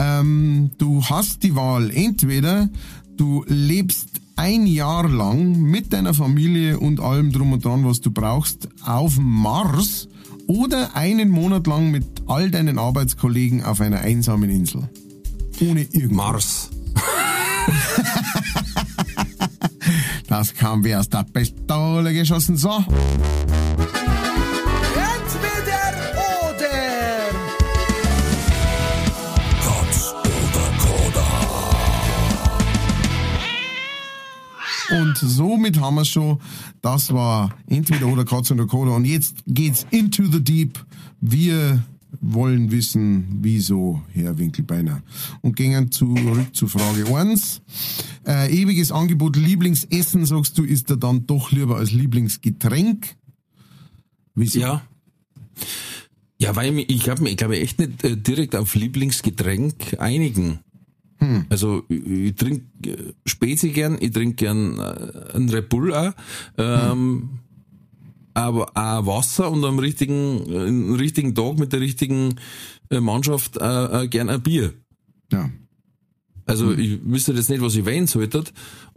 [0.00, 1.90] Ähm, du hast die Wahl.
[1.92, 2.68] Entweder
[3.16, 8.10] du lebst ein Jahr lang mit deiner Familie und allem drum und dran, was du
[8.10, 10.08] brauchst, auf Mars
[10.46, 14.88] oder einen Monat lang mit all deinen Arbeitskollegen auf einer einsamen Insel.
[15.60, 16.10] Ohne irgendwas.
[16.12, 16.70] Mars.
[20.28, 22.56] Das kam wie aus der Pistole geschossen.
[22.56, 22.84] So.
[34.90, 36.38] Und somit haben wir schon,
[36.82, 38.92] das war entweder oder Katz oder Koda.
[38.92, 40.84] Und jetzt geht's into the deep.
[41.20, 41.82] Wir
[42.20, 45.02] wollen wissen, wieso, Herr Winkelbeiner.
[45.42, 47.60] Und gehen zurück zu Frage 1.
[48.26, 53.16] Äh, ewiges Angebot Lieblingsessen, sagst du, ist er dann doch lieber als Lieblingsgetränk?
[54.34, 54.60] Wieso?
[54.60, 54.82] Ja.
[56.38, 60.60] Ja, weil mich- ich habe ich glaube, echt nicht äh, direkt auf Lieblingsgetränk einigen.
[61.48, 66.12] Also ich, ich trinke Spezi gern, ich trinke gern äh, einen Red Bull auch,
[66.58, 67.30] ähm,
[68.34, 72.36] aber auch Wasser und am richtigen, äh, einen richtigen Tag mit der richtigen
[72.90, 74.74] äh, Mannschaft äh, äh, gern ein Bier.
[75.32, 75.50] Ja.
[76.44, 78.44] Also ich wüsste jetzt nicht, was ich wählen sollte.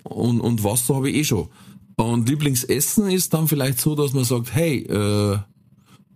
[0.04, 1.48] Und, und Wasser habe ich eh schon.
[1.96, 5.38] Und Lieblingsessen ist dann vielleicht so, dass man sagt, hey, äh,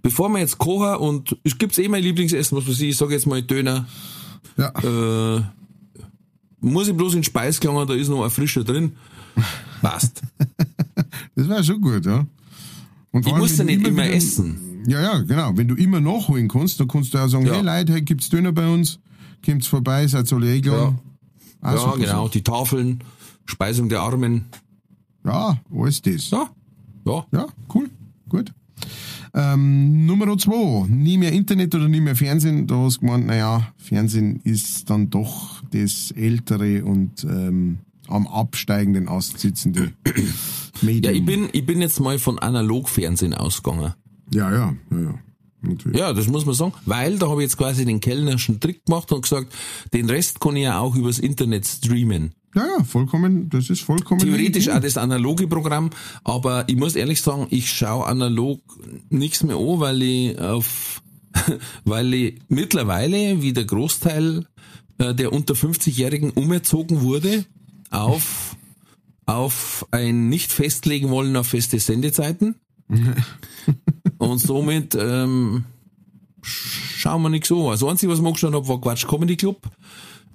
[0.02, 3.14] bevor wir jetzt kochen und es gibt's eh mein Lieblingsessen, was weiß ich, ich sage
[3.14, 3.88] jetzt mal Döner,
[4.58, 4.70] Ja.
[5.38, 5.42] äh,
[6.64, 8.94] muss ich bloß in den Speis gelangen, da ist noch ein frischer drin.
[9.82, 10.22] Passt.
[11.36, 12.26] Das wäre schon gut, ja.
[13.12, 14.84] Und Ich muss ja nicht immer wieder- essen.
[14.88, 15.52] Ja, ja, genau.
[15.56, 17.54] Wenn du immer nachholen kannst, dann kannst du auch sagen, Ja.
[17.56, 19.00] hey Leute, hey, gibt's Döner bei uns?
[19.44, 21.00] Kommt's vorbei, seid alle eingeladen.
[21.62, 23.04] Auch Ja, super genau, die Tafeln,
[23.46, 24.46] Speisung der Armen.
[25.26, 26.30] Ja, alles das.
[26.30, 26.50] Ja,
[27.06, 27.26] ja.
[27.32, 27.90] Ja, cool.
[29.44, 32.68] Ähm, Nummer zwei, nie mehr Internet oder nie mehr Fernsehen.
[32.68, 39.08] Da hast du gemeint, naja, Fernsehen ist dann doch das ältere und ähm, am absteigenden
[39.08, 39.94] Ast sitzende
[40.82, 41.14] Medium.
[41.14, 43.94] Ja, ich bin, ich bin jetzt mal von Analogfernsehen ausgegangen.
[44.32, 45.20] Ja, ja, ja, ja.
[45.62, 45.98] Natürlich.
[45.98, 49.12] Ja, das muss man sagen, weil da habe ich jetzt quasi den kellnerschen Trick gemacht
[49.14, 49.54] und gesagt,
[49.94, 52.34] den Rest kann ich ja auch übers Internet streamen.
[52.56, 54.74] Ja, ja, vollkommen, das ist vollkommen Theoretisch legitim.
[54.74, 55.90] auch das analoge Programm,
[56.24, 58.62] aber ich muss ehrlich sagen, ich schaue analog
[59.10, 61.02] nichts mehr an, weil ich auf,
[61.84, 64.46] weil ich mittlerweile, wie der Großteil
[65.00, 67.46] äh, der unter 50-Jährigen umerzogen wurde,
[67.90, 68.56] auf,
[69.26, 72.56] auf ein nicht festlegen wollen auf feste Sendezeiten.
[74.18, 75.66] Und somit ähm,
[76.44, 77.66] schauen wir nichts an.
[77.72, 79.70] Das Einzige, was ich mal geschaut habe, war Quatsch Comedy Club.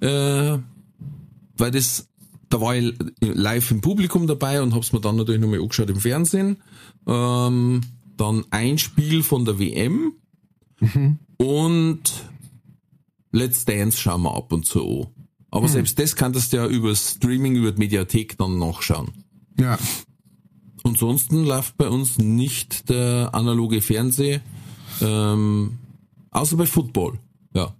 [0.01, 0.57] Äh,
[1.57, 2.08] weil das,
[2.49, 5.99] da war ich live im Publikum dabei und hab's mir dann natürlich nochmal angeschaut im
[5.99, 6.57] Fernsehen.
[7.07, 7.81] Ähm,
[8.17, 10.13] dann ein Spiel von der WM
[11.37, 12.01] und
[13.31, 15.07] Let's Dance schauen wir ab und zu an.
[15.51, 19.11] Aber selbst das kannst du ja über Streaming, über die Mediathek dann nachschauen.
[19.57, 19.77] Ja,
[20.83, 24.39] Und Ansonsten läuft bei uns nicht der analoge Fernseh,
[25.01, 25.79] ähm,
[26.31, 27.19] außer bei Football.
[27.53, 27.75] Ja.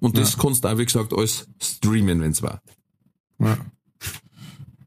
[0.00, 2.62] Und das kannst du auch, wie gesagt, alles streamen, wenn's war.
[3.38, 3.58] Ja.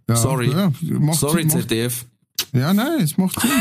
[0.10, 0.52] Ja, Sorry.
[0.52, 2.06] Ja, macht, Sorry, macht, ZDF.
[2.54, 3.52] Ja, nein, es macht Sinn.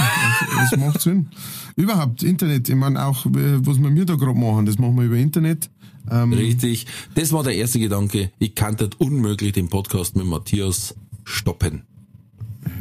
[0.72, 1.28] Es macht Sinn.
[1.76, 5.04] Überhaupt, Internet, ich meine auch, äh, was wir mir da gerade machen, das machen wir
[5.04, 5.70] über Internet.
[6.10, 6.86] Ähm, Richtig.
[7.14, 8.32] Das war der erste Gedanke.
[8.38, 10.94] Ich kann das unmöglich den Podcast mit Matthias
[11.24, 11.82] stoppen.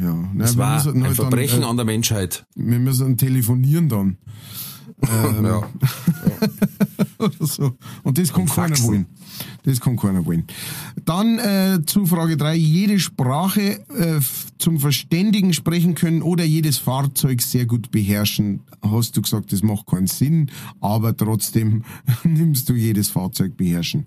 [0.02, 2.44] ja, nein, Das war müssen ein halt Verbrechen dann, an der Menschheit.
[2.56, 4.16] äh, Wir müssen telefonieren dann.
[5.10, 5.62] Ähm, Ja.
[7.18, 7.76] oder so.
[8.02, 9.06] Und das kann keiner wollen.
[9.64, 10.44] Das kann keiner wollen.
[11.04, 14.20] Dann äh, zu Frage drei: Jede Sprache äh,
[14.58, 18.60] zum Verständigen sprechen können oder jedes Fahrzeug sehr gut beherrschen.
[18.82, 20.50] Hast du gesagt, das macht keinen Sinn,
[20.80, 21.82] aber trotzdem
[22.24, 24.06] nimmst du jedes Fahrzeug beherrschen.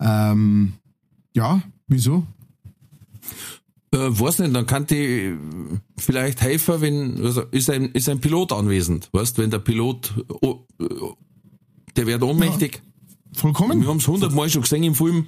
[0.00, 0.74] Ähm,
[1.34, 2.26] ja, wieso?
[3.96, 5.34] Äh, weiß nicht, dann kann die
[5.96, 10.66] vielleicht helfen, wenn, also ist ein, ist ein Pilot anwesend, weißt, wenn der Pilot, oh,
[10.80, 10.84] äh,
[11.96, 12.82] der wird ohnmächtig.
[13.32, 13.80] Vollkommen?
[13.80, 15.26] Wir haben es hundertmal schon gesehen im Film.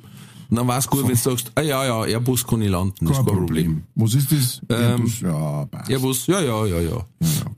[0.51, 3.07] Und dann war es gut, wenn du sagst, ah ja, ja, Airbus kann ich landen,
[3.07, 3.83] das ist kein Problem.
[3.95, 4.63] Was ist das?
[4.71, 5.21] Ähm, Airbus?
[5.21, 5.91] ja, passt.
[5.91, 7.07] Airbus, ja, ja, ja, ja.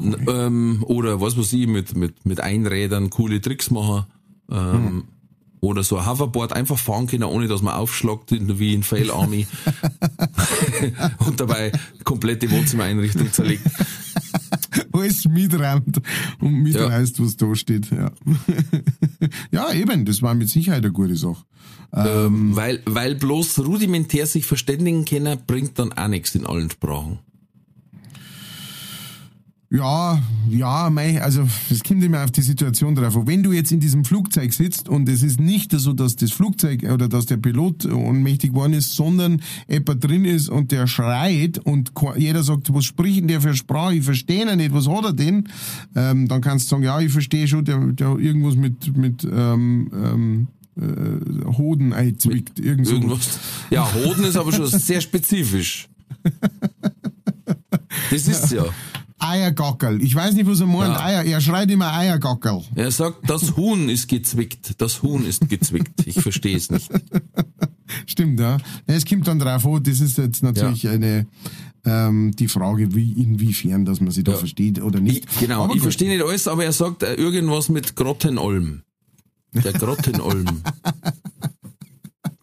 [0.01, 4.07] N- ähm, oder was weiß ich, mit, mit, mit Einrädern coole Tricks machen.
[4.51, 5.05] Ähm,
[5.61, 9.47] Oder so ein Hoverboard einfach fahren können, ohne dass man aufschlagt, wie in Fail Army.
[11.27, 11.71] und dabei
[12.05, 13.63] komplette Wohnzimmereinrichtung zerlegt.
[14.93, 16.01] alles mitrammt
[16.41, 17.25] und mitreißt, Ja.
[17.25, 17.91] was da steht.
[17.91, 18.11] Ja.
[19.51, 21.45] ja, eben, das war mit Sicherheit eine gute Sache.
[21.93, 27.19] Ähm, weil, weil bloß rudimentär sich verständigen können, bringt dann auch nichts in allen Sprachen.
[29.73, 33.17] Ja, ja, mei, also es kommt immer auf die Situation drauf.
[33.25, 36.83] Wenn du jetzt in diesem Flugzeug sitzt und es ist nicht so, dass das Flugzeug
[36.93, 41.93] oder dass der Pilot ohnmächtig geworden ist, sondern jemand drin ist und der schreit und
[42.17, 43.95] jeder sagt, was spricht denn der für Sprache?
[43.95, 45.49] Ich verstehe ihn nicht, was hat er denn?
[45.95, 49.89] Ähm, dann kannst du sagen, ja, ich verstehe schon, der, der irgendwas mit, mit ähm,
[49.95, 50.49] ähm,
[50.81, 52.59] äh, Hoden einzwickt.
[52.59, 52.95] Irgend so.
[52.95, 53.39] Irgendwas.
[53.71, 55.89] Ja, Hoden ist aber schon sehr spezifisch.
[58.11, 58.65] Das ist ja.
[59.21, 60.03] Eiergackerl.
[60.03, 60.95] Ich weiß nicht, was er meint.
[60.95, 61.05] Ja.
[61.05, 61.25] Eier.
[61.25, 62.63] Er schreit immer Eiergackerl.
[62.75, 64.75] Er sagt, das Huhn ist gezwickt.
[64.79, 66.07] Das Huhn ist gezwickt.
[66.07, 66.91] Ich verstehe es nicht.
[68.07, 68.57] Stimmt, ja.
[68.57, 71.27] Ja, Es kommt dann drauf an, das ist jetzt natürlich eine
[71.85, 74.39] ähm, die Frage, wie inwiefern, dass man sich da Ja.
[74.39, 75.25] versteht oder nicht.
[75.33, 78.83] Ich, genau, Aber ich verstehe nicht alles, aber er sagt äh, irgendwas mit Grottenolm.
[79.55, 80.47] Der Grottenolm.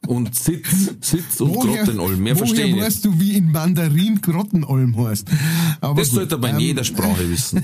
[0.08, 0.68] Und Sitz,
[1.02, 2.20] Sitz und Grottenolm.
[2.22, 2.96] Mehr verstehe ich woher nicht.
[2.96, 5.28] weißt du, wie in Mandarin Grottenolm heißt?
[5.82, 7.64] Aber Das gut, sollte man in ähm, jeder Sprache wissen.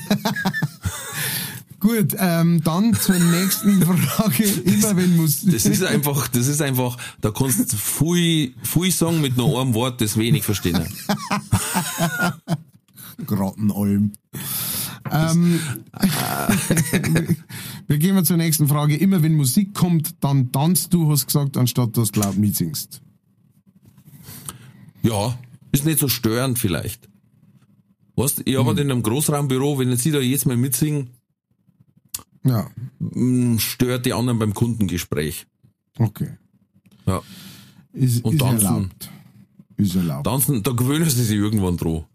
[1.80, 4.44] Gut, ähm, dann zur nächsten Frage.
[4.46, 5.42] Immer wenn muss.
[5.42, 9.74] Das ist einfach, das ist einfach, da kannst du viel, viel sagen mit nur einem
[9.74, 10.80] Wort, das wenig verstehen.
[13.26, 14.14] Grottenolm.
[15.12, 15.60] Ähm,
[17.88, 18.96] wir gehen mal zur nächsten Frage.
[18.96, 23.02] Immer wenn Musik kommt, dann tanzt du, hast gesagt, anstatt dass du laut mitsingst.
[25.02, 25.38] Ja,
[25.72, 27.10] ist nicht so störend vielleicht.
[28.16, 31.10] Weißt, ich arbeite in einem Großraumbüro, wenn jetzt ich da jetzt mal mitsingen,
[32.46, 32.70] Ja,
[33.00, 35.48] mh, stört die anderen beim Kundengespräch.
[36.00, 36.38] okay.
[37.06, 37.22] Ja.
[37.92, 38.66] Ist, Und ist tanzen.
[38.66, 39.12] erlaubt.
[39.78, 40.26] Ist erlaubt.
[40.26, 42.06] Tanzen, da gewöhnen sie sich irgendwann dran.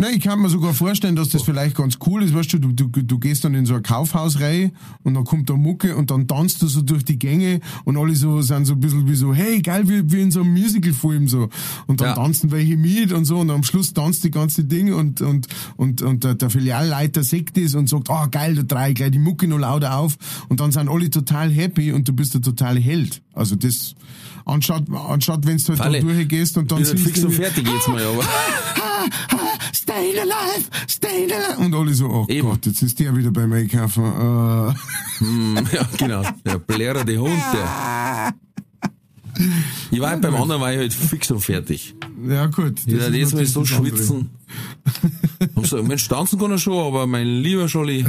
[0.00, 2.34] Nein, ich kann mir sogar vorstellen, dass das vielleicht ganz cool ist.
[2.34, 4.72] Weißt du, du, du, du gehst dann in so eine Kaufhausreihe
[5.02, 8.16] und dann kommt da Mucke und dann tanzt du so durch die Gänge und alle
[8.16, 11.28] so sind so ein bisschen wie so, hey, geil, wie, wie in so einem Musical-Film
[11.28, 11.50] so.
[11.86, 12.14] Und dann Ja.
[12.14, 16.00] tanzen welche mit und so und am Schluss tanzt die ganze Ding und, und, und,
[16.00, 19.46] und der, der Filialleiter sagt das und sagt, ah, geil, da drei gleich die Mucke
[19.48, 20.16] noch lauter auf
[20.48, 23.20] und dann sind alle total happy und du bist der totale Held.
[23.34, 23.94] Also das,
[24.50, 26.00] anstatt, anstatt wenn du halt da Falle.
[26.00, 28.24] durchgehst und dann singst fix und fertig jetzt mal, aber.
[29.72, 31.58] Stay alive, stay alive.
[31.58, 32.48] Und alle so, oh Eben.
[32.48, 34.04] Gott, jetzt ist der wieder beim Einkaufen.
[35.18, 36.22] Hm, ja, genau.
[36.44, 38.34] Der blärende Hund, der.
[39.90, 41.94] Ich war halt beim anderen, war ich halt fix und fertig.
[42.28, 42.78] ja gut.
[42.86, 44.30] das Ja, jetzt ich so schwitzen.
[45.54, 48.04] Und so, Mensch, tanzen kann er schon, aber mein lieber Scholli,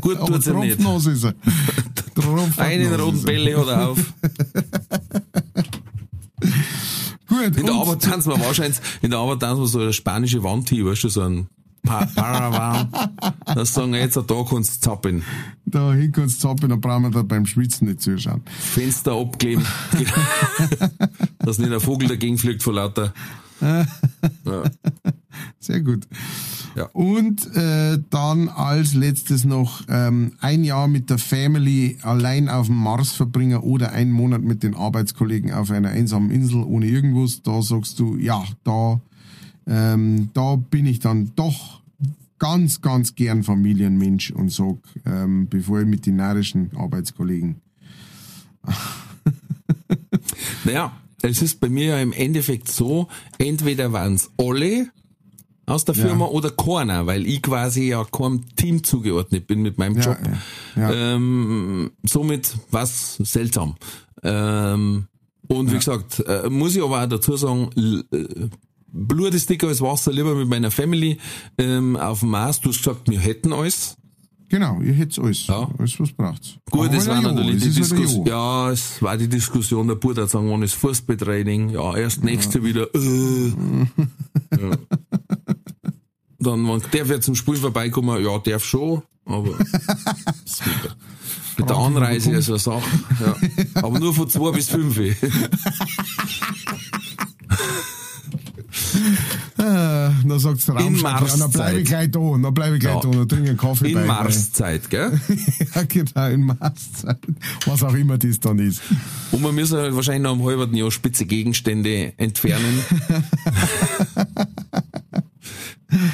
[0.00, 0.78] gut tut's ihm nicht.
[0.78, 1.34] Ist er.
[2.56, 3.22] Einen roten.
[3.24, 3.98] Bälle hat er auf.
[7.50, 10.42] Gut, In der Arbeit tanzen wir wahrscheinlich, in der Arbeit tanzen wir so eine spanische
[10.42, 11.46] Wandtee, weißt du, so ein
[11.82, 12.88] Pa- Paravan.
[13.54, 15.22] Das sagen wir jetzt, da kannst du zappeln.
[15.66, 18.42] da hin kannst du zappen, dann brauchen wir da beim Schwitzen nicht zuschauen.
[18.46, 19.66] Fenster abkleben.
[21.40, 23.12] Dass nicht ein Vogel dagegen fliegt vor lauter.
[23.60, 24.62] Ja.
[25.64, 26.06] Sehr gut.
[26.76, 26.86] Ja.
[26.92, 32.76] Und äh, dann als letztes noch ähm, ein Jahr mit der Family allein auf dem
[32.76, 37.42] Mars verbringen oder einen Monat mit den Arbeitskollegen auf einer einsamen Insel ohne irgendwas.
[37.42, 39.00] Da sagst du, ja, da
[39.66, 41.82] ähm, da bin ich dann doch
[42.38, 44.76] ganz, ganz gern Familienmensch und sag,
[45.06, 47.56] ähm, bevor ich mit den narischen Arbeitskollegen.
[50.64, 53.08] Naja, es ist bei mir ja im Endeffekt so,
[53.38, 54.88] entweder waren es alle
[55.66, 56.30] aus der Firma Ja.
[56.30, 60.18] oder keiner, weil ich quasi ja keinem Team zugeordnet bin mit meinem Ja, Job.
[60.76, 60.92] ja.
[60.92, 63.76] Ähm, somit was seltsam.
[64.22, 65.06] Ähm,
[65.48, 67.70] und wie gesagt, äh, muss ich aber auch dazu sagen,
[68.12, 68.48] äh,
[68.96, 71.18] Blut ist dicker als Wasser, lieber mit meiner Family
[71.58, 72.60] ähm, auf dem Mars.
[72.60, 73.96] Du hast gesagt, wir hätten alles.
[74.48, 75.46] Genau, ihr hättet alles.
[75.46, 75.68] Ja.
[75.78, 76.54] Alles, was braucht's.
[76.70, 78.26] Gut, das war natürlich Ja, die es Diskussion.
[78.26, 78.66] Ja.
[78.66, 81.70] Ja, es war die Diskussion, der Bruder hat sagen, wann ist Fußballtraining?
[81.70, 82.94] Ja, erst nächste wieder.
[82.94, 83.48] Äh.
[84.60, 84.76] ja.
[86.38, 90.96] Dann, wenn der wird zum Spiel vorbeikommen, ja, darf schon, aber mit,
[91.58, 92.82] mit der Anreise ist eine Sache.
[93.20, 93.36] Ja.
[93.82, 94.98] Aber nur von zwei bis fünf.
[99.56, 102.80] Äh, dann sagt's der In Raumschiff, ja, dann bleibe ich gleich da, dann bleibe ich
[102.80, 103.00] gleich Ja.
[103.00, 104.04] da, dann trinke ich einen Kaffee In bei.
[104.04, 105.18] Marszeit, gell?
[105.74, 107.18] ja, genau, in Marszeit.
[107.64, 108.82] Was auch immer das dann ist.
[109.32, 112.80] Und wir müssen halt wahrscheinlich noch im halben Jahr spitze Gegenstände entfernen.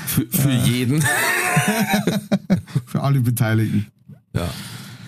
[0.07, 1.03] für, für jeden.
[2.87, 3.87] Für alle Beteiligten.
[4.35, 4.49] Ja.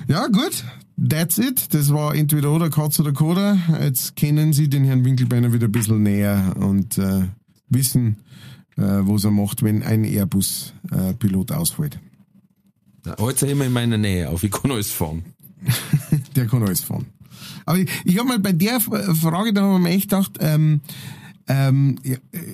[0.08, 0.64] Ja, gut.
[1.08, 1.72] That's it.
[1.74, 3.56] Das war entweder oder Katz oder Koda.
[3.80, 7.22] Jetzt kennen Sie den Herrn Winkelbeiner wieder ein bisschen näher und äh,
[7.74, 8.16] wissen,
[8.76, 11.98] äh, was er macht, wenn ein Airbus-Pilot ausfällt.
[13.04, 15.24] Ja, Heute immer in meiner Nähe auf, ich kann alles fahren.
[16.36, 17.06] Der kann alles fahren.
[17.66, 20.80] Aber ich, ich habe mal bei der Frage, da habe ich mir echt gedacht, ähm,
[21.48, 21.98] ähm,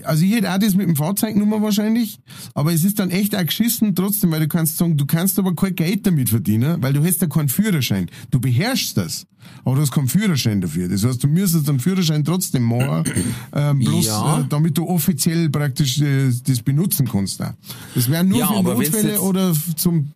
[0.05, 2.19] also ich hätte auch das mit dem Fahrzeugnummer wahrscheinlich,
[2.55, 5.55] aber es ist dann echt auch geschissen trotzdem, weil du kannst sagen, du kannst aber
[5.55, 8.11] kein Geld damit verdienen, weil du hast ja keinen Führerschein.
[8.31, 9.27] Du beherrschst das,
[9.65, 10.89] aber du hast keinen Führerschein dafür.
[10.89, 13.05] Das heißt, du müsstest einen Führerschein trotzdem machen,
[13.55, 14.41] ähm, bloß Ja.
[14.41, 17.43] äh, damit du offiziell praktisch äh, das benutzen kannst.
[17.43, 17.53] Auch.
[17.95, 20.13] Das wäre nur Ja, für Notfälle oder zum,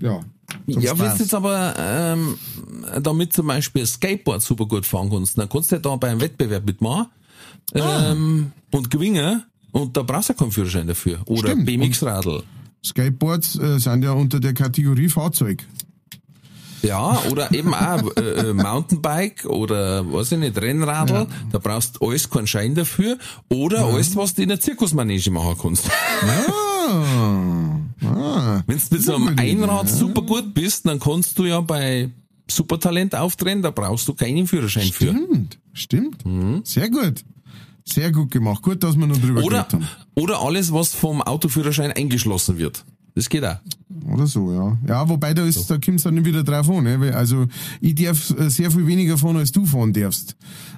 [0.00, 0.20] ja.
[0.70, 2.34] Zum Ja, wenn du jetzt aber ähm,
[3.02, 6.20] damit zum Beispiel Skateboard super gut fahren kannst, dann kannst du ja da bei einem
[6.20, 7.06] Wettbewerb mitmachen
[7.74, 8.12] Ah.
[8.12, 11.20] ähm, und gewinnen und da brauchst du ja keinen Führerschein dafür.
[11.26, 11.66] Oder Stimmt.
[11.66, 12.42] BMX-Radl.
[12.84, 15.64] Skateboards äh, sind ja unter der Kategorie Fahrzeug.
[16.82, 22.08] Ja, oder eben auch äh, äh, Mountainbike oder weiß ich nicht, Rennradl, da brauchst du
[22.08, 23.18] alles keinen Schein dafür.
[23.50, 25.90] Oder alles, was du in der Zirkusmanege machen kannst.
[26.22, 28.62] Ah, ah.
[28.66, 29.94] Wenn du mit so einem Einrad ja.
[29.94, 32.10] super gut bist, dann kannst du ja bei
[32.48, 35.12] Supertalent auftreten, da brauchst du keinen Führerschein für.
[35.12, 36.66] Stimmt, stimmt.
[36.66, 37.24] Sehr gut.
[37.92, 38.62] Sehr gut gemacht.
[38.62, 39.86] Gut, dass wir noch drüber Oder, haben.
[40.14, 42.84] oder alles, was vom Autoführerschein eingeschlossen wird.
[43.16, 43.56] Das geht auch.
[44.08, 44.78] Oder so, ja.
[44.86, 47.12] Ja, wobei da ist, da kommst du dann wieder drauf an, ne?
[47.14, 47.46] Also,
[47.80, 50.36] ich darf äh, sehr viel weniger fahren, als du fahren darfst.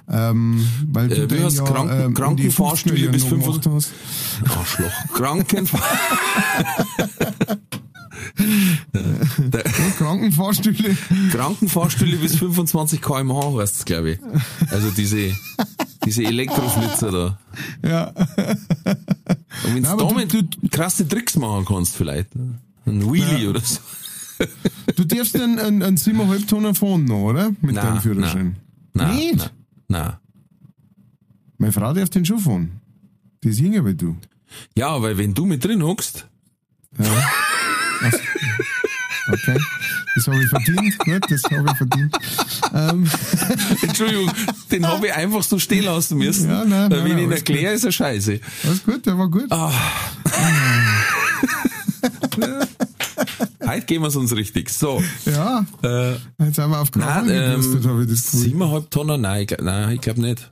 [0.09, 3.89] Ähm, weil Äh, du hast Kranken- ähm, Krankenfahrstühle 50er bis noch 55 gemacht
[4.45, 4.57] hast.
[4.57, 5.13] Arschloch.
[5.13, 5.81] Krankenfahr.
[9.97, 10.95] Krankenfahrstühle.
[11.31, 14.19] Krankenfahrstühle bis 25 kmh heißt es, glaube ich.
[14.71, 15.31] Also diese,
[16.05, 17.39] diese Elektroflitzer da.
[17.87, 18.07] Ja.
[19.65, 22.29] Und wenn du damit du- krasse Tricks machen kannst vielleicht.
[22.85, 23.49] Ein Wheelie Ja.
[23.49, 23.79] oder so.
[24.95, 27.51] Du darfst einen, einen, einen 7,5 Tonner fahren noch, oder?
[27.61, 28.55] Mit Nein, deinem Führerschein.
[28.93, 29.37] Nein, Nicht?
[29.37, 29.49] nein,
[29.87, 30.13] nein.
[31.57, 32.81] Meine Frau darf den schon fahren.
[33.43, 34.17] Die ist jünger wie du.
[34.75, 36.27] Ja, weil wenn du mit drin hockst,
[39.31, 39.57] Okay.
[40.15, 40.97] Das habe ich verdient.
[40.99, 42.15] Gut, das habe ich verdient.
[42.73, 43.09] Ähm,
[43.81, 44.29] Entschuldigung,
[44.71, 46.49] den habe ich einfach so stehen lassen müssen.
[46.49, 48.39] Ja, nein, weil nein, wenn ich ihn erkläre, ist er scheiße.
[48.65, 49.49] alles gut, der war gut.
[49.49, 49.71] Ah.
[53.65, 54.69] Heute gehen wir es uns richtig.
[54.69, 56.11] So, Ja, äh,
[56.45, 58.39] jetzt sind wir auf nein, gebürstet, habe ich das ähm, Gefühl.
[58.39, 60.51] siebeneinhalb Tonnen, nein, ich, nein, ich glaube nicht.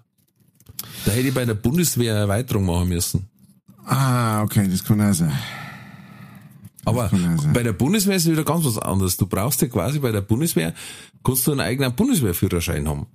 [1.05, 3.27] Da hätte ich bei der Bundeswehr Erweiterung machen müssen.
[3.85, 5.31] Ah, okay, das kann auch sein.
[6.85, 7.11] Aber
[7.53, 9.17] bei der Bundeswehr ist es wieder ganz was anderes.
[9.17, 10.73] Du brauchst ja quasi bei der Bundeswehr,
[11.23, 13.05] kannst du einen eigenen Bundeswehrführerschein haben.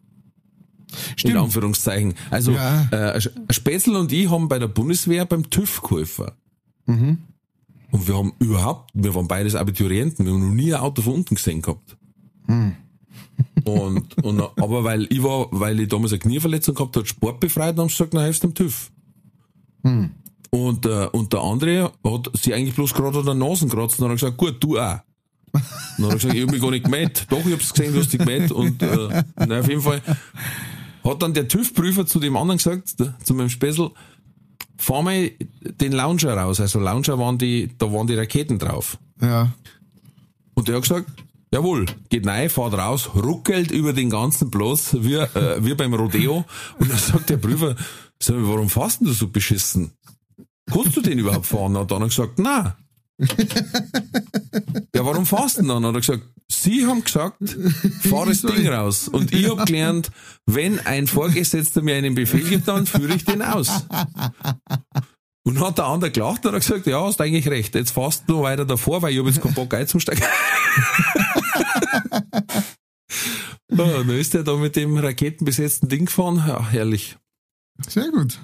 [1.13, 1.37] In Stimmt.
[1.39, 2.15] Anführungszeichen.
[2.31, 2.83] Also Ja.
[2.91, 3.21] äh,
[3.51, 6.31] Spätzl und ich haben bei der Bundeswehr beim TÜV geholfen.
[6.87, 7.19] Mhm.
[7.91, 11.15] Und wir haben überhaupt, wir waren beides Abiturienten, wir haben noch nie ein Auto von
[11.15, 11.97] unten gesehen gehabt.
[12.47, 12.75] Hm.
[13.65, 17.77] Und, und, aber weil ich war, weil ich damals eine Knieverletzung gehabt habe, Sport befreit,
[17.77, 18.91] dann haben sie gesagt, na, hilfst dem TÜV.
[19.83, 20.11] Hm.
[20.57, 24.07] Und, äh, und der andere hat sie eigentlich bloß gerade an der Nase gekratzt und
[24.09, 25.01] hat gesagt, gut, du auch.
[25.53, 25.63] Und
[25.99, 27.27] dann hat er gesagt, ich hab mich gar nicht gemeldet.
[27.29, 28.53] Doch, ich hab's gesehen, du hast dich gemeldet.
[28.53, 30.01] Und äh, na, auf jeden Fall
[31.05, 33.91] hat dann der TÜV-Prüfer zu dem anderen gesagt, der- zu meinem Spessel,
[34.79, 35.31] fahr mal
[35.81, 36.61] den Launcher raus.
[36.61, 38.99] Also Launcher waren die, da waren die Raketen drauf.
[39.21, 39.53] Ja.
[40.55, 41.11] Und der hat gesagt,
[41.53, 46.45] jawohl, geht rein, fahrt raus, ruckelt über den ganzen Platz, wie, äh, wie beim Rodeo.
[46.79, 47.77] Und dann sagt der Prüfer,
[48.19, 49.93] sag mal, warum fährst du so beschissen?
[50.67, 51.77] Kannst du den überhaupt fahren?
[51.77, 52.77] Und dann hat er gesagt, na.
[54.95, 55.87] ja, warum fahrst du denn dann?
[55.87, 57.39] Hat er gesagt, Sie haben gesagt,
[58.03, 59.09] fahr das Ding raus.
[59.09, 60.11] Und ich hab gelernt,
[60.47, 63.85] wenn ein Vorgesetzter mir einen Befehl gibt, dann führe ich den aus.
[65.45, 68.35] Und hat der andere gelacht und hat gesagt, ja, hast eigentlich recht, jetzt fahrst du
[68.35, 70.25] noch weiter davor, weil ich hab jetzt keinen Bock einzusteigen.
[73.73, 76.43] oh, dann ist er da mit dem raketenbesetzten Ding gefahren.
[76.47, 77.17] Ja, herrlich.
[77.89, 78.41] Sehr gut.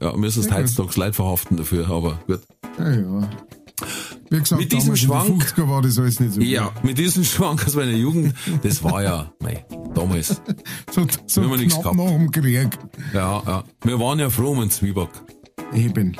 [0.00, 2.40] Ja, müssen es heutzutage Leid verhaften dafür, aber gut.
[2.78, 3.30] Ja, ja.
[4.30, 6.40] Wie gesagt, Mit diesem Schwank- 50er war das alles nicht so.
[6.40, 9.64] Ja, mit diesem Schwank aus meiner Jugend, das war ja, mei,
[9.94, 10.40] damals.
[10.90, 11.98] So, so Wir haben nichts knapp gehabt.
[12.10, 12.68] nach dem Krieg.
[13.12, 13.64] Ja, ja.
[13.84, 15.10] Wir waren ja froh um einen Zwieback.
[15.74, 16.16] Eben.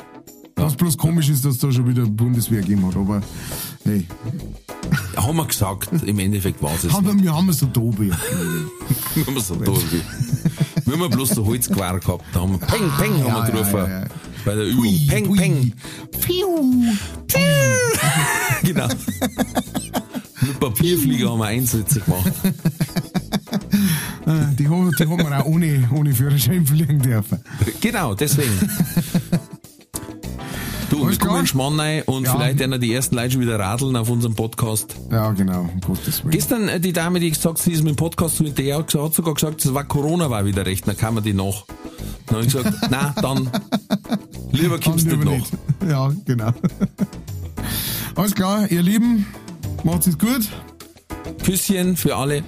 [0.57, 3.21] Was bloß komisch ist, dass da schon wieder Bundeswehr gegeben hat, aber
[3.83, 4.05] hey,
[5.17, 6.93] Haben wir gesagt, im Endeffekt war es es.
[6.93, 8.11] haben wir, wir haben so Tobi.
[9.15, 10.01] Wir haben so toll wie.
[10.91, 12.23] Wir haben bloß so Holzgewehr gehabt.
[12.33, 13.75] Da haben wir Peng, Peng, haben Ja, wir gerufen.
[13.77, 14.05] ja, ja.
[14.43, 15.07] Bei der Übung.
[15.07, 15.73] Peng, Peng.
[18.63, 18.87] Genau.
[20.41, 22.31] Mit Papierflieger haben wir Einsätze gemacht.
[24.25, 27.39] Äh, Die haben, die haben wir auch ohne, ohne Führerschein fliegen dürfen.
[27.81, 28.51] Genau, deswegen.
[30.89, 32.33] Du, wir kommen Schmarrn rein und Ja.
[32.35, 34.95] vielleicht werden die ersten Leute schon wieder radeln auf unserem Podcast.
[35.11, 36.31] Ja, genau, um Gottes Willen.
[36.31, 38.91] Gestern äh, die Dame, die gesagt hat, sie ist mit dem Podcast mit der hat
[38.91, 41.65] sogar gesagt, das war Corona war wieder recht, dann kann man die noch.
[42.27, 43.49] Dann habe ich gesagt, na dann
[44.51, 45.31] lieber kommst du noch.
[45.31, 45.51] nicht.
[45.89, 46.51] Ja, genau.
[48.15, 49.25] Alles klar, ihr Lieben,
[49.83, 50.47] macht's es gut,
[51.43, 52.43] Küsschen für alle.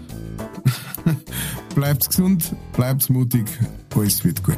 [1.76, 3.46] bleibt's gesund, bleibt's mutig,
[3.96, 4.58] alles wird gut.